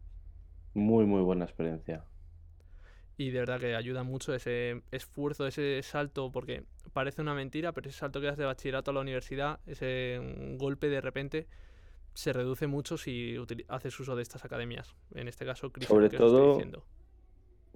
Muy, 0.72 1.04
muy 1.04 1.20
buena 1.20 1.44
experiencia. 1.44 2.02
Y 3.16 3.30
de 3.30 3.38
verdad 3.40 3.60
que 3.60 3.76
ayuda 3.76 4.02
mucho 4.02 4.34
ese 4.34 4.82
esfuerzo, 4.90 5.46
ese 5.46 5.80
salto, 5.82 6.32
porque 6.32 6.64
parece 6.92 7.22
una 7.22 7.34
mentira, 7.34 7.72
pero 7.72 7.88
ese 7.88 7.98
salto 7.98 8.20
que 8.20 8.26
das 8.26 8.36
de 8.36 8.44
bachillerato 8.44 8.90
a 8.90 8.94
la 8.94 9.00
universidad, 9.00 9.60
ese 9.66 10.20
mm, 10.20 10.56
golpe 10.56 10.88
de 10.88 11.00
repente, 11.00 11.46
se 12.14 12.32
reduce 12.32 12.66
mucho 12.66 12.96
si 12.98 13.36
haces 13.68 13.98
uso 14.00 14.16
de 14.16 14.22
estas 14.22 14.44
academias. 14.44 14.94
En 15.14 15.28
este 15.28 15.44
caso, 15.46 15.70
Chris, 15.70 15.88
Sobre 15.88 16.08
que 16.10 16.16
os 16.16 16.22
estoy 16.22 16.30
todo- 16.38 16.52
diciendo. 16.54 16.84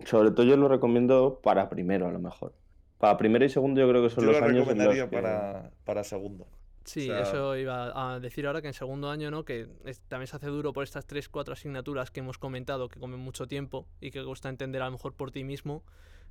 Sobre 0.04 0.30
todo 0.30 0.46
yo 0.46 0.56
lo 0.56 0.68
recomiendo 0.68 1.40
para 1.42 1.68
primero, 1.68 2.06
a 2.06 2.12
lo 2.12 2.20
mejor. 2.20 2.54
Para 2.98 3.16
primero 3.16 3.44
y 3.44 3.48
segundo 3.48 3.80
yo 3.80 3.88
creo 3.88 4.02
que 4.02 4.10
son 4.10 4.24
Yo 4.24 4.30
los 4.32 4.40
lo 4.40 4.46
años 4.46 4.54
en 4.54 4.58
los 4.60 4.68
recomendaría 4.68 5.08
que... 5.08 5.16
para, 5.16 5.70
para 5.84 6.04
segundo. 6.04 6.46
Sí, 6.88 7.06
sea- 7.06 7.20
eso 7.20 7.56
iba 7.56 8.14
a 8.14 8.18
decir 8.18 8.46
ahora 8.46 8.60
que 8.62 8.68
en 8.68 8.74
segundo 8.74 9.10
año, 9.10 9.30
¿no? 9.30 9.44
Que 9.44 9.68
es- 9.84 10.00
también 10.08 10.26
se 10.26 10.36
hace 10.36 10.46
duro 10.48 10.72
por 10.72 10.84
estas 10.84 11.06
tres, 11.06 11.28
cuatro 11.28 11.52
asignaturas 11.52 12.10
que 12.10 12.20
hemos 12.20 12.38
comentado 12.38 12.88
que 12.88 12.98
comen 12.98 13.20
mucho 13.20 13.46
tiempo 13.46 13.86
y 14.00 14.10
que 14.10 14.24
cuesta 14.24 14.48
entender 14.48 14.80
a 14.82 14.86
lo 14.86 14.92
mejor 14.92 15.12
por 15.14 15.30
ti 15.30 15.44
mismo. 15.44 15.82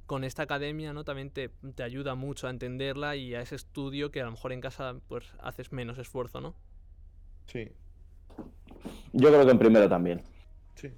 Con 0.08 0.24
esta 0.24 0.44
academia, 0.44 0.94
¿no? 0.94 1.04
También 1.04 1.30
te, 1.32 1.50
te 1.76 1.84
ayuda 1.84 2.16
mucho 2.16 2.48
a 2.48 2.50
entenderla 2.50 3.18
y 3.18 3.36
a 3.36 3.42
ese 3.42 3.56
estudio 3.56 4.10
que 4.10 4.22
a 4.22 4.26
lo 4.26 4.32
mejor 4.32 4.54
en 4.54 4.62
casa 4.62 4.96
pues 5.10 5.34
haces 5.40 5.72
menos 5.74 5.98
esfuerzo, 5.98 6.40
¿no? 6.40 6.56
Sí, 7.48 7.72
Yo 9.14 9.30
creo 9.30 9.46
que 9.46 9.52
en 9.52 9.60
primero 9.60 9.90
también. 9.90 10.22
Sí, 10.76 10.92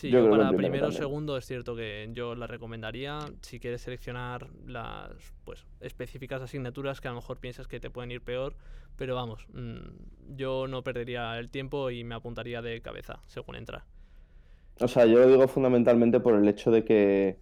sí. 0.00 0.10
yo, 0.10 0.20
para 0.28 0.54
primero 0.54 0.88
o 0.88 0.92
segundo 0.92 1.36
es 1.36 1.46
cierto 1.46 1.74
que 1.76 2.08
yo 2.12 2.34
la 2.34 2.46
recomendaría 2.46 3.18
si 3.42 3.60
quieres 3.60 3.82
seleccionar 3.82 4.48
las 4.66 5.12
pues 5.44 5.66
específicas 5.80 6.42
asignaturas 6.42 7.00
que 7.00 7.08
a 7.08 7.12
lo 7.12 7.16
mejor 7.16 7.38
piensas 7.38 7.68
que 7.68 7.80
te 7.80 7.90
pueden 7.90 8.10
ir 8.12 8.22
peor, 8.22 8.56
pero 8.96 9.14
vamos, 9.14 9.46
mm, 9.52 10.36
yo 10.36 10.66
no 10.68 10.82
perdería 10.84 11.38
el 11.38 11.50
tiempo 11.50 11.90
y 11.90 12.04
me 12.04 12.14
apuntaría 12.14 12.62
de 12.62 12.82
cabeza 12.82 13.20
según 13.26 13.56
entrar. 13.56 13.84
O 14.80 14.88
sea, 14.88 15.06
yo 15.06 15.18
lo 15.18 15.26
digo 15.28 15.48
fundamentalmente 15.48 16.20
por 16.20 16.34
el 16.34 16.46
hecho 16.48 16.70
de 16.70 16.84
que 16.84 17.40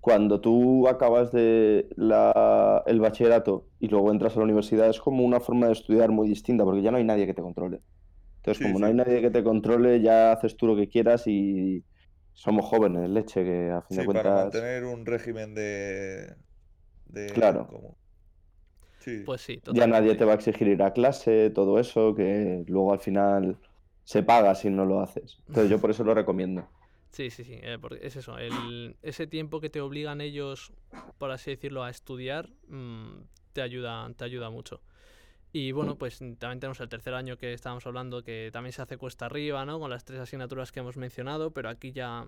cuando 0.00 0.40
tú 0.40 0.86
acabas 0.88 1.32
de 1.32 1.88
la- 1.96 2.82
el 2.86 3.00
bachillerato 3.00 3.68
y 3.78 3.88
luego 3.88 4.10
entras 4.12 4.34
a 4.36 4.38
la 4.40 4.44
universidad 4.44 4.88
es 4.90 5.00
como 5.00 5.24
una 5.24 5.40
forma 5.40 5.66
de 5.66 5.72
estudiar 5.72 6.10
muy 6.10 6.28
distinta, 6.28 6.64
porque 6.64 6.82
ya 6.82 6.90
no 6.90 6.98
hay 6.98 7.04
nadie 7.04 7.26
que 7.26 7.32
te 7.34 7.40
controle. 7.42 7.80
Entonces, 8.38 8.60
Sí, 8.60 8.64
como 8.64 8.78
no 8.80 8.86
hay 8.86 8.94
nadie 8.94 9.22
que 9.22 9.30
te 9.30 9.44
controle, 9.44 10.00
ya 10.02 10.32
haces 10.32 10.56
tú 10.56 10.66
lo 10.68 10.76
que 10.76 10.88
quieras 10.88 11.24
y 11.26 11.84
somos 12.34 12.66
jóvenes, 12.66 13.08
leche, 13.10 13.44
que 13.44 13.70
a 13.70 13.82
fin 13.82 13.96
Sí, 13.96 14.02
de 14.02 14.04
para 14.10 14.30
cuentas... 14.32 14.32
mantener 14.32 14.84
un 14.84 15.06
régimen 15.06 15.54
de. 15.54 16.36
de 17.06 17.32
Claro. 17.34 17.66
como- 17.66 17.98
Sí, 18.98 19.24
Pues 19.24 19.40
sí, 19.42 19.60
Ya 19.66 19.86
nadie 19.86 20.14
te 20.14 20.24
va 20.24 20.32
a 20.32 20.34
exigir 20.36 20.68
ir 20.68 20.82
a 20.82 20.92
clase, 20.92 21.50
todo 21.50 21.78
eso, 21.80 22.14
que 22.14 22.64
luego 22.68 22.92
al 22.92 23.00
final 23.00 23.58
se 24.04 24.22
paga 24.22 24.54
si 24.54 24.68
no 24.70 24.84
lo 24.84 25.00
haces. 25.00 25.42
Entonces 25.46 25.70
yo 25.70 25.80
por 25.80 25.90
eso 25.90 26.04
lo 26.04 26.14
recomiendo. 26.14 26.68
Sí, 27.12 27.30
sí, 27.30 27.44
sí, 27.44 27.58
eh, 27.62 27.78
porque 27.80 28.04
es 28.06 28.16
eso, 28.16 28.38
el- 28.38 28.96
ese 29.02 29.26
tiempo 29.26 29.60
que 29.60 29.70
te 29.70 29.80
obligan 29.80 30.20
ellos, 30.20 30.72
por 31.18 31.30
así 31.30 31.50
decirlo, 31.52 31.84
a 31.84 31.90
estudiar, 31.90 32.50
mm, 32.68 33.22
te 33.52 33.62
ayuda, 33.62 34.12
te 34.16 34.24
ayuda 34.24 34.50
mucho. 34.50 34.82
Y 35.56 35.70
bueno, 35.70 35.96
pues 35.96 36.18
también 36.18 36.58
tenemos 36.58 36.80
el 36.80 36.88
tercer 36.88 37.14
año 37.14 37.36
que 37.36 37.52
estábamos 37.52 37.86
hablando, 37.86 38.24
que 38.24 38.50
también 38.52 38.72
se 38.72 38.82
hace 38.82 38.96
cuesta 38.96 39.26
arriba, 39.26 39.64
¿no? 39.64 39.78
Con 39.78 39.88
las 39.88 40.04
tres 40.04 40.18
asignaturas 40.18 40.72
que 40.72 40.80
hemos 40.80 40.96
mencionado, 40.96 41.52
pero 41.52 41.68
aquí 41.68 41.92
ya 41.92 42.26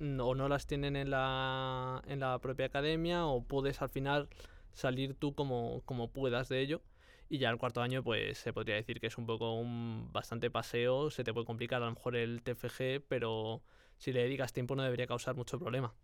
o 0.00 0.34
no 0.34 0.48
las 0.50 0.66
tienen 0.66 0.94
en 0.94 1.08
la, 1.08 2.02
en 2.06 2.20
la 2.20 2.38
propia 2.40 2.66
academia 2.66 3.24
o 3.24 3.42
puedes 3.42 3.80
al 3.80 3.88
final 3.88 4.28
salir 4.74 5.14
tú 5.14 5.34
como, 5.34 5.80
como 5.86 6.10
puedas 6.12 6.50
de 6.50 6.60
ello. 6.60 6.82
Y 7.30 7.38
ya 7.38 7.48
el 7.48 7.56
cuarto 7.56 7.80
año, 7.80 8.02
pues 8.02 8.36
se 8.36 8.52
podría 8.52 8.74
decir 8.74 9.00
que 9.00 9.06
es 9.06 9.16
un 9.16 9.24
poco 9.24 9.54
un 9.54 10.12
bastante 10.12 10.50
paseo, 10.50 11.10
se 11.10 11.24
te 11.24 11.32
puede 11.32 11.46
complicar 11.46 11.82
a 11.82 11.86
lo 11.86 11.92
mejor 11.92 12.16
el 12.16 12.42
TFG, 12.42 13.00
pero 13.08 13.62
si 13.96 14.12
le 14.12 14.24
dedicas 14.24 14.52
tiempo 14.52 14.76
no 14.76 14.82
debería 14.82 15.06
causar 15.06 15.34
mucho 15.36 15.58
problema. 15.58 15.94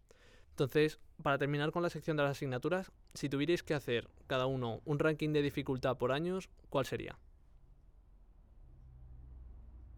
Entonces, 0.55 1.01
para 1.23 1.39
terminar 1.39 1.71
con 1.73 1.83
la 1.83 1.91
sección 1.91 2.17
de 2.17 2.23
las 2.23 2.33
asignaturas, 2.33 2.91
si 3.15 3.29
tuvierais 3.29 3.63
que 3.63 3.75
hacer 3.75 4.09
cada 4.27 4.47
uno 4.47 4.81
un 4.85 4.99
ranking 4.99 5.33
de 5.33 5.43
dificultad 5.43 5.97
por 5.99 6.13
años, 6.13 6.49
¿cuál 6.71 6.87
sería? 6.87 7.19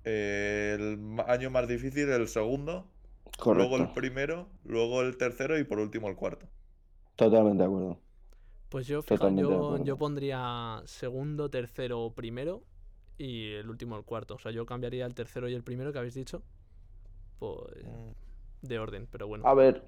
el 0.04 1.16
año 1.26 1.50
más 1.50 1.68
difícil, 1.68 2.08
el 2.10 2.28
segundo, 2.28 2.86
Correcto. 3.38 3.70
luego 3.70 3.76
el 3.76 3.92
primero, 3.92 4.48
luego 4.64 5.02
el 5.02 5.16
tercero 5.18 5.58
y 5.58 5.64
por 5.64 5.78
último 5.80 6.08
el 6.08 6.16
cuarto. 6.16 6.46
Totalmente 7.16 7.62
de 7.62 7.66
acuerdo. 7.68 8.00
Pues 8.68 8.86
yo, 8.86 9.02
fija, 9.02 9.30
yo, 9.30 9.48
acuerdo. 9.60 9.84
yo 9.84 9.96
pondría 9.96 10.82
segundo, 10.86 11.48
tercero, 11.50 12.12
primero 12.14 12.62
y 13.18 13.52
el 13.52 13.68
último 13.70 13.96
el 13.96 14.04
cuarto. 14.04 14.34
O 14.34 14.38
sea, 14.38 14.52
yo 14.52 14.66
cambiaría 14.66 15.06
el 15.06 15.14
tercero 15.14 15.48
y 15.48 15.54
el 15.54 15.62
primero 15.64 15.92
que 15.92 15.98
habéis 15.98 16.14
dicho, 16.14 16.42
pues 17.38 17.84
Mm, 17.84 18.12
de 18.62 18.78
orden, 18.78 19.08
pero 19.10 19.26
bueno. 19.28 19.48
A 19.48 19.54
ver, 19.54 19.82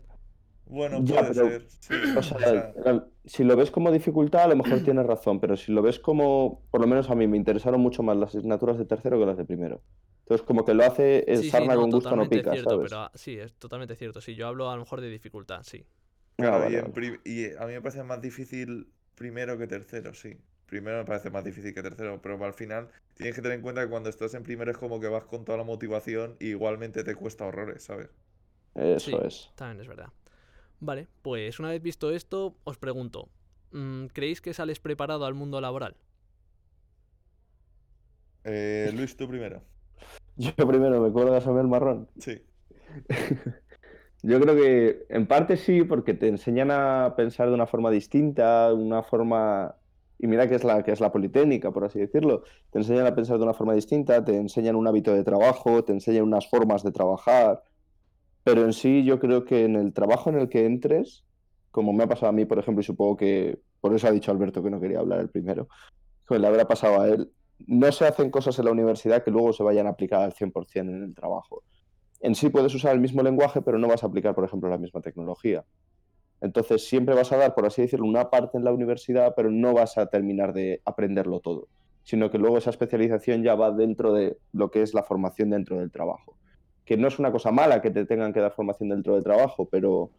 Bueno, 0.68 1.00
Ya, 1.02 1.20
puede 1.20 1.34
pero- 1.34 1.48
ser. 1.48 1.66
sí, 1.80 1.94
o 2.14 2.18
o 2.18 2.22
sea, 2.22 2.38
sea, 2.38 2.72
al- 2.84 3.10
si 3.24 3.42
lo 3.44 3.56
ves 3.56 3.70
como 3.70 3.90
dificultad, 3.90 4.42
a 4.42 4.48
lo 4.48 4.56
mejor 4.56 4.80
tienes 4.82 5.06
razón, 5.06 5.40
pero 5.40 5.56
si 5.56 5.72
lo 5.72 5.80
ves 5.82 5.98
como, 5.98 6.62
por 6.70 6.80
lo 6.80 6.86
menos 6.86 7.08
a 7.10 7.14
mí 7.14 7.26
me 7.26 7.36
interesaron 7.38 7.80
mucho 7.80 8.02
más 8.02 8.16
las 8.16 8.34
asignaturas 8.34 8.76
de 8.78 8.84
tercero 8.84 9.18
que 9.18 9.26
las 9.26 9.36
de 9.38 9.44
primero. 9.44 9.82
Entonces, 10.20 10.46
como 10.46 10.64
que 10.66 10.74
lo 10.74 10.84
hace 10.84 11.24
el 11.26 11.38
sí, 11.38 11.44
sí, 11.44 11.50
sarna 11.50 11.74
no, 11.74 11.80
con 11.80 11.90
gusto 11.90 12.14
no 12.14 12.28
pica, 12.28 12.52
cierto, 12.52 12.70
¿sabes? 12.70 12.90
pero 12.90 13.00
ah, 13.02 13.10
sí, 13.14 13.38
es 13.38 13.54
totalmente 13.54 13.96
cierto. 13.96 14.20
Sí, 14.20 14.34
yo 14.34 14.46
hablo 14.46 14.68
a 14.70 14.74
lo 14.76 14.82
mejor 14.82 15.00
de 15.00 15.08
dificultad, 15.08 15.62
sí. 15.62 15.86
Ah, 16.32 16.34
claro, 16.36 16.58
vale, 16.60 16.74
y, 16.74 16.78
en 16.78 16.92
vale. 16.92 17.20
y 17.24 17.56
a 17.56 17.66
mí 17.66 17.72
me 17.72 17.80
parece 17.80 18.02
más 18.04 18.20
difícil 18.20 18.88
primero 19.14 19.56
que 19.56 19.66
tercero, 19.66 20.12
sí. 20.12 20.36
Primero 20.66 20.98
me 20.98 21.04
parece 21.06 21.30
más 21.30 21.42
difícil 21.44 21.72
que 21.72 21.82
tercero, 21.82 22.20
pero 22.20 22.44
al 22.44 22.52
final 22.52 22.88
tienes 23.14 23.34
que 23.34 23.40
tener 23.40 23.56
en 23.56 23.62
cuenta 23.62 23.82
que 23.82 23.88
cuando 23.88 24.10
estás 24.10 24.34
en 24.34 24.42
primero 24.42 24.70
es 24.70 24.76
como 24.76 25.00
que 25.00 25.08
vas 25.08 25.24
con 25.24 25.46
toda 25.46 25.56
la 25.56 25.64
motivación 25.64 26.36
y 26.40 26.48
igualmente 26.48 27.04
te 27.04 27.14
cuesta 27.14 27.46
horrores, 27.46 27.84
¿sabes? 27.84 28.10
Eso 28.74 29.10
Sí. 29.10 29.16
es. 29.24 29.50
También 29.56 29.80
es 29.80 29.88
verdad. 29.88 30.08
Vale, 30.80 31.08
pues 31.22 31.58
una 31.58 31.70
vez 31.70 31.82
visto 31.82 32.10
esto, 32.10 32.56
os 32.64 32.78
pregunto, 32.78 33.28
mm, 33.72 34.06
¿creéis 34.06 34.40
que 34.40 34.54
sales 34.54 34.78
preparado 34.78 35.24
al 35.26 35.34
mundo 35.34 35.60
laboral? 35.60 35.96
Eh, 38.44 38.90
Luis, 38.94 39.16
tú 39.16 39.28
primero. 39.28 39.62
Yo 40.36 40.54
primero 40.54 41.00
me 41.00 41.10
cuelgas 41.10 41.46
a 41.46 41.52
mí 41.52 41.60
el 41.60 41.66
marrón. 41.66 42.08
Sí. 42.18 42.40
Yo 44.22 44.40
creo 44.40 44.56
que 44.56 45.06
en 45.10 45.26
parte 45.26 45.56
sí, 45.56 45.84
porque 45.84 46.14
te 46.14 46.28
enseñan 46.28 46.70
a 46.70 47.14
pensar 47.16 47.48
de 47.48 47.54
una 47.54 47.66
forma 47.66 47.90
distinta, 47.90 48.72
una 48.72 49.02
forma, 49.02 49.76
y 50.18 50.26
mira 50.26 50.48
que 50.48 50.56
es 50.56 50.64
la 50.64 50.82
que 50.82 50.90
es 50.90 51.00
la 51.00 51.12
politécnica, 51.12 51.70
por 51.70 51.84
así 51.84 52.00
decirlo, 52.00 52.42
te 52.70 52.78
enseñan 52.78 53.06
a 53.06 53.14
pensar 53.14 53.38
de 53.38 53.44
una 53.44 53.54
forma 53.54 53.74
distinta, 53.74 54.24
te 54.24 54.36
enseñan 54.36 54.74
un 54.74 54.88
hábito 54.88 55.14
de 55.14 55.22
trabajo, 55.22 55.84
te 55.84 55.92
enseñan 55.92 56.24
unas 56.24 56.48
formas 56.48 56.82
de 56.82 56.90
trabajar, 56.90 57.62
pero 58.44 58.64
en 58.64 58.72
sí 58.72 59.04
yo 59.04 59.18
creo 59.18 59.44
que 59.44 59.64
en 59.64 59.76
el 59.76 59.92
trabajo 59.92 60.30
en 60.30 60.38
el 60.38 60.48
que 60.48 60.66
entres, 60.66 61.24
como 61.70 61.92
me 61.92 62.04
ha 62.04 62.08
pasado 62.08 62.28
a 62.28 62.32
mí, 62.32 62.44
por 62.44 62.58
ejemplo, 62.58 62.80
y 62.80 62.84
supongo 62.84 63.16
que 63.16 63.60
por 63.80 63.94
eso 63.94 64.08
ha 64.08 64.12
dicho 64.12 64.30
Alberto 64.30 64.62
que 64.62 64.70
no 64.70 64.80
quería 64.80 65.00
hablar 65.00 65.20
el 65.20 65.28
primero, 65.28 65.68
que 66.26 66.38
le 66.38 66.46
habrá 66.46 66.66
pasado 66.66 67.00
a 67.00 67.08
él, 67.08 67.30
no 67.66 67.90
se 67.92 68.06
hacen 68.06 68.30
cosas 68.30 68.58
en 68.58 68.64
la 68.66 68.72
universidad 68.72 69.24
que 69.24 69.30
luego 69.30 69.52
se 69.52 69.62
vayan 69.62 69.86
a 69.86 69.90
aplicar 69.90 70.22
al 70.22 70.32
100% 70.32 70.80
en 70.80 71.02
el 71.02 71.14
trabajo 71.14 71.62
en 72.20 72.34
sí 72.34 72.48
puedes 72.48 72.74
usar 72.74 72.94
el 72.94 73.00
mismo 73.00 73.22
lenguaje, 73.22 73.62
pero 73.62 73.78
no 73.78 73.88
vas 73.88 74.02
a 74.02 74.06
aplicar, 74.06 74.34
por 74.34 74.44
ejemplo, 74.44 74.68
la 74.68 74.78
misma 74.78 75.00
tecnología. 75.00 75.64
Entonces, 76.40 76.86
siempre 76.86 77.14
vas 77.14 77.32
a 77.32 77.36
dar, 77.36 77.54
por 77.54 77.66
así 77.66 77.82
decirlo, 77.82 78.06
una 78.06 78.30
parte 78.30 78.58
en 78.58 78.64
la 78.64 78.72
universidad, 78.72 79.34
pero 79.36 79.50
no 79.50 79.74
vas 79.74 79.98
a 79.98 80.06
terminar 80.06 80.52
de 80.52 80.80
aprenderlo 80.84 81.40
todo, 81.40 81.68
sino 82.02 82.30
que 82.30 82.38
luego 82.38 82.58
esa 82.58 82.70
especialización 82.70 83.42
ya 83.42 83.54
va 83.54 83.70
dentro 83.70 84.12
de 84.12 84.38
lo 84.52 84.70
que 84.70 84.82
es 84.82 84.94
la 84.94 85.02
formación 85.02 85.50
dentro 85.50 85.78
del 85.78 85.90
trabajo. 85.90 86.36
Que 86.88 86.96
no 86.96 87.08
es 87.08 87.18
una 87.18 87.30
cosa 87.32 87.50
mala 87.52 87.80
que 87.82 87.90
te 87.90 88.04
tengan 88.06 88.32
que 88.32 88.40
dar 88.40 88.52
formación 88.54 88.88
dentro 88.90 89.14
del 89.14 89.22
trabajo, 89.24 89.68
pero, 89.70 90.10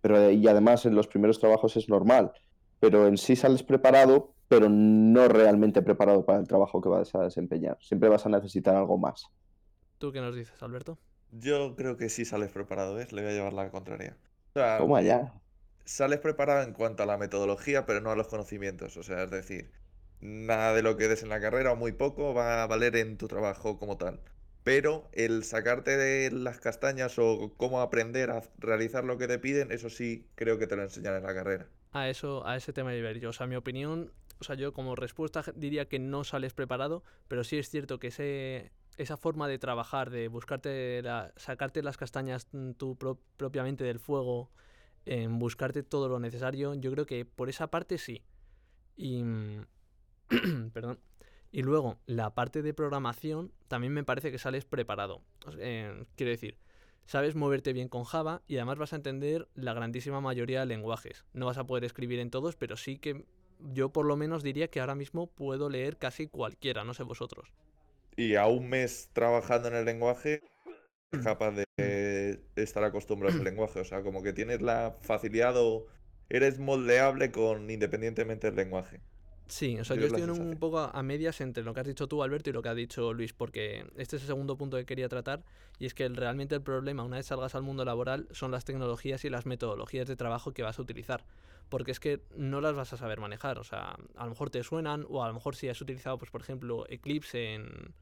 pero 0.00 0.30
y 0.30 0.46
además 0.48 0.84
en 0.86 0.94
los 0.94 1.08
primeros 1.08 1.38
trabajos 1.40 1.76
es 1.76 1.88
normal, 1.88 2.32
pero 2.80 3.06
en 3.06 3.16
sí 3.18 3.36
sales 3.36 3.62
preparado, 3.62 4.34
pero 4.48 4.68
no 4.68 5.28
realmente 5.28 5.82
preparado 5.82 6.24
para 6.26 6.40
el 6.40 6.48
trabajo 6.48 6.80
que 6.80 6.88
vas 6.88 7.14
a 7.14 7.22
desempeñar. 7.24 7.78
Siempre 7.80 8.08
vas 8.08 8.26
a 8.26 8.28
necesitar 8.28 8.76
algo 8.76 8.98
más. 8.98 9.26
¿Tú 9.98 10.12
qué 10.12 10.20
nos 10.20 10.34
dices, 10.36 10.62
Alberto? 10.62 10.98
Yo 11.30 11.74
creo 11.76 11.96
que 11.98 12.08
sí 12.08 12.24
sales 12.24 12.50
preparado, 12.52 12.94
¿ves? 12.94 13.12
Le 13.12 13.22
voy 13.22 13.30
a 13.32 13.34
llevar 13.34 13.52
la 13.52 13.70
contraria. 13.70 14.16
O 14.50 14.52
sea, 14.60 14.78
Toma 14.78 15.00
ya. 15.02 15.32
sales 15.84 16.20
preparado 16.20 16.62
en 16.62 16.72
cuanto 16.74 17.02
a 17.02 17.06
la 17.06 17.18
metodología, 17.18 17.86
pero 17.86 18.00
no 18.00 18.10
a 18.10 18.16
los 18.16 18.28
conocimientos. 18.28 18.96
O 18.96 19.02
sea, 19.02 19.24
es 19.24 19.30
decir, 19.30 19.72
nada 20.20 20.74
de 20.74 20.82
lo 20.82 20.96
que 20.96 21.08
des 21.08 21.22
en 21.22 21.28
la 21.30 21.40
carrera 21.40 21.72
o 21.72 21.76
muy 21.76 21.92
poco 21.92 22.34
va 22.34 22.62
a 22.62 22.66
valer 22.66 22.96
en 22.96 23.16
tu 23.18 23.28
trabajo 23.28 23.78
como 23.78 23.96
tal. 23.98 24.22
Pero 24.64 25.08
el 25.12 25.44
sacarte 25.44 25.96
de 25.96 26.30
las 26.30 26.58
castañas 26.58 27.18
o 27.18 27.52
cómo 27.56 27.80
aprender 27.80 28.30
a 28.30 28.42
realizar 28.58 29.04
lo 29.04 29.18
que 29.18 29.28
te 29.28 29.38
piden, 29.38 29.70
eso 29.70 29.90
sí 29.90 30.26
creo 30.34 30.58
que 30.58 30.66
te 30.66 30.76
lo 30.76 30.82
enseñan 30.82 31.16
en 31.16 31.22
la 31.22 31.34
carrera. 31.34 31.66
A 31.92 32.08
eso, 32.08 32.46
a 32.46 32.56
ese 32.56 32.72
tema 32.72 32.90
a 32.90 32.94
ir 32.96 33.20
yo. 33.20 33.30
O 33.30 33.32
sea, 33.32 33.46
mi 33.46 33.56
opinión, 33.56 34.12
o 34.40 34.44
sea, 34.44 34.56
yo 34.56 34.72
como 34.72 34.96
respuesta 34.96 35.44
diría 35.54 35.86
que 35.88 35.98
no 35.98 36.24
sales 36.24 36.52
preparado, 36.54 37.04
pero 37.28 37.44
sí 37.44 37.58
es 37.58 37.68
cierto 37.70 37.98
que 38.00 38.08
ese, 38.08 38.72
esa 38.96 39.16
forma 39.16 39.46
de 39.48 39.58
trabajar, 39.58 40.10
de 40.10 40.28
buscarte, 40.28 41.02
la- 41.02 41.32
sacarte 41.36 41.82
las 41.82 41.96
castañas 41.96 42.48
mm, 42.52 42.72
tú 42.72 42.96
pro- 42.96 43.20
propiamente 43.36 43.84
del 43.84 44.00
fuego 44.00 44.50
en 45.06 45.38
buscarte 45.38 45.82
todo 45.82 46.08
lo 46.08 46.18
necesario. 46.18 46.74
Yo 46.74 46.90
creo 46.90 47.06
que 47.06 47.24
por 47.24 47.48
esa 47.48 47.68
parte 47.70 47.98
sí. 47.98 48.24
Y. 48.96 49.22
Perdón. 50.72 50.98
Y 51.54 51.62
luego, 51.62 52.00
la 52.06 52.34
parte 52.34 52.62
de 52.62 52.74
programación 52.74 53.52
también 53.68 53.92
me 53.92 54.02
parece 54.02 54.32
que 54.32 54.38
sales 54.38 54.64
preparado. 54.64 55.20
Eh, 55.60 56.04
quiero 56.16 56.30
decir, 56.30 56.58
sabes 57.06 57.36
moverte 57.36 57.72
bien 57.72 57.88
con 57.88 58.02
Java 58.02 58.42
y 58.48 58.56
además 58.56 58.76
vas 58.76 58.92
a 58.92 58.96
entender 58.96 59.46
la 59.54 59.72
grandísima 59.72 60.20
mayoría 60.20 60.58
de 60.58 60.66
lenguajes. 60.66 61.24
No 61.32 61.46
vas 61.46 61.56
a 61.56 61.64
poder 61.64 61.84
escribir 61.84 62.18
en 62.18 62.30
todos, 62.30 62.56
pero 62.56 62.76
sí 62.76 62.98
que 62.98 63.24
yo 63.60 63.90
por 63.90 64.04
lo 64.04 64.16
menos 64.16 64.42
diría 64.42 64.66
que 64.66 64.80
ahora 64.80 64.96
mismo 64.96 65.28
puedo 65.28 65.70
leer 65.70 65.96
casi 65.96 66.26
cualquiera, 66.26 66.82
no 66.82 66.92
sé 66.92 67.04
vosotros. 67.04 67.52
Y 68.16 68.34
a 68.34 68.48
un 68.48 68.68
mes 68.68 69.10
trabajando 69.12 69.68
en 69.68 69.74
el 69.76 69.84
lenguaje, 69.84 70.42
capaz 71.22 71.52
de 71.52 71.64
de 72.56 72.62
estar 72.62 72.82
acostumbrado 72.82 73.38
al 73.38 73.44
lenguaje. 73.44 73.78
O 73.78 73.84
sea, 73.84 74.02
como 74.02 74.24
que 74.24 74.32
tienes 74.32 74.60
la 74.60 74.96
facilidad 75.02 75.54
o 75.56 75.86
eres 76.28 76.58
moldeable 76.58 77.30
con 77.30 77.70
independientemente 77.70 78.48
del 78.48 78.56
lenguaje. 78.56 79.00
Sí, 79.46 79.78
o 79.78 79.84
sea, 79.84 79.96
Yo 79.96 80.06
estoy 80.06 80.22
en 80.22 80.30
un 80.30 80.58
poco 80.58 80.78
a 80.78 80.90
a 80.90 81.02
medias 81.02 81.40
entre 81.40 81.62
lo 81.64 81.74
que 81.74 81.80
has 81.80 81.86
dicho 81.86 82.06
tú, 82.08 82.22
Alberto, 82.22 82.48
y 82.50 82.52
lo 82.52 82.62
que 82.62 82.70
ha 82.70 82.74
dicho 82.74 83.12
Luis, 83.12 83.32
porque 83.34 83.86
este 83.96 84.16
es 84.16 84.22
el 84.22 84.28
segundo 84.28 84.56
punto 84.56 84.76
que 84.78 84.86
quería 84.86 85.08
tratar, 85.08 85.44
y 85.78 85.86
es 85.86 85.92
que 85.94 86.04
el- 86.06 86.16
realmente 86.16 86.54
el 86.54 86.62
problema, 86.62 87.02
una 87.04 87.16
vez 87.18 87.26
salgas 87.26 87.54
al 87.54 87.62
mundo 87.62 87.84
laboral, 87.84 88.26
son 88.30 88.50
las 88.50 88.64
tecnologías 88.64 89.24
y 89.24 89.30
las 89.30 89.44
metodologías 89.44 90.08
de 90.08 90.16
trabajo 90.16 90.52
que 90.52 90.62
vas 90.62 90.78
a 90.78 90.82
utilizar, 90.82 91.24
porque 91.68 91.90
es 91.92 92.00
que 92.00 92.22
no 92.36 92.60
las 92.62 92.74
vas 92.74 92.92
a 92.94 92.96
saber 92.96 93.20
manejar, 93.20 93.58
o 93.58 93.64
sea, 93.64 93.96
a 94.16 94.24
lo 94.24 94.30
mejor 94.30 94.48
te 94.50 94.62
suenan, 94.64 95.04
o 95.10 95.22
a 95.22 95.28
lo 95.28 95.34
mejor 95.34 95.56
si 95.56 95.68
has 95.68 95.80
utilizado, 95.80 96.16
pues 96.18 96.30
por 96.30 96.40
ejemplo, 96.40 96.86
Eclipse 96.88 97.54
en, 97.54 97.94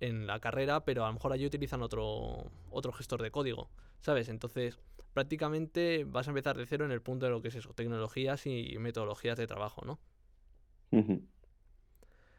en 0.00 0.26
la 0.26 0.38
carrera, 0.40 0.84
pero 0.84 1.04
a 1.04 1.08
lo 1.08 1.14
mejor 1.14 1.32
allí 1.32 1.46
utilizan 1.46 1.82
otro, 1.82 2.50
otro 2.70 2.92
gestor 2.92 3.22
de 3.22 3.30
código, 3.30 3.70
¿sabes? 4.00 4.28
Entonces, 4.28 4.78
prácticamente 5.14 6.04
vas 6.04 6.26
a 6.28 6.30
empezar 6.30 6.56
de 6.58 6.66
cero 6.66 6.84
en 6.84 6.92
el 6.92 7.00
punto 7.00 7.24
de 7.26 7.32
lo 7.32 7.40
que 7.40 7.48
es 7.48 7.54
eso, 7.54 7.72
tecnologías 7.72 8.46
y 8.46 8.76
metodologías 8.78 9.38
de 9.38 9.46
trabajo, 9.46 9.82
¿no? 9.86 9.98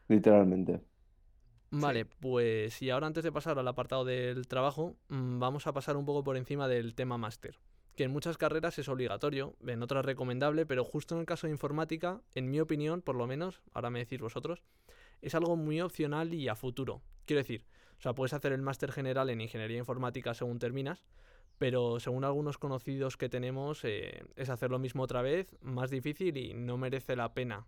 Literalmente. 0.07 0.81
Vale, 1.71 2.05
pues 2.05 2.81
y 2.81 2.89
ahora 2.89 3.07
antes 3.07 3.23
de 3.23 3.31
pasar 3.31 3.59
al 3.59 3.67
apartado 3.67 4.05
del 4.05 4.47
trabajo, 4.47 4.95
mm, 5.09 5.39
vamos 5.39 5.67
a 5.67 5.73
pasar 5.73 5.97
un 5.97 6.05
poco 6.05 6.23
por 6.23 6.37
encima 6.37 6.67
del 6.67 6.95
tema 6.95 7.17
máster, 7.17 7.57
que 7.95 8.03
en 8.03 8.11
muchas 8.11 8.37
carreras 8.37 8.79
es 8.79 8.87
obligatorio, 8.87 9.55
en 9.65 9.83
otras 9.83 10.05
recomendable, 10.05 10.65
pero 10.65 10.85
justo 10.85 11.15
en 11.15 11.21
el 11.21 11.25
caso 11.25 11.47
de 11.47 11.51
informática, 11.51 12.21
en 12.33 12.49
mi 12.49 12.59
opinión, 12.59 13.01
por 13.01 13.15
lo 13.15 13.27
menos, 13.27 13.61
ahora 13.73 13.89
me 13.89 13.99
decís 13.99 14.21
vosotros, 14.21 14.63
es 15.21 15.35
algo 15.35 15.57
muy 15.57 15.81
opcional 15.81 16.33
y 16.33 16.47
a 16.47 16.55
futuro. 16.55 17.01
Quiero 17.25 17.39
decir, 17.39 17.65
o 17.97 18.01
sea, 18.01 18.13
puedes 18.13 18.33
hacer 18.33 18.53
el 18.53 18.61
máster 18.61 18.91
general 18.91 19.29
en 19.29 19.41
ingeniería 19.41 19.79
informática 19.79 20.33
según 20.33 20.59
terminas, 20.59 21.03
pero 21.57 21.99
según 21.99 22.23
algunos 22.23 22.57
conocidos 22.57 23.17
que 23.17 23.29
tenemos, 23.29 23.83
eh, 23.83 24.23
es 24.35 24.49
hacer 24.49 24.71
lo 24.71 24.79
mismo 24.79 25.03
otra 25.03 25.21
vez, 25.21 25.55
más 25.61 25.89
difícil 25.89 26.37
y 26.37 26.53
no 26.53 26.77
merece 26.77 27.15
la 27.15 27.33
pena. 27.33 27.65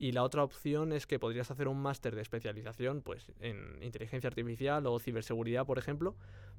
Y 0.00 0.12
la 0.12 0.22
otra 0.22 0.42
opción 0.42 0.92
es 0.92 1.06
que 1.06 1.18
podrías 1.18 1.50
hacer 1.50 1.68
un 1.68 1.76
máster 1.76 2.16
de 2.16 2.22
especialización 2.22 3.02
pues, 3.02 3.32
en 3.38 3.82
inteligencia 3.82 4.28
artificial 4.28 4.86
o 4.86 4.98
ciberseguridad, 4.98 5.66
por 5.66 5.78
ejemplo, 5.78 6.16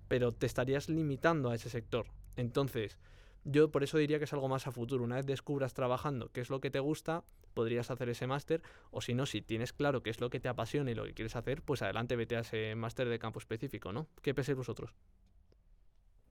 pero 0.08 0.32
te 0.32 0.46
estarías 0.46 0.90
limitando 0.90 1.50
a 1.50 1.56
ese 1.56 1.72
sector. 1.72 2.06
Entonces, 2.36 3.00
yo 3.44 3.72
por 3.72 3.82
eso 3.82 3.98
diría 3.98 4.20
que 4.20 4.26
es 4.26 4.34
algo 4.34 4.48
más 4.48 4.68
a 4.68 4.72
futuro. 4.72 5.04
Una 5.04 5.16
vez 5.16 5.26
descubras 5.26 5.74
trabajando 5.74 6.30
qué 6.32 6.42
es 6.42 6.52
lo 6.52 6.62
que 6.62 6.70
te 6.70 6.80
gusta, 6.80 7.24
podrías 7.56 7.90
hacer 7.90 8.10
ese 8.10 8.28
máster, 8.28 8.62
o 8.92 9.02
si 9.02 9.16
no, 9.16 9.26
si 9.26 9.42
tienes 9.42 9.74
claro 9.74 10.04
qué 10.04 10.12
es 10.12 10.22
lo 10.22 10.30
que 10.30 10.40
te 10.40 10.48
apasiona 10.48 10.92
y 10.92 10.94
lo 10.94 11.04
que 11.06 11.16
quieres 11.16 11.36
hacer, 11.36 11.64
pues 11.64 11.82
adelante 11.82 12.16
vete 12.16 12.36
a 12.38 12.42
ese 12.42 12.76
máster 12.76 13.10
de 13.10 13.18
campo 13.18 13.40
específico, 13.40 13.92
¿no? 13.92 14.08
¿Qué 14.22 14.36
pensáis 14.36 14.56
vosotros? 14.56 14.94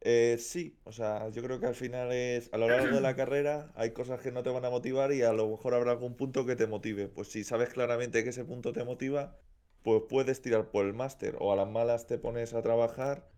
Eh, 0.02 0.36
sí, 0.38 0.78
o 0.84 0.92
sea, 0.92 1.28
yo 1.30 1.42
creo 1.42 1.60
que 1.60 1.66
al 1.66 1.74
final 1.74 2.10
es 2.12 2.48
a 2.52 2.58
lo 2.58 2.68
largo 2.68 2.94
de 2.94 3.00
la 3.02 3.14
carrera 3.16 3.70
hay 3.74 3.90
cosas 3.92 4.20
que 4.20 4.32
no 4.32 4.42
te 4.42 4.48
van 4.50 4.64
a 4.64 4.70
motivar 4.70 5.12
y 5.12 5.22
a 5.22 5.32
lo 5.32 5.48
mejor 5.48 5.74
habrá 5.74 5.92
algún 5.92 6.16
punto 6.16 6.46
que 6.46 6.56
te 6.56 6.66
motive. 6.66 7.08
Pues 7.08 7.28
si 7.28 7.44
sabes 7.44 7.68
claramente 7.70 8.24
que 8.24 8.30
ese 8.30 8.44
punto 8.44 8.72
te 8.72 8.84
motiva, 8.84 9.36
pues 9.82 10.02
puedes 10.08 10.40
tirar 10.42 10.70
por 10.70 10.86
el 10.86 10.94
máster 10.94 11.36
o 11.38 11.52
a 11.52 11.56
las 11.56 11.68
malas 11.68 12.06
te 12.06 12.18
pones 12.18 12.54
a 12.54 12.62
trabajar, 12.62 13.28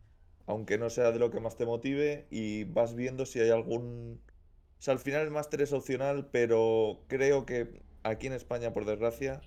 aunque 0.46 0.78
no 0.78 0.90
sea 0.90 1.12
de 1.12 1.18
lo 1.18 1.30
que 1.30 1.40
más 1.40 1.56
te 1.56 1.66
motive 1.66 2.26
y 2.30 2.64
vas 2.64 2.94
viendo 2.94 3.26
si 3.26 3.40
hay 3.40 3.50
algún... 3.50 4.20
O 4.78 4.82
sea, 4.82 4.94
al 4.94 5.00
final 5.00 5.22
el 5.22 5.30
máster 5.30 5.62
es 5.62 5.72
opcional, 5.72 6.28
pero 6.32 7.04
creo 7.08 7.46
que 7.46 7.82
aquí 8.04 8.26
en 8.28 8.32
España, 8.34 8.72
por 8.72 8.84
desgracia, 8.84 9.40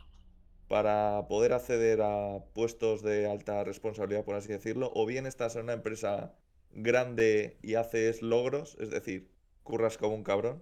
para 0.68 1.28
poder 1.28 1.53
acceder 1.53 2.01
a 2.01 2.43
puestos 2.53 3.03
de 3.03 3.30
alta 3.30 3.63
responsabilidad, 3.63 4.26
por 4.26 4.36
así 4.36 4.49
decirlo, 4.49 4.91
o 4.95 5.05
bien 5.05 5.26
estás 5.26 5.55
en 5.55 5.63
una 5.63 5.74
empresa 5.74 6.36
grande 6.76 7.57
y 7.63 7.76
haces 7.76 8.21
logros, 8.21 8.78
es 8.80 8.91
decir, 8.91 9.32
curras 9.63 9.97
como 9.97 10.13
un 10.13 10.23
cabrón, 10.23 10.61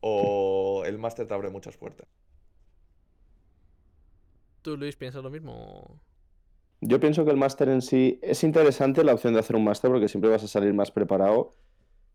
o 0.00 0.84
el 0.86 0.98
máster 0.98 1.26
te 1.26 1.34
abre 1.34 1.50
muchas 1.50 1.76
puertas. 1.76 2.08
¿Tú, 4.62 4.76
Luis, 4.76 4.94
piensas 4.94 5.24
lo 5.24 5.30
mismo? 5.30 6.00
Yo 6.80 7.00
pienso 7.00 7.24
que 7.24 7.32
el 7.32 7.36
máster 7.36 7.68
en 7.68 7.82
sí 7.82 8.20
es 8.22 8.44
interesante 8.44 9.02
la 9.02 9.14
opción 9.14 9.32
de 9.34 9.40
hacer 9.40 9.56
un 9.56 9.64
máster 9.64 9.90
porque 9.90 10.08
siempre 10.08 10.30
vas 10.30 10.44
a 10.44 10.48
salir 10.48 10.72
más 10.72 10.90
preparado. 10.90 11.50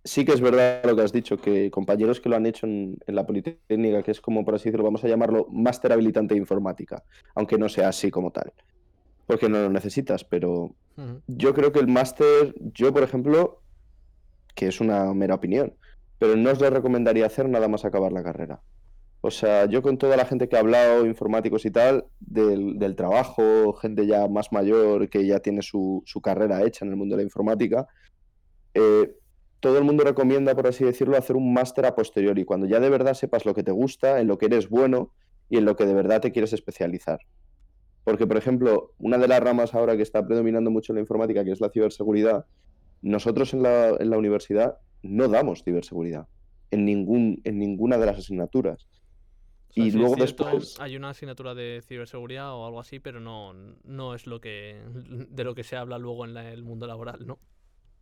Sí 0.03 0.23
que 0.23 0.31
es 0.31 0.39
verdad 0.39 0.81
lo 0.85 0.95
que 0.95 1.01
has 1.01 1.11
dicho, 1.11 1.37
que 1.37 1.69
compañeros 1.69 2.21
que 2.21 2.29
lo 2.29 2.37
han 2.37 2.45
hecho 2.45 2.65
en, 2.65 2.97
en 3.05 3.15
la 3.15 3.25
Politécnica, 3.25 4.03
que 4.03 4.11
es 4.11 4.21
como, 4.21 4.45
por 4.45 4.55
así 4.55 4.65
decirlo, 4.65 4.85
vamos 4.85 5.03
a 5.03 5.07
llamarlo 5.09 5.47
máster 5.49 5.91
habilitante 5.91 6.33
de 6.33 6.39
informática, 6.39 7.03
aunque 7.35 7.57
no 7.57 7.67
sea 7.67 7.89
así 7.89 8.09
como 8.09 8.31
tal, 8.31 8.53
porque 9.27 9.49
no 9.49 9.61
lo 9.61 9.69
necesitas, 9.69 10.23
pero 10.23 10.73
yo 11.27 11.53
creo 11.53 11.71
que 11.71 11.79
el 11.79 11.87
máster, 11.87 12.55
yo 12.73 12.91
por 12.91 13.03
ejemplo, 13.03 13.61
que 14.55 14.67
es 14.67 14.81
una 14.81 15.13
mera 15.13 15.35
opinión, 15.35 15.75
pero 16.17 16.35
no 16.35 16.49
os 16.49 16.59
lo 16.59 16.69
recomendaría 16.69 17.27
hacer 17.27 17.47
nada 17.47 17.67
más 17.67 17.85
acabar 17.85 18.11
la 18.11 18.23
carrera. 18.23 18.61
O 19.21 19.29
sea, 19.29 19.65
yo 19.65 19.81
con 19.81 19.97
toda 19.97 20.15
la 20.15 20.25
gente 20.25 20.47
que 20.47 20.55
ha 20.55 20.59
hablado, 20.59 21.05
informáticos 21.05 21.65
y 21.65 21.71
tal, 21.71 22.05
del, 22.19 22.79
del 22.79 22.95
trabajo, 22.95 23.73
gente 23.73 24.07
ya 24.07 24.27
más 24.27 24.51
mayor 24.51 25.09
que 25.09 25.25
ya 25.27 25.39
tiene 25.39 25.61
su, 25.61 26.01
su 26.05 26.21
carrera 26.21 26.63
hecha 26.63 26.85
en 26.85 26.91
el 26.91 26.97
mundo 26.97 27.15
de 27.15 27.23
la 27.23 27.25
informática, 27.25 27.87
eh, 28.73 29.13
todo 29.59 29.77
el 29.77 29.83
mundo 29.83 30.03
recomienda, 30.03 30.55
por 30.55 30.67
así 30.67 30.85
decirlo, 30.85 31.17
hacer 31.17 31.35
un 31.35 31.53
máster 31.53 31.85
a 31.85 31.95
posteriori, 31.95 32.45
cuando 32.45 32.67
ya 32.67 32.79
de 32.79 32.89
verdad 32.89 33.13
sepas 33.15 33.45
lo 33.45 33.53
que 33.53 33.63
te 33.63 33.71
gusta, 33.71 34.21
en 34.21 34.27
lo 34.27 34.37
que 34.37 34.45
eres 34.45 34.69
bueno 34.69 35.11
y 35.49 35.57
en 35.57 35.65
lo 35.65 35.75
que 35.75 35.85
de 35.85 35.93
verdad 35.93 36.21
te 36.21 36.31
quieres 36.31 36.53
especializar. 36.53 37.19
Porque, 38.07 38.25
por 38.25 38.37
ejemplo, 38.37 38.93
una 38.99 39.17
de 39.17 39.27
las 39.27 39.41
ramas 39.41 39.75
ahora 39.75 39.97
que 39.97 40.01
está 40.01 40.25
predominando 40.25 40.71
mucho 40.71 40.93
en 40.93 40.95
la 40.95 41.01
informática, 41.01 41.43
que 41.43 41.51
es 41.51 41.59
la 41.59 41.67
ciberseguridad, 41.69 42.45
nosotros 43.01 43.53
en 43.53 43.63
la, 43.63 43.89
en 43.99 44.09
la 44.09 44.17
universidad 44.17 44.77
no 45.03 45.27
damos 45.27 45.61
ciberseguridad 45.65 46.25
en, 46.71 46.85
ningún, 46.85 47.41
en 47.43 47.59
ninguna 47.59 47.97
de 47.97 48.05
las 48.05 48.19
asignaturas. 48.19 48.87
O 49.71 49.73
sea, 49.73 49.83
Y 49.83 49.91
luego 49.91 50.15
cierto, 50.15 50.45
después- 50.45 50.79
hay 50.79 50.95
una 50.95 51.09
asignatura 51.09 51.53
de 51.53 51.81
ciberseguridad 51.85 52.53
o 52.53 52.65
algo 52.65 52.79
así, 52.79 53.01
pero 53.01 53.19
no, 53.19 53.51
no 53.83 54.15
es 54.15 54.25
lo 54.25 54.39
que 54.39 54.77
de 55.29 55.43
lo 55.43 55.53
que 55.53 55.65
se 55.65 55.75
habla 55.75 55.97
luego 55.97 56.23
en 56.23 56.33
la- 56.33 56.49
el 56.49 56.63
mundo 56.63 56.87
laboral, 56.87 57.27
¿no? 57.27 57.39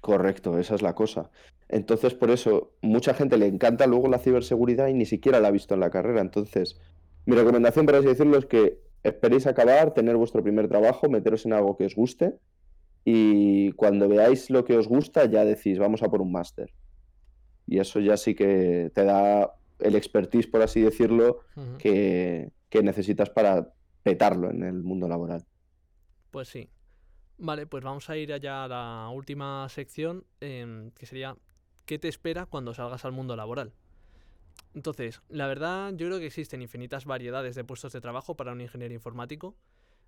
Correcto, 0.01 0.59
esa 0.59 0.75
es 0.75 0.83
la 0.83 0.93
cosa. 0.93 1.31
Entonces, 1.67 2.13
por 2.13 2.29
eso, 2.29 2.73
mucha 2.83 3.15
gente 3.15 3.39
le 3.39 3.47
encanta 3.47 3.87
luego 3.87 4.07
la 4.07 4.19
ciberseguridad 4.19 4.87
y 4.87 4.93
ni 4.93 5.07
siquiera 5.07 5.39
la 5.39 5.47
ha 5.47 5.51
visto 5.51 5.73
en 5.73 5.79
la 5.79 5.89
carrera. 5.89 6.21
Entonces, 6.21 6.79
mi 7.25 7.35
recomendación, 7.35 7.87
por 7.87 7.95
así 7.95 8.05
decirlo, 8.05 8.37
es 8.37 8.45
que 8.45 8.84
esperéis 9.09 9.47
acabar, 9.47 9.93
tener 9.93 10.15
vuestro 10.15 10.43
primer 10.43 10.67
trabajo, 10.67 11.09
meteros 11.09 11.45
en 11.45 11.53
algo 11.53 11.77
que 11.77 11.85
os 11.85 11.95
guste 11.95 12.35
y 13.03 13.71
cuando 13.73 14.09
veáis 14.09 14.49
lo 14.49 14.65
que 14.65 14.75
os 14.75 14.87
gusta 14.87 15.25
ya 15.25 15.45
decís, 15.45 15.77
vamos 15.77 16.01
a 16.01 16.09
por 16.09 16.21
un 16.21 16.31
máster. 16.31 16.73
Y 17.67 17.79
eso 17.79 17.99
ya 17.99 18.17
sí 18.17 18.33
que 18.33 18.91
te 18.93 19.03
da 19.03 19.53
el 19.79 19.95
expertise, 19.95 20.47
por 20.47 20.61
así 20.61 20.81
decirlo, 20.81 21.41
que, 21.77 22.51
que 22.69 22.83
necesitas 22.83 23.29
para 23.29 23.71
petarlo 24.01 24.49
en 24.49 24.63
el 24.63 24.83
mundo 24.83 25.07
laboral. 25.07 25.45
Pues 26.31 26.47
sí. 26.49 26.69
Vale, 27.37 27.67
pues 27.67 27.83
vamos 27.83 28.09
a 28.09 28.17
ir 28.17 28.33
allá 28.33 28.63
a 28.63 28.67
la 28.67 29.09
última 29.09 29.67
sección, 29.69 30.25
em, 30.39 30.91
que 30.91 31.05
sería 31.05 31.35
¿qué 31.85 31.99
te 31.99 32.07
espera 32.07 32.45
cuando 32.45 32.73
salgas 32.73 33.05
al 33.05 33.11
mundo 33.11 33.35
laboral? 33.35 33.73
Entonces, 34.73 35.21
la 35.29 35.47
verdad, 35.47 35.93
yo 35.95 36.07
creo 36.07 36.19
que 36.19 36.25
existen 36.27 36.61
infinitas 36.61 37.05
variedades 37.05 37.55
de 37.55 37.63
puestos 37.63 37.93
de 37.93 38.01
trabajo 38.01 38.35
para 38.35 38.51
un 38.51 38.61
ingeniero 38.61 38.93
informático. 38.93 39.55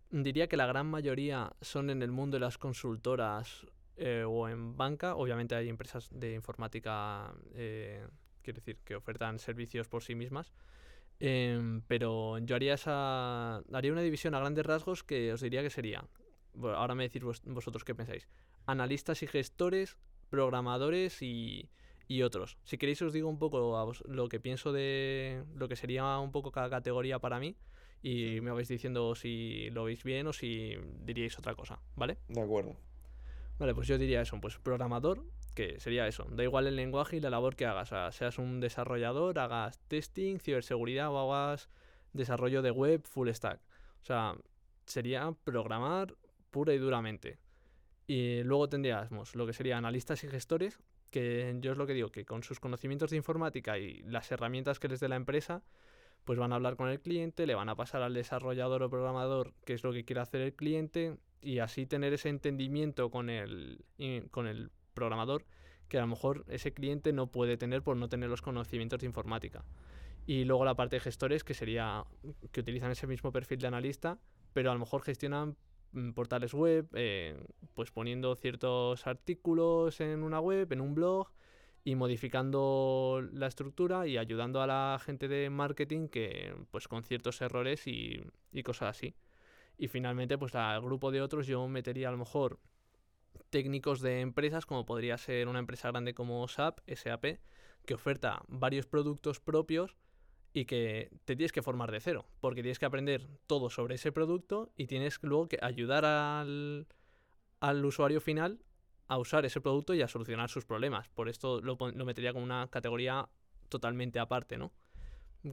Diría 0.10 0.48
que 0.48 0.58
la 0.58 0.66
gran 0.66 0.88
mayoría 0.88 1.54
son 1.62 1.89
en 1.89 2.02
el 2.02 2.12
mundo 2.12 2.36
de 2.36 2.41
las 2.41 2.58
consultoras 2.58 3.66
eh, 3.98 4.24
o 4.28 4.48
en 4.48 4.76
banca. 4.78 5.16
Obviamente 5.16 5.56
hay 5.56 5.70
empresas 5.70 6.10
de 6.12 6.34
informática, 6.34 7.34
eh, 7.56 8.06
decir, 8.43 8.78
que 8.86 8.95
ofertan 8.95 9.39
servicios 9.39 9.89
por 9.89 10.04
sí 10.04 10.16
mismas. 10.16 10.54
Em, 11.20 11.82
pero 11.88 12.38
yo 12.39 12.56
haría 12.56 12.76
esa 12.76 13.58
haría 13.74 13.91
una 13.91 14.02
división 14.04 14.36
a 14.36 14.39
grandes 14.39 14.66
rasgos 14.66 15.04
que 15.04 15.34
os 15.34 15.41
diría 15.41 15.64
que 15.64 15.72
sería 15.72 16.06
ahora 16.62 16.93
me 16.93 17.04
decís 17.04 17.24
vos- 17.24 17.41
vosotros 17.43 17.84
qué 17.84 17.95
pensáis 17.95 18.28
analistas 18.68 19.24
y 19.24 19.28
gestores 19.28 19.98
programadores 20.30 21.24
y, 21.24 21.70
y 22.08 22.22
otros 22.22 22.58
si 22.64 22.78
queréis 22.78 23.01
os 23.01 23.14
digo 23.14 23.30
un 23.30 23.39
poco 23.39 23.78
a 23.78 23.84
vos- 23.84 24.03
lo 24.08 24.30
que 24.30 24.39
pienso 24.39 24.72
de 24.72 25.43
lo 25.55 25.68
que 25.68 25.76
sería 25.76 26.18
un 26.20 26.32
poco 26.32 26.51
cada 26.51 26.70
categoría 26.70 27.20
para 27.20 27.39
mí 27.39 27.55
y 28.01 28.39
me 28.41 28.51
vais 28.51 28.68
diciendo 28.68 29.16
si 29.16 29.70
lo 29.72 29.86
veis 29.86 30.03
bien 30.03 30.28
o 30.28 30.34
si 30.34 30.76
diríais 31.03 31.38
otra 31.39 31.55
cosa 31.55 31.80
vale 31.95 32.18
De 32.28 32.41
acuerdo. 32.41 32.76
Vale, 33.60 33.74
pues 33.74 33.88
yo 33.88 33.97
diría 33.97 34.22
eso, 34.22 34.39
pues 34.39 34.60
programador, 34.60 35.24
que 35.55 35.80
sería 35.80 36.08
eso, 36.08 36.26
da 36.30 36.43
igual 36.43 36.68
el 36.68 36.76
lenguaje 36.76 37.18
y 37.18 37.20
la 37.20 37.32
labor 37.32 37.55
que 37.55 37.66
hagas, 37.66 37.91
o 37.91 37.95
sea, 37.95 38.12
seas 38.12 38.38
un 38.38 38.60
desarrollador, 38.60 39.39
hagas 39.39 39.80
testing, 39.88 40.38
ciberseguridad 40.38 41.10
o 41.12 41.34
hagas 41.34 41.68
desarrollo 42.14 42.62
de 42.62 42.70
web 42.70 43.01
full 43.08 43.30
stack. 43.32 43.60
O 44.03 44.05
sea, 44.05 44.36
sería 44.86 45.34
programar 45.43 46.14
pura 46.51 46.72
y 46.76 46.78
duramente. 46.78 47.39
Y 48.05 48.43
luego 48.43 48.70
tendríamos 48.70 49.36
lo 49.36 49.47
que 49.47 49.53
sería 49.53 49.76
analistas 49.80 50.24
y 50.24 50.28
gestores, 50.28 50.80
yo 51.59 51.72
es 51.72 51.78
lo 51.78 51.88
que 51.88 51.93
digo, 51.93 52.11
que 52.11 52.26
con 52.26 52.43
sus 52.43 52.59
conocimientos 52.59 53.11
de 53.11 53.18
informática 53.18 53.78
y 53.78 54.01
las 54.03 54.32
herramientas 54.32 54.80
que 54.80 54.88
les 54.88 54.99
dé 54.99 55.07
la 55.07 55.15
empresa, 55.15 55.63
pues 56.24 56.38
van 56.38 56.51
a 56.51 56.55
hablar 56.55 56.76
con 56.76 56.89
el 56.89 56.99
cliente, 56.99 57.47
le 57.47 57.55
van 57.55 57.70
a 57.70 57.76
pasar 57.76 58.01
al 58.01 58.13
desarrollador 58.13 58.84
o 58.84 58.89
programador 58.89 59.53
qué 59.65 59.74
es 59.74 59.84
lo 59.84 59.93
que 59.93 60.03
quiere 60.03 60.22
hacer 60.22 60.41
el 60.41 60.53
cliente 60.53 61.18
y 61.41 61.59
así 61.59 61.86
tener 61.86 62.13
ese 62.13 62.30
entendimiento 62.30 63.09
con 63.09 63.30
el, 63.30 63.86
con 64.32 64.47
el 64.47 64.72
programador 64.93 65.45
que 65.88 65.97
a 65.97 66.01
lo 66.01 66.07
mejor 66.07 66.43
ese 66.49 66.74
cliente 66.74 67.13
no 67.13 67.28
puede 67.28 67.57
tener 67.57 67.82
por 67.82 67.95
no 67.95 68.09
tener 68.09 68.30
los 68.30 68.41
conocimientos 68.41 68.99
de 68.99 69.05
informática. 69.05 69.63
Y 70.26 70.43
luego 70.43 70.65
la 70.65 70.76
parte 70.76 70.97
de 70.97 70.99
gestores, 70.99 71.43
que 71.43 71.53
sería 71.53 72.03
que 72.51 72.59
utilizan 72.59 72.91
ese 72.91 73.07
mismo 73.07 73.32
perfil 73.32 73.59
de 73.59 73.68
analista, 73.68 74.20
pero 74.51 74.70
a 74.70 74.74
lo 74.74 74.80
mejor 74.80 75.01
gestionan 75.01 75.55
portales 76.14 76.54
web, 76.54 76.88
eh, 76.93 77.38
pues 77.74 77.91
poniendo 77.91 78.36
ciertos 78.36 79.08
artículos 79.08 80.00
en 80.02 80.24
una 80.24 80.39
web, 80.39 80.72
en 80.72 80.82
un 80.82 80.95
blog, 80.95 81.30
y 81.84 81.95
modificando 81.95 83.22
la 83.32 83.48
estructura 83.48 84.08
y 84.08 84.18
ayudando 84.18 84.62
a 84.62 84.68
la 84.68 85.00
gente 85.02 85.30
de 85.30 85.50
marketing 85.50 86.10
que 86.10 86.54
pues 86.70 86.88
con 86.88 87.04
ciertos 87.04 87.39
errores 87.41 87.88
y, 87.88 88.22
y 88.52 88.64
cosas 88.64 88.89
así. 88.89 89.16
Y 89.78 89.88
finalmente, 89.88 90.38
pues 90.38 90.54
al 90.56 90.82
grupo 90.82 91.12
de 91.12 91.22
otros 91.22 91.48
yo 91.48 91.66
metería 91.68 92.10
a 92.10 92.12
lo 92.12 92.18
mejor 92.18 92.60
técnicos 93.50 94.02
de 94.02 94.22
empresas, 94.22 94.66
como 94.66 94.86
podría 94.86 95.18
ser 95.18 95.48
una 95.48 95.60
empresa 95.60 95.89
grande 95.89 96.14
como 96.14 96.48
SAP, 96.48 96.80
SAP, 96.93 97.39
que 97.86 97.93
oferta 97.93 98.43
varios 98.48 98.86
productos 98.86 99.39
propios 99.39 99.95
y 100.60 100.66
que 100.66 101.12
te 101.26 101.36
tienes 101.36 101.51
que 101.51 101.62
formar 101.62 101.91
de 101.91 101.99
cero, 101.99 102.26
porque 102.39 102.64
tienes 102.64 102.80
que 102.80 102.88
aprender 102.88 103.28
todo 103.45 103.70
sobre 103.70 103.95
ese 103.95 104.12
producto 104.12 104.72
y 104.76 104.88
tienes 104.88 105.20
luego 105.22 105.47
que 105.47 105.60
ayudar 105.62 106.03
al, 106.03 106.88
al 107.60 107.86
usuario 107.86 108.22
final 108.22 108.60
a 109.08 109.20
usar 109.20 109.45
ese 109.45 109.62
producto 109.62 109.93
y 109.93 110.01
a 110.01 110.08
solucionar 110.08 110.49
sus 110.49 110.66
problemas. 110.66 111.10
Por 111.10 111.30
esto 111.30 111.62
lo, 111.62 111.78
lo 111.80 112.05
metería 112.05 112.34
como 112.34 112.43
una 112.43 112.70
categoría 112.72 113.30
totalmente 113.70 114.18
aparte, 114.20 114.58
¿no? 114.58 114.72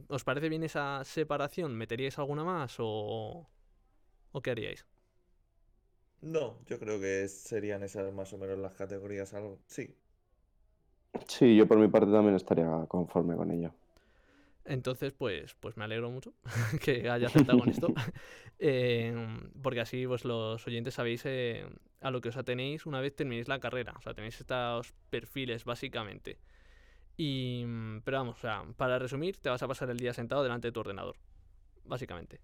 ¿Os 0.07 0.23
parece 0.23 0.49
bien 0.49 0.63
esa 0.63 1.03
separación? 1.03 1.75
¿Meteríais 1.75 2.17
alguna 2.17 2.43
más 2.43 2.77
o, 2.79 3.47
o 4.31 4.41
qué 4.41 4.51
haríais? 4.51 4.87
No, 6.21 6.59
yo 6.65 6.77
creo 6.77 6.99
que 6.99 7.27
serían 7.29 7.83
esas 7.83 8.13
más 8.13 8.33
o 8.33 8.37
menos 8.37 8.57
las 8.59 8.73
categorías. 8.73 9.33
Algo. 9.33 9.59
Sí. 9.67 9.95
Sí, 11.27 11.55
yo 11.55 11.67
por 11.67 11.77
mi 11.77 11.87
parte 11.87 12.11
también 12.11 12.35
estaría 12.35 12.67
conforme 12.87 13.35
con 13.35 13.51
ello. 13.51 13.73
Entonces, 14.65 15.13
pues, 15.13 15.55
pues 15.59 15.77
me 15.77 15.83
alegro 15.83 16.09
mucho 16.09 16.33
que 16.81 17.09
haya 17.09 17.27
acertado 17.27 17.59
con 17.59 17.69
esto. 17.69 17.87
Eh, 18.57 19.13
porque 19.61 19.81
así 19.81 20.07
pues, 20.07 20.23
los 20.23 20.65
oyentes 20.65 20.93
sabéis 20.93 21.23
eh, 21.25 21.67
a 21.99 22.09
lo 22.09 22.21
que 22.21 22.29
os 22.29 22.37
atenéis 22.37 22.85
una 22.85 23.01
vez 23.01 23.13
terminéis 23.13 23.49
la 23.49 23.59
carrera. 23.59 23.93
O 23.97 24.01
sea, 24.01 24.13
tenéis 24.13 24.39
estos 24.39 24.93
perfiles 25.09 25.65
básicamente. 25.65 26.39
Y, 27.17 27.65
pero 28.05 28.19
vamos, 28.19 28.37
o 28.37 28.39
sea, 28.39 28.63
para 28.77 28.97
resumir, 28.97 29.35
te 29.41 29.49
vas 29.49 29.61
a 29.61 29.67
pasar 29.67 29.89
el 29.89 29.97
día 29.97 30.13
sentado 30.13 30.41
delante 30.41 30.69
de 30.69 30.71
tu 30.71 30.79
ordenador. 30.79 31.17
Básicamente. 31.83 32.39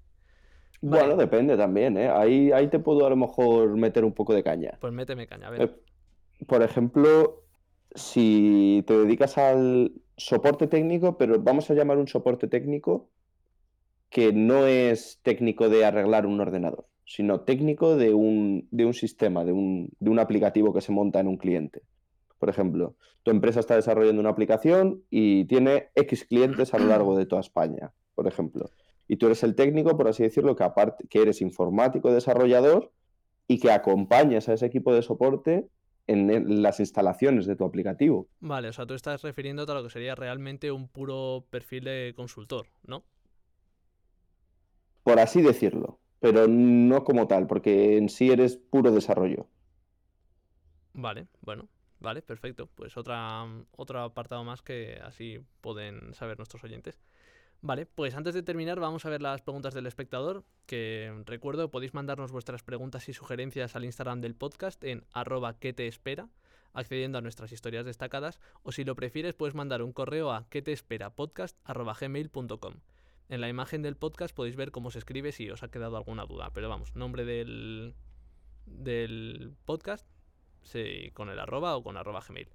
Vale. 0.82 1.07
Bueno, 1.07 1.15
depende 1.15 1.55
también, 1.55 1.95
¿eh? 1.97 2.09
Ahí, 2.09 2.51
ahí 2.51 2.67
te 2.69 2.80
puedo 2.80 3.05
a 3.05 3.09
lo 3.09 3.15
mejor 3.15 3.78
meter 3.78 4.03
un 4.03 4.13
poco 4.13 4.34
de 4.34 4.43
caña. 4.43 4.78
Pues 4.80 4.91
méteme 4.91 5.28
caña, 5.28 5.47
a 5.47 5.51
ver. 5.51 5.61
Eh, 5.61 6.45
Por 6.45 6.61
ejemplo, 6.61 7.45
si 7.95 8.84
te 8.88 8.97
dedicas 8.97 9.38
al 9.38 9.93
soporte 10.26 10.67
técnico, 10.67 11.17
pero 11.17 11.39
vamos 11.39 11.69
a 11.69 11.74
llamar 11.74 11.97
un 11.97 12.07
soporte 12.07 12.47
técnico 12.47 13.09
que 14.09 14.34
no 14.34 14.67
es 14.67 15.19
técnico 15.24 15.69
de 15.69 15.86
arreglar 15.86 16.26
un 16.26 16.39
ordenador, 16.39 16.86
sino 17.05 17.41
técnico 17.41 17.95
de 17.95 18.13
un, 18.13 18.67
de 18.72 18.86
un 18.86 18.93
sistema, 18.93 19.45
de 19.45 19.53
un, 19.53 19.89
de 19.99 20.09
un 20.09 20.19
aplicativo 20.19 20.74
que 20.74 20.82
se 20.82 20.91
monta 20.91 21.19
en 21.19 21.28
un 21.28 21.38
cliente. 21.38 21.82
Por 22.38 22.49
ejemplo, 22.49 22.95
tu 23.24 23.32
empresa 23.32 23.59
está 23.59 23.76
desarrollando 23.76 24.19
una 24.19 24.30
aplicación 24.30 25.03
y 25.09 25.45
tiene 25.45 25.89
X 25.95 26.26
clientes 26.26 26.74
a 26.74 26.80
lo 26.80 26.88
largo 26.88 27.17
de 27.17 27.26
toda 27.26 27.41
España, 27.41 27.91
por 28.15 28.28
ejemplo. 28.28 28.72
Y 29.07 29.17
tú 29.17 29.28
eres 29.28 29.43
el 29.43 29.55
técnico, 29.55 29.97
por 29.97 30.07
así 30.07 30.24
decirlo, 30.24 30.55
que 30.55 30.63
aparte 30.63 31.07
que 31.07 31.22
eres 31.22 31.41
informático 31.41 32.11
desarrollador 32.11 32.91
y 33.47 33.59
que 33.59 33.72
acompañas 33.72 34.49
a 34.49 34.53
ese 34.53 34.65
equipo 34.65 34.93
de 34.93 35.01
soporte 35.01 35.67
en 36.08 36.62
las 36.62 36.80
instalaciones 36.80 37.45
de 37.45 37.56
tu 37.56 37.66
aplicativo. 37.66 38.30
Vale, 38.41 38.68
o 38.70 38.74
sea, 38.74 38.86
tú 38.86 38.93
estás 38.93 39.22
refiriéndote 39.24 39.72
a 39.72 39.76
lo 39.76 39.84
que 39.84 39.89
sería 39.89 40.16
realmente 40.16 40.72
un 40.72 40.88
puro 40.89 41.45
perfil 41.49 41.86
de 41.86 42.14
consultor, 42.16 42.68
¿no? 42.84 43.06
Por 45.04 45.20
así 45.20 45.41
decirlo, 45.43 45.99
pero 46.20 46.47
no 46.47 47.04
como 47.04 47.28
tal, 47.28 47.45
porque 47.47 47.97
en 47.97 48.10
sí 48.10 48.32
eres 48.32 48.58
puro 48.58 48.91
desarrollo. 48.91 49.47
Vale, 50.93 51.28
bueno, 51.41 51.70
vale, 51.99 52.22
perfecto. 52.22 52.68
Pues 52.68 52.97
otra, 52.97 53.45
otro 53.72 54.02
apartado 54.02 54.43
más 54.43 54.62
que 54.62 54.99
así 55.04 55.39
pueden 55.62 56.14
saber 56.14 56.38
nuestros 56.38 56.64
oyentes. 56.64 56.99
Vale, 57.64 57.86
pues 57.86 58.16
antes 58.16 58.34
de 58.34 58.41
terminar 58.41 58.80
vamos 58.80 59.05
a 59.05 59.09
ver 59.09 59.22
las 59.22 59.43
preguntas 59.43 59.76
del 59.76 59.86
espectador, 59.86 60.43
que 60.66 61.14
recuerdo 61.28 61.70
podéis 61.70 61.93
mandarnos 61.93 62.32
vuestras 62.32 62.64
preguntas 62.64 63.07
y 63.07 63.14
sugerencias 63.14 63.76
al 63.76 63.86
Instagram 63.86 64.20
del 64.20 64.34
podcast 64.34 64.84
en 64.84 65.05
arroba 65.14 65.59
que 65.59 65.72
te 65.72 65.86
espera, 65.86 66.28
accediendo 66.74 67.20
a 67.20 67.22
nuestras 67.22 67.51
historias 67.51 67.86
destacadas, 67.86 68.39
o 68.64 68.72
si 68.72 68.84
lo 68.84 68.95
prefieres 68.95 69.36
puedes 69.36 69.53
mandar 69.53 69.84
un 69.84 69.93
correo 69.93 70.32
a 70.32 70.49
que 70.49 70.64
te 70.64 70.72
espera 70.72 71.14
podcast 71.14 71.55
gmail.com. 71.68 72.74
En 73.30 73.41
la 73.41 73.49
imagen 73.49 73.84
del 73.84 73.95
podcast 73.95 74.36
podéis 74.36 74.55
ver 74.55 74.72
cómo 74.72 74.89
se 74.89 74.97
escribe 74.97 75.32
si 75.32 75.51
os 75.51 75.62
ha 75.62 75.70
quedado 75.70 75.97
alguna 75.97 76.26
duda, 76.26 76.49
pero 76.53 76.68
vamos, 76.68 76.95
nombre 76.95 77.26
del, 77.26 77.93
del 78.66 79.53
podcast 79.66 80.07
sí, 80.64 81.12
con 81.14 81.30
el 81.30 81.38
arroba 81.38 81.76
o 81.76 81.84
con 81.84 81.95
arroba 81.95 82.22
gmail. 82.28 82.49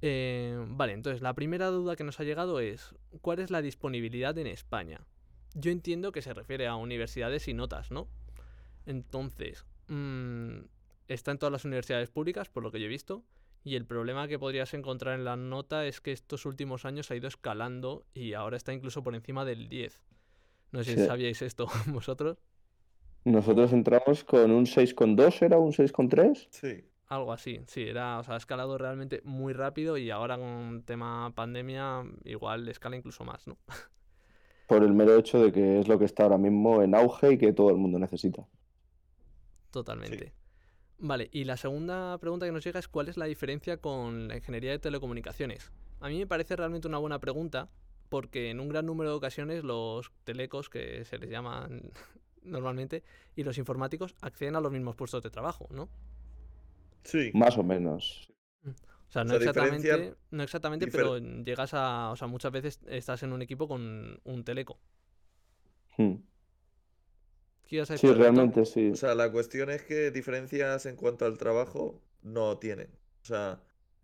Eh, 0.00 0.64
vale, 0.68 0.92
entonces 0.92 1.22
la 1.22 1.34
primera 1.34 1.66
duda 1.68 1.96
que 1.96 2.04
nos 2.04 2.20
ha 2.20 2.24
llegado 2.24 2.60
es 2.60 2.94
¿cuál 3.20 3.40
es 3.40 3.50
la 3.50 3.62
disponibilidad 3.62 4.36
en 4.38 4.46
España? 4.46 5.00
Yo 5.54 5.70
entiendo 5.70 6.12
que 6.12 6.22
se 6.22 6.34
refiere 6.34 6.66
a 6.66 6.76
universidades 6.76 7.48
y 7.48 7.54
notas, 7.54 7.90
¿no? 7.90 8.08
Entonces, 8.86 9.66
mm, 9.88 10.58
está 11.08 11.32
en 11.32 11.38
todas 11.38 11.52
las 11.52 11.64
universidades 11.64 12.10
públicas, 12.10 12.48
por 12.48 12.62
lo 12.62 12.70
que 12.70 12.80
yo 12.80 12.86
he 12.86 12.88
visto, 12.88 13.24
y 13.64 13.74
el 13.74 13.84
problema 13.86 14.28
que 14.28 14.38
podrías 14.38 14.72
encontrar 14.74 15.18
en 15.18 15.24
la 15.24 15.36
nota 15.36 15.84
es 15.86 16.00
que 16.00 16.12
estos 16.12 16.46
últimos 16.46 16.84
años 16.84 17.10
ha 17.10 17.16
ido 17.16 17.28
escalando 17.28 18.06
y 18.14 18.34
ahora 18.34 18.56
está 18.56 18.72
incluso 18.72 19.02
por 19.02 19.14
encima 19.14 19.44
del 19.44 19.68
10. 19.68 20.04
No 20.70 20.84
sé 20.84 20.96
si 20.96 21.06
sabíais 21.06 21.42
esto 21.42 21.66
vosotros. 21.86 22.38
Nosotros 23.24 23.72
entramos 23.72 24.24
con 24.24 24.50
un 24.50 24.64
6,2, 24.64 25.42
¿era 25.42 25.58
un 25.58 25.72
6,3? 25.72 26.48
Sí. 26.50 26.84
Algo 27.08 27.32
así, 27.32 27.60
sí, 27.66 27.84
era, 27.84 28.18
o 28.18 28.22
sea, 28.22 28.34
ha 28.34 28.36
escalado 28.36 28.76
realmente 28.76 29.22
muy 29.24 29.54
rápido 29.54 29.96
y 29.96 30.10
ahora 30.10 30.36
con 30.36 30.82
tema 30.84 31.32
pandemia 31.34 32.04
igual 32.24 32.68
escala 32.68 32.96
incluso 32.96 33.24
más, 33.24 33.46
¿no? 33.46 33.56
Por 34.66 34.82
el 34.82 34.92
mero 34.92 35.16
hecho 35.16 35.42
de 35.42 35.50
que 35.50 35.80
es 35.80 35.88
lo 35.88 35.98
que 35.98 36.04
está 36.04 36.24
ahora 36.24 36.36
mismo 36.36 36.82
en 36.82 36.94
auge 36.94 37.32
y 37.32 37.38
que 37.38 37.54
todo 37.54 37.70
el 37.70 37.78
mundo 37.78 37.98
necesita. 37.98 38.46
Totalmente. 39.70 40.34
Vale, 40.98 41.30
y 41.32 41.44
la 41.44 41.56
segunda 41.56 42.18
pregunta 42.18 42.44
que 42.44 42.52
nos 42.52 42.64
llega 42.64 42.78
es 42.78 42.88
¿cuál 42.88 43.08
es 43.08 43.16
la 43.16 43.24
diferencia 43.24 43.78
con 43.78 44.28
la 44.28 44.36
ingeniería 44.36 44.72
de 44.72 44.78
telecomunicaciones? 44.78 45.72
A 46.00 46.08
mí 46.08 46.18
me 46.18 46.26
parece 46.26 46.56
realmente 46.56 46.88
una 46.88 46.98
buena 46.98 47.18
pregunta 47.20 47.70
porque 48.08 48.50
en 48.50 48.60
un 48.60 48.68
gran 48.68 48.86
número 48.86 49.10
de 49.10 49.16
ocasiones 49.16 49.64
los 49.64 50.12
telecos, 50.24 50.68
que 50.68 51.04
se 51.04 51.18
les 51.18 51.30
llaman 51.30 51.90
normalmente, 52.42 53.02
y 53.36 53.44
los 53.44 53.58
informáticos 53.58 54.16
acceden 54.20 54.56
a 54.56 54.60
los 54.60 54.72
mismos 54.72 54.96
puestos 54.96 55.22
de 55.22 55.30
trabajo, 55.30 55.68
¿no? 55.70 55.88
Sí. 57.04 57.30
Más 57.34 57.56
o 57.58 57.62
menos. 57.62 58.32
O 59.08 59.10
sea, 59.10 59.24
no 59.24 59.30
sea, 59.30 59.38
exactamente, 59.38 60.14
no 60.30 60.42
exactamente, 60.42 60.86
difer- 60.86 60.92
pero 60.92 61.18
llegas 61.18 61.72
a, 61.72 62.10
o 62.10 62.16
sea, 62.16 62.28
muchas 62.28 62.52
veces 62.52 62.80
estás 62.88 63.22
en 63.22 63.32
un 63.32 63.40
equipo 63.42 63.66
con 63.66 64.20
un 64.24 64.44
teleco. 64.44 64.78
Hmm. 65.96 66.14
¿Qué 67.66 67.76
ibas 67.76 67.90
a 67.90 67.98
Sí, 67.98 68.12
realmente 68.12 68.64
sí. 68.64 68.90
O 68.90 68.96
sea, 68.96 69.14
la 69.14 69.30
cuestión 69.30 69.70
es 69.70 69.82
que 69.82 70.10
diferencias 70.10 70.86
en 70.86 70.96
cuanto 70.96 71.26
al 71.26 71.38
trabajo 71.38 72.02
no 72.22 72.58
tienen. 72.58 72.88
O 73.22 73.24
sea, 73.24 73.62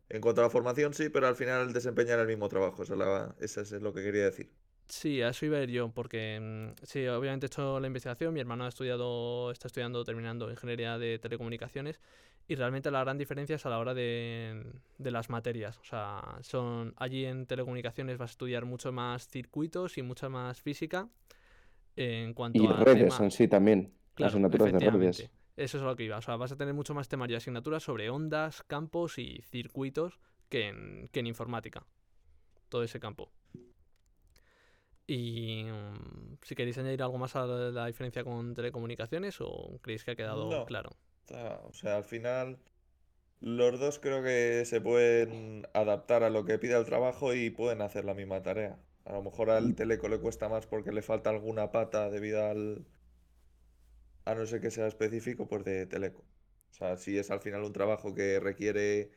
en 0.09 0.21
cuanto 0.21 0.41
a 0.43 0.45
la 0.45 0.51
formación 0.51 0.93
sí, 0.95 1.09
pero 1.09 1.27
al 1.27 1.37
final 1.37 1.73
desempeñan 1.73 2.21
el 2.21 2.27
mismo 2.27 2.49
trabajo. 2.49 2.83
Eso, 2.83 2.97
la- 2.97 3.35
eso 3.41 3.61
es 3.63 3.73
lo 3.73 3.93
que 3.95 4.03
quería 4.03 4.25
decir. 4.25 4.51
Sí, 4.87 5.23
a 5.23 5.31
eso 5.31 5.47
iba 5.47 5.57
a 5.59 5.63
ir 5.63 5.71
yo, 5.71 5.91
porque 5.91 6.39
mm, 6.41 6.85
sí, 6.85 7.07
obviamente 7.07 7.47
he 7.47 7.49
hecho 7.49 7.81
la 7.81 7.87
investigación, 7.87 8.35
mi 8.35 8.41
hermano 8.41 8.65
ha 8.65 8.69
estudiado, 8.69 9.51
está 9.51 9.69
estudiando, 9.69 10.05
terminando 10.05 10.51
ingeniería 10.51 10.99
de 10.99 11.19
telecomunicaciones, 11.19 12.01
y 12.47 12.55
realmente 12.57 12.91
la 12.91 13.01
gran 13.01 13.17
diferencia 13.17 13.57
es 13.57 13.65
a 13.65 13.71
la 13.71 13.79
hora 13.79 13.95
de, 13.95 14.63
de 14.99 15.11
las 15.11 15.31
materias. 15.31 15.79
O 15.79 15.85
sea, 15.85 16.37
son 16.43 16.93
allí 16.99 17.25
en 17.25 17.47
telecomunicaciones 17.47 18.19
vas 18.19 18.31
a 18.31 18.33
estudiar 18.33 18.67
mucho 18.67 18.93
más 18.93 19.27
circuitos 19.29 19.97
y 19.97 20.03
mucha 20.03 20.29
más 20.29 20.61
física 20.61 21.09
en 21.97 22.35
cuanto 22.35 22.63
Y 22.63 22.67
a 22.67 22.73
redes 22.85 23.15
tema- 23.15 23.25
en 23.25 23.31
sí 23.31 23.49
también. 23.49 23.93
Claro, 24.15 24.33
asignaturas 24.33 24.73
de 24.73 24.91
redes. 24.91 25.31
Eso 25.57 25.79
es 25.79 25.83
a 25.83 25.87
lo 25.87 25.97
que 25.97 26.05
iba. 26.05 26.19
O 26.19 26.23
sea, 26.23 26.37
vas 26.37 26.53
a 26.53 26.57
tener 26.57 26.75
mucho 26.75 26.95
más 26.95 27.09
temario 27.09 27.35
de 27.35 27.39
asignaturas 27.39 27.83
sobre 27.83 28.11
ondas, 28.11 28.63
campos 28.65 29.19
y 29.19 29.41
circuitos 29.43 30.19
que 30.49 30.69
en, 30.69 31.09
que 31.13 31.21
en 31.21 31.27
informática. 31.27 31.87
Todo 32.69 32.83
ese 32.83 33.01
campo. 33.01 33.31
Y 35.07 35.65
mm, 35.65 36.39
si 36.43 36.55
queréis 36.55 36.79
añadir 36.79 37.03
algo 37.03 37.19
más 37.19 37.37
a 37.37 37.47
la, 37.47 37.71
la 37.71 37.87
diferencia 37.87 38.25
con 38.25 38.55
telecomunicaciones 38.55 39.37
o 39.41 39.79
creéis 39.83 40.05
que 40.05 40.13
ha 40.13 40.17
quedado 40.17 40.51
No. 40.51 40.65
claro. 40.65 40.91
O 41.69 41.73
sea, 41.73 41.97
al 41.97 42.05
final 42.05 42.59
los 43.41 43.81
dos 43.81 43.99
creo 44.01 44.23
que 44.23 44.65
se 44.67 44.81
pueden 44.81 45.67
adaptar 45.75 46.23
a 46.25 46.31
lo 46.31 46.45
que 46.47 46.59
pida 46.59 46.79
el 46.79 46.85
trabajo 46.87 47.35
y 47.35 47.51
pueden 47.51 47.83
hacer 47.83 48.05
la 48.07 48.15
misma 48.15 48.43
tarea. 48.43 48.79
A 49.07 49.15
lo 49.15 49.23
mejor 49.23 49.51
al 49.51 49.75
teleco 49.77 50.09
le 50.09 50.21
cuesta 50.21 50.49
más 50.49 50.67
porque 50.67 50.93
le 50.93 51.03
falta 51.03 51.31
alguna 51.31 51.73
pata 51.73 52.11
debido 52.11 52.45
al... 52.47 52.87
A 54.31 54.35
no 54.35 54.45
ser 54.47 54.61
que 54.61 54.71
sea 54.71 54.87
específico, 54.87 55.49
pues 55.49 55.65
de 55.65 55.87
teleco. 55.87 56.21
O 56.71 56.75
sea, 56.75 56.97
si 56.97 57.19
es 57.19 57.31
al 57.31 57.41
final 57.41 57.63
un 57.65 57.73
trabajo 57.73 58.15
que 58.15 58.41
requiere 58.41 59.11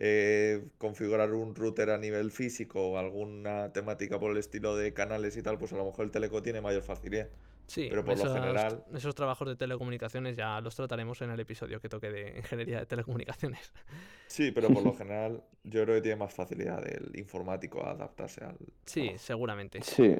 eh, 0.00 0.68
configurar 0.78 1.32
un 1.32 1.54
router 1.56 1.90
a 1.90 1.98
nivel 1.98 2.30
físico 2.30 2.90
o 2.90 2.98
alguna 2.98 3.72
temática 3.72 4.18
por 4.20 4.30
el 4.30 4.36
estilo 4.36 4.76
de 4.76 4.92
canales 4.94 5.36
y 5.36 5.42
tal, 5.42 5.58
pues 5.58 5.72
a 5.72 5.76
lo 5.76 5.84
mejor 5.84 6.04
el 6.04 6.10
teleco 6.12 6.40
tiene 6.40 6.60
mayor 6.60 6.82
facilidad. 6.82 7.28
Sí, 7.66 7.88
Pero 7.90 8.02
por 8.04 8.16
lo 8.16 8.32
general- 8.32 8.82
esos 8.94 9.14
trabajos 9.14 9.46
de 9.48 9.56
telecomunicaciones 9.56 10.36
ya 10.36 10.58
los 10.62 10.74
trataremos 10.74 11.20
en 11.20 11.30
el 11.30 11.40
episodio 11.40 11.80
que 11.80 11.88
toque 11.90 12.10
de 12.10 12.38
ingeniería 12.38 12.80
de 12.80 12.86
telecomunicaciones. 12.86 13.72
Sí, 14.28 14.52
pero 14.52 14.68
por 14.68 14.82
lo 14.82 14.92
general 14.92 15.42
yo 15.64 15.84
creo 15.84 15.96
que 15.96 16.02
tiene 16.02 16.16
más 16.16 16.34
facilidad 16.34 16.86
el 16.86 17.18
informático 17.18 17.82
a 17.82 17.92
adaptarse 17.92 18.44
al 18.44 18.58
Sí, 18.84 19.12
seguramente. 19.16 19.80
Sí. 19.82 20.16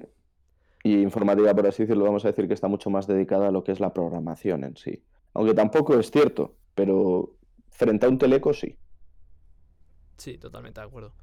Y 0.83 1.03
informática, 1.03 1.55
por 1.55 1.66
así 1.66 1.83
decirlo, 1.83 2.05
vamos 2.05 2.24
a 2.24 2.29
decir 2.29 2.49
que 2.49 2.55
está 2.55 2.68
mucho 2.68 2.89
más 2.89 3.07
dedicada 3.07 3.49
a 3.49 3.51
lo 3.51 3.62
que 3.62 3.72
es 3.72 3.81
la 3.81 3.93
programación 3.93 4.64
en 4.64 4.76
sí. 4.79 5.03
Aunque 5.35 5.53
tampoco 5.53 5.99
es 6.01 6.11
cierto, 6.11 6.55
pero 6.74 7.35
frente 7.68 8.07
a 8.07 8.09
un 8.09 8.16
teleco 8.16 8.55
sí. 8.55 8.76
Sí, 10.18 10.38
totalmente 10.38 10.80
de 10.80 10.86
acuerdo. 10.86 11.14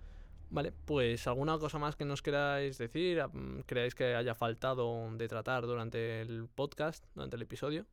Vale, 0.50 0.72
pues 0.86 1.28
alguna 1.28 1.58
cosa 1.60 1.80
más 1.80 1.96
que 1.96 2.06
nos 2.06 2.22
queráis 2.22 2.78
decir, 2.78 3.22
creáis 3.68 3.96
que 3.96 4.16
haya 4.16 4.36
faltado 4.36 5.10
de 5.18 5.28
tratar 5.28 5.66
durante 5.66 6.22
el 6.22 6.48
podcast, 6.54 7.06
durante 7.16 7.36
el 7.38 7.44
episodio. 7.44 7.86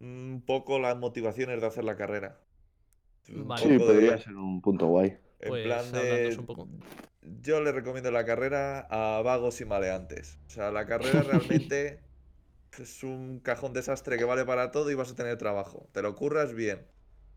Un 0.00 0.42
poco 0.46 0.78
las 0.78 0.96
motivaciones 0.96 1.60
de 1.60 1.66
hacer 1.66 1.84
la 1.84 1.96
carrera. 1.96 2.40
Vale. 3.28 3.62
Sí, 3.62 3.78
poco 3.78 3.92
de- 3.92 3.94
podría 3.94 4.18
ser 4.18 4.36
un 4.36 4.60
punto 4.62 4.86
guay. 4.86 5.18
en 5.40 5.48
Pues 5.48 5.64
plan 5.64 5.92
de... 5.92 6.36
un 6.38 6.46
poco. 6.46 6.68
Yo 7.22 7.60
le 7.60 7.72
recomiendo 7.72 8.10
la 8.10 8.24
carrera 8.24 8.86
a 8.90 9.22
vagos 9.22 9.60
y 9.60 9.64
maleantes. 9.64 10.38
O 10.46 10.50
sea, 10.50 10.70
la 10.70 10.86
carrera 10.86 11.22
realmente 11.24 12.00
es 12.78 13.02
un 13.04 13.40
cajón 13.40 13.72
desastre 13.72 14.18
que 14.18 14.24
vale 14.24 14.44
para 14.44 14.70
todo 14.72 14.90
y 14.90 14.94
vas 14.94 15.10
a 15.12 15.16
tener 15.16 15.38
trabajo. 15.38 15.88
Te 15.92 16.02
lo 16.02 16.14
curras 16.16 16.54
bien. 16.54 16.86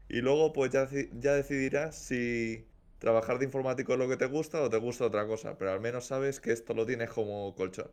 Y 0.10 0.22
luego 0.22 0.51
pues 0.53 0.72
ya, 0.72 0.89
ya 1.20 1.34
decidirás 1.36 1.95
si 1.95 2.66
trabajar 2.97 3.38
de 3.39 3.45
informático 3.45 3.93
es 3.93 3.99
lo 3.99 4.10
que 4.10 4.18
te 4.18 4.26
gusta 4.26 4.62
o 4.62 4.70
te 4.70 4.78
gusta 4.78 5.05
otra 5.05 5.28
cosa. 5.28 5.57
Pero 5.57 5.72
al 5.72 5.80
menos 5.80 6.05
sabes 6.05 6.39
que 6.39 6.51
esto 6.51 6.74
lo 6.74 6.86
tienes 6.86 7.12
como 7.12 7.53
colchón. 7.55 7.91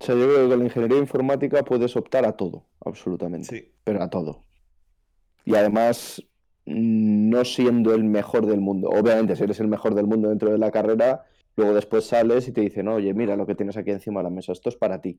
O 0.00 0.04
sea, 0.04 0.14
yo 0.14 0.26
creo 0.26 0.44
que 0.44 0.48
con 0.48 0.58
la 0.60 0.64
ingeniería 0.64 0.98
informática 0.98 1.64
puedes 1.64 1.96
optar 1.96 2.24
a 2.24 2.32
todo, 2.32 2.64
absolutamente. 2.84 3.48
Sí. 3.48 3.72
Pero 3.82 4.02
a 4.02 4.08
todo. 4.08 4.44
Y 5.44 5.56
además, 5.56 6.22
no 6.64 7.44
siendo 7.44 7.92
el 7.94 8.04
mejor 8.04 8.46
del 8.46 8.60
mundo. 8.60 8.90
Obviamente, 8.90 9.34
si 9.34 9.42
eres 9.42 9.58
el 9.58 9.66
mejor 9.66 9.94
del 9.94 10.06
mundo 10.06 10.28
dentro 10.28 10.52
de 10.52 10.58
la 10.58 10.70
carrera, 10.70 11.24
luego 11.56 11.74
después 11.74 12.06
sales 12.06 12.46
y 12.46 12.52
te 12.52 12.60
dicen, 12.60 12.86
oye, 12.86 13.12
mira 13.14 13.34
lo 13.34 13.46
que 13.46 13.56
tienes 13.56 13.76
aquí 13.76 13.90
encima 13.90 14.20
de 14.20 14.24
la 14.24 14.30
mesa, 14.30 14.52
esto 14.52 14.68
es 14.68 14.76
para 14.76 15.00
ti. 15.00 15.18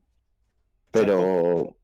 Pero 0.90 1.76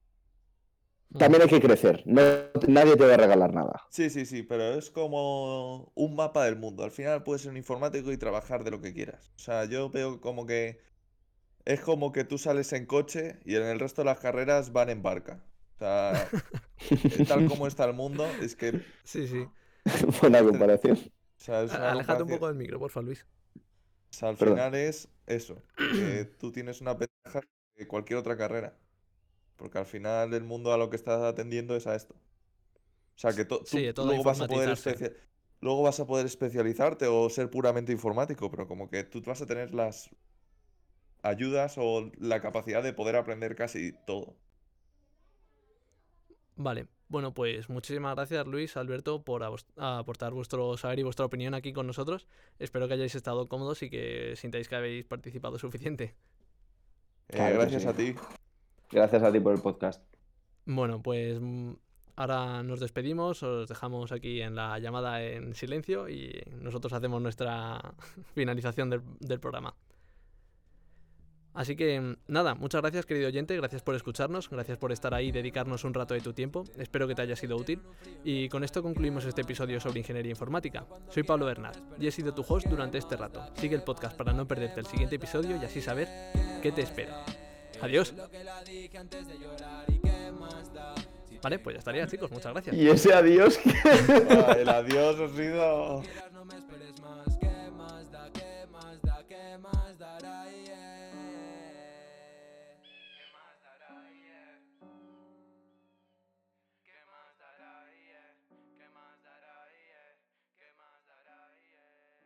también 1.19 1.43
hay 1.43 1.49
que 1.49 1.61
crecer. 1.61 2.03
No, 2.07 2.23
nadie 2.69 2.97
te 2.97 3.07
va 3.07 3.15
a 3.15 3.17
regalar 3.17 3.53
nada. 3.55 3.83
Sí, 3.89 4.11
sí, 4.11 4.27
sí, 4.27 4.43
pero 4.43 4.75
es 4.75 4.91
como 4.91 5.91
un 5.95 6.17
mapa 6.17 6.45
del 6.45 6.57
mundo. 6.57 6.85
Al 6.85 6.91
final 6.91 7.23
puedes 7.23 7.43
ser 7.43 7.51
un 7.53 7.57
informático 7.57 8.13
y 8.13 8.19
trabajar 8.19 8.63
de 8.65 8.71
lo 8.71 8.81
que 8.81 8.93
quieras. 8.93 9.33
O 9.37 9.39
sea, 9.39 9.65
yo 9.65 9.91
veo 9.91 10.21
como 10.21 10.45
que 10.47 10.81
es 11.65 11.81
como 11.81 12.13
que 12.13 12.25
tú 12.25 12.39
sales 12.39 12.73
en 12.73 12.87
coche 12.87 13.41
y 13.45 13.57
en 13.57 13.65
el 13.65 13.81
resto 13.81 14.03
de 14.03 14.07
las 14.07 14.21
carreras 14.21 14.73
van 14.73 14.91
en 14.91 15.03
barca. 15.03 15.45
O 15.77 15.79
sea, 15.79 16.29
tal 17.27 17.47
como 17.47 17.67
está 17.67 17.85
el 17.85 17.95
mundo, 17.95 18.27
es 18.41 18.57
que, 18.57 18.71
o 18.71 18.81
Sí, 19.05 19.27
sí. 19.29 19.47
Buena 20.21 20.43
comparación. 20.43 20.99
sea, 21.37 21.63
es 21.63 21.75
una 21.75 21.93
Aléjate 21.93 22.23
un 22.23 22.29
poco 22.29 22.47
del 22.49 22.57
micro, 22.57 22.79
porfa, 22.79 23.03
Luis. 23.03 23.27
O 24.11 24.13
sea, 24.13 24.31
al 24.31 24.37
Perdón. 24.37 24.57
final 24.57 24.75
es 24.75 25.09
eso, 25.27 25.63
que 25.77 26.25
tú 26.39 26.53
tienes 26.53 26.81
una 26.81 26.95
ventaja 26.95 27.41
que 27.77 27.87
cualquier 27.87 28.19
otra 28.19 28.37
carrera. 28.37 28.79
Porque 29.57 29.79
al 29.79 29.87
final 29.87 30.35
el 30.35 30.45
mundo 30.45 30.73
a 30.73 30.79
lo 30.79 30.91
que 30.91 30.97
estás 30.97 31.23
atendiendo 31.23 31.77
es 31.77 31.87
a 31.87 31.95
esto. 31.95 32.15
O 32.15 33.19
sea, 33.19 33.35
que 33.35 33.45
to- 33.45 33.61
tú 33.61 33.65
Sí, 33.67 33.83
de 33.83 33.95
todo 33.95 34.07
luego 34.07 34.25
vas 34.25 34.41
a 34.41 34.47
poder 34.47 34.77
luego 35.61 35.83
vas 35.83 35.99
a 36.01 36.07
poder 36.07 36.27
especializarte 36.27 37.07
o 37.07 37.31
ser 37.31 37.51
puramente 37.51 37.93
informático, 37.93 38.51
pero 38.51 38.69
como 38.69 38.91
que 38.91 39.05
tú 39.05 39.23
vas 39.23 39.41
a 39.43 39.47
tener 39.47 39.75
las 39.75 40.11
ayudas 41.23 41.75
o 41.79 42.11
la 42.19 42.41
capacidad 42.41 42.83
de 42.83 42.93
poder 42.95 43.17
aprender 43.17 43.55
casi 43.57 43.93
todo. 44.07 44.35
Vale, 46.57 46.87
bueno, 47.09 47.35
pues 47.35 47.69
muchísimas 47.69 48.15
gracias 48.15 48.47
Luis, 48.47 48.77
Alberto, 48.77 49.23
por 49.23 49.43
aportar 49.77 50.33
vuestro 50.33 50.77
saber 50.79 50.99
y 51.01 51.03
vuestra 51.03 51.27
opinión 51.27 51.55
aquí 51.55 51.73
con 51.73 51.87
nosotros. 51.87 52.27
Espero 52.59 52.89
que 52.89 52.95
hayáis 52.95 53.15
estado 53.15 53.49
cómodos 53.49 53.83
y 53.83 53.91
que 53.91 54.35
sintáis 54.37 54.69
que 54.69 54.77
habéis 54.77 55.05
participado 55.07 55.59
suficiente. 55.59 56.15
Eh, 57.29 57.53
gracias 57.55 57.87
a 57.87 57.93
ti. 57.95 58.15
Gracias 58.91 59.23
a 59.23 59.33
ti 59.33 59.41
por 59.41 59.55
el 59.55 59.61
podcast. 59.61 60.03
Bueno, 60.67 61.01
pues 61.03 61.39
mm, 61.41 61.73
ahora 62.17 62.63
nos 62.63 62.81
despedimos, 62.81 63.43
os 63.43 63.69
dejamos 63.69 64.13
aquí 64.13 64.41
en 64.41 64.55
la 64.55 64.79
llamada 64.79 65.23
en 65.23 65.55
silencio 65.55 66.09
y 66.09 66.43
nosotros 66.61 66.93
hacemos 66.93 67.23
nuestra 67.23 67.95
finalización 68.35 68.91
del, 68.91 69.41
programa. 69.41 69.75
Así 71.55 71.77
que 71.77 72.01
mm, 72.01 72.17
nada, 72.29 72.55
muchas 72.55 72.81
gracias 72.81 73.07
querido 73.07 73.29
oyente, 73.29 73.57
gracias 73.57 73.83
por 73.83 73.95
escucharnos, 73.95 74.51
gracias 74.51 74.77
por 74.77 74.93
estar 74.93 75.15
ahí 75.15 75.29
y 75.29 75.33
dedicarnos 75.33 75.85
un 75.85 75.95
rato 75.95 76.15
de 76.15 76.21
tu 76.21 76.33
tiempo, 76.33 76.65
espero 76.77 77.07
que 77.07 77.15
te 77.15 77.23
haya 77.23 77.37
sido 77.37 77.57
útil 77.57 77.81
y 78.25 78.49
con 78.49 78.65
esto 78.65 78.83
concluimos 78.83 79.25
este 79.25 79.43
episodio 79.43 79.81
sobre 79.81 80.01
ingeniería 80.01 80.31
informática. 80.31 80.87
Soy 81.11 81.23
Pablo 81.23 81.47
Bernat 81.47 81.77
y 82.01 82.07
he 82.07 82.11
sido 82.11 82.35
tu 82.35 82.45
host 82.47 82.67
durante 82.67 82.99
este 82.99 83.17
rato. 83.17 83.43
Sigue 83.55 83.77
el 83.77 83.83
podcast 83.83 84.17
para 84.17 84.33
no 84.33 84.49
perderte 84.49 84.81
el 84.81 84.87
siguiente 84.87 85.17
episodio 85.17 85.57
y 85.57 85.65
así 85.65 85.81
saber 85.81 86.09
qué 86.63 86.73
te 86.73 86.83
espera. 86.83 87.25
Adiós. 87.81 88.15
Vale, 91.43 91.59
pues 91.59 91.75
ya 91.75 91.79
estaría 91.79 92.07
chicos, 92.07 92.31
muchas 92.31 92.53
gracias. 92.53 92.75
Y 92.75 92.89
ese 92.89 93.13
adiós 93.13 93.59
que... 93.59 93.71
El 94.61 94.69
adiós 94.69 95.21
ha 95.21 95.37
sido... 95.37 96.03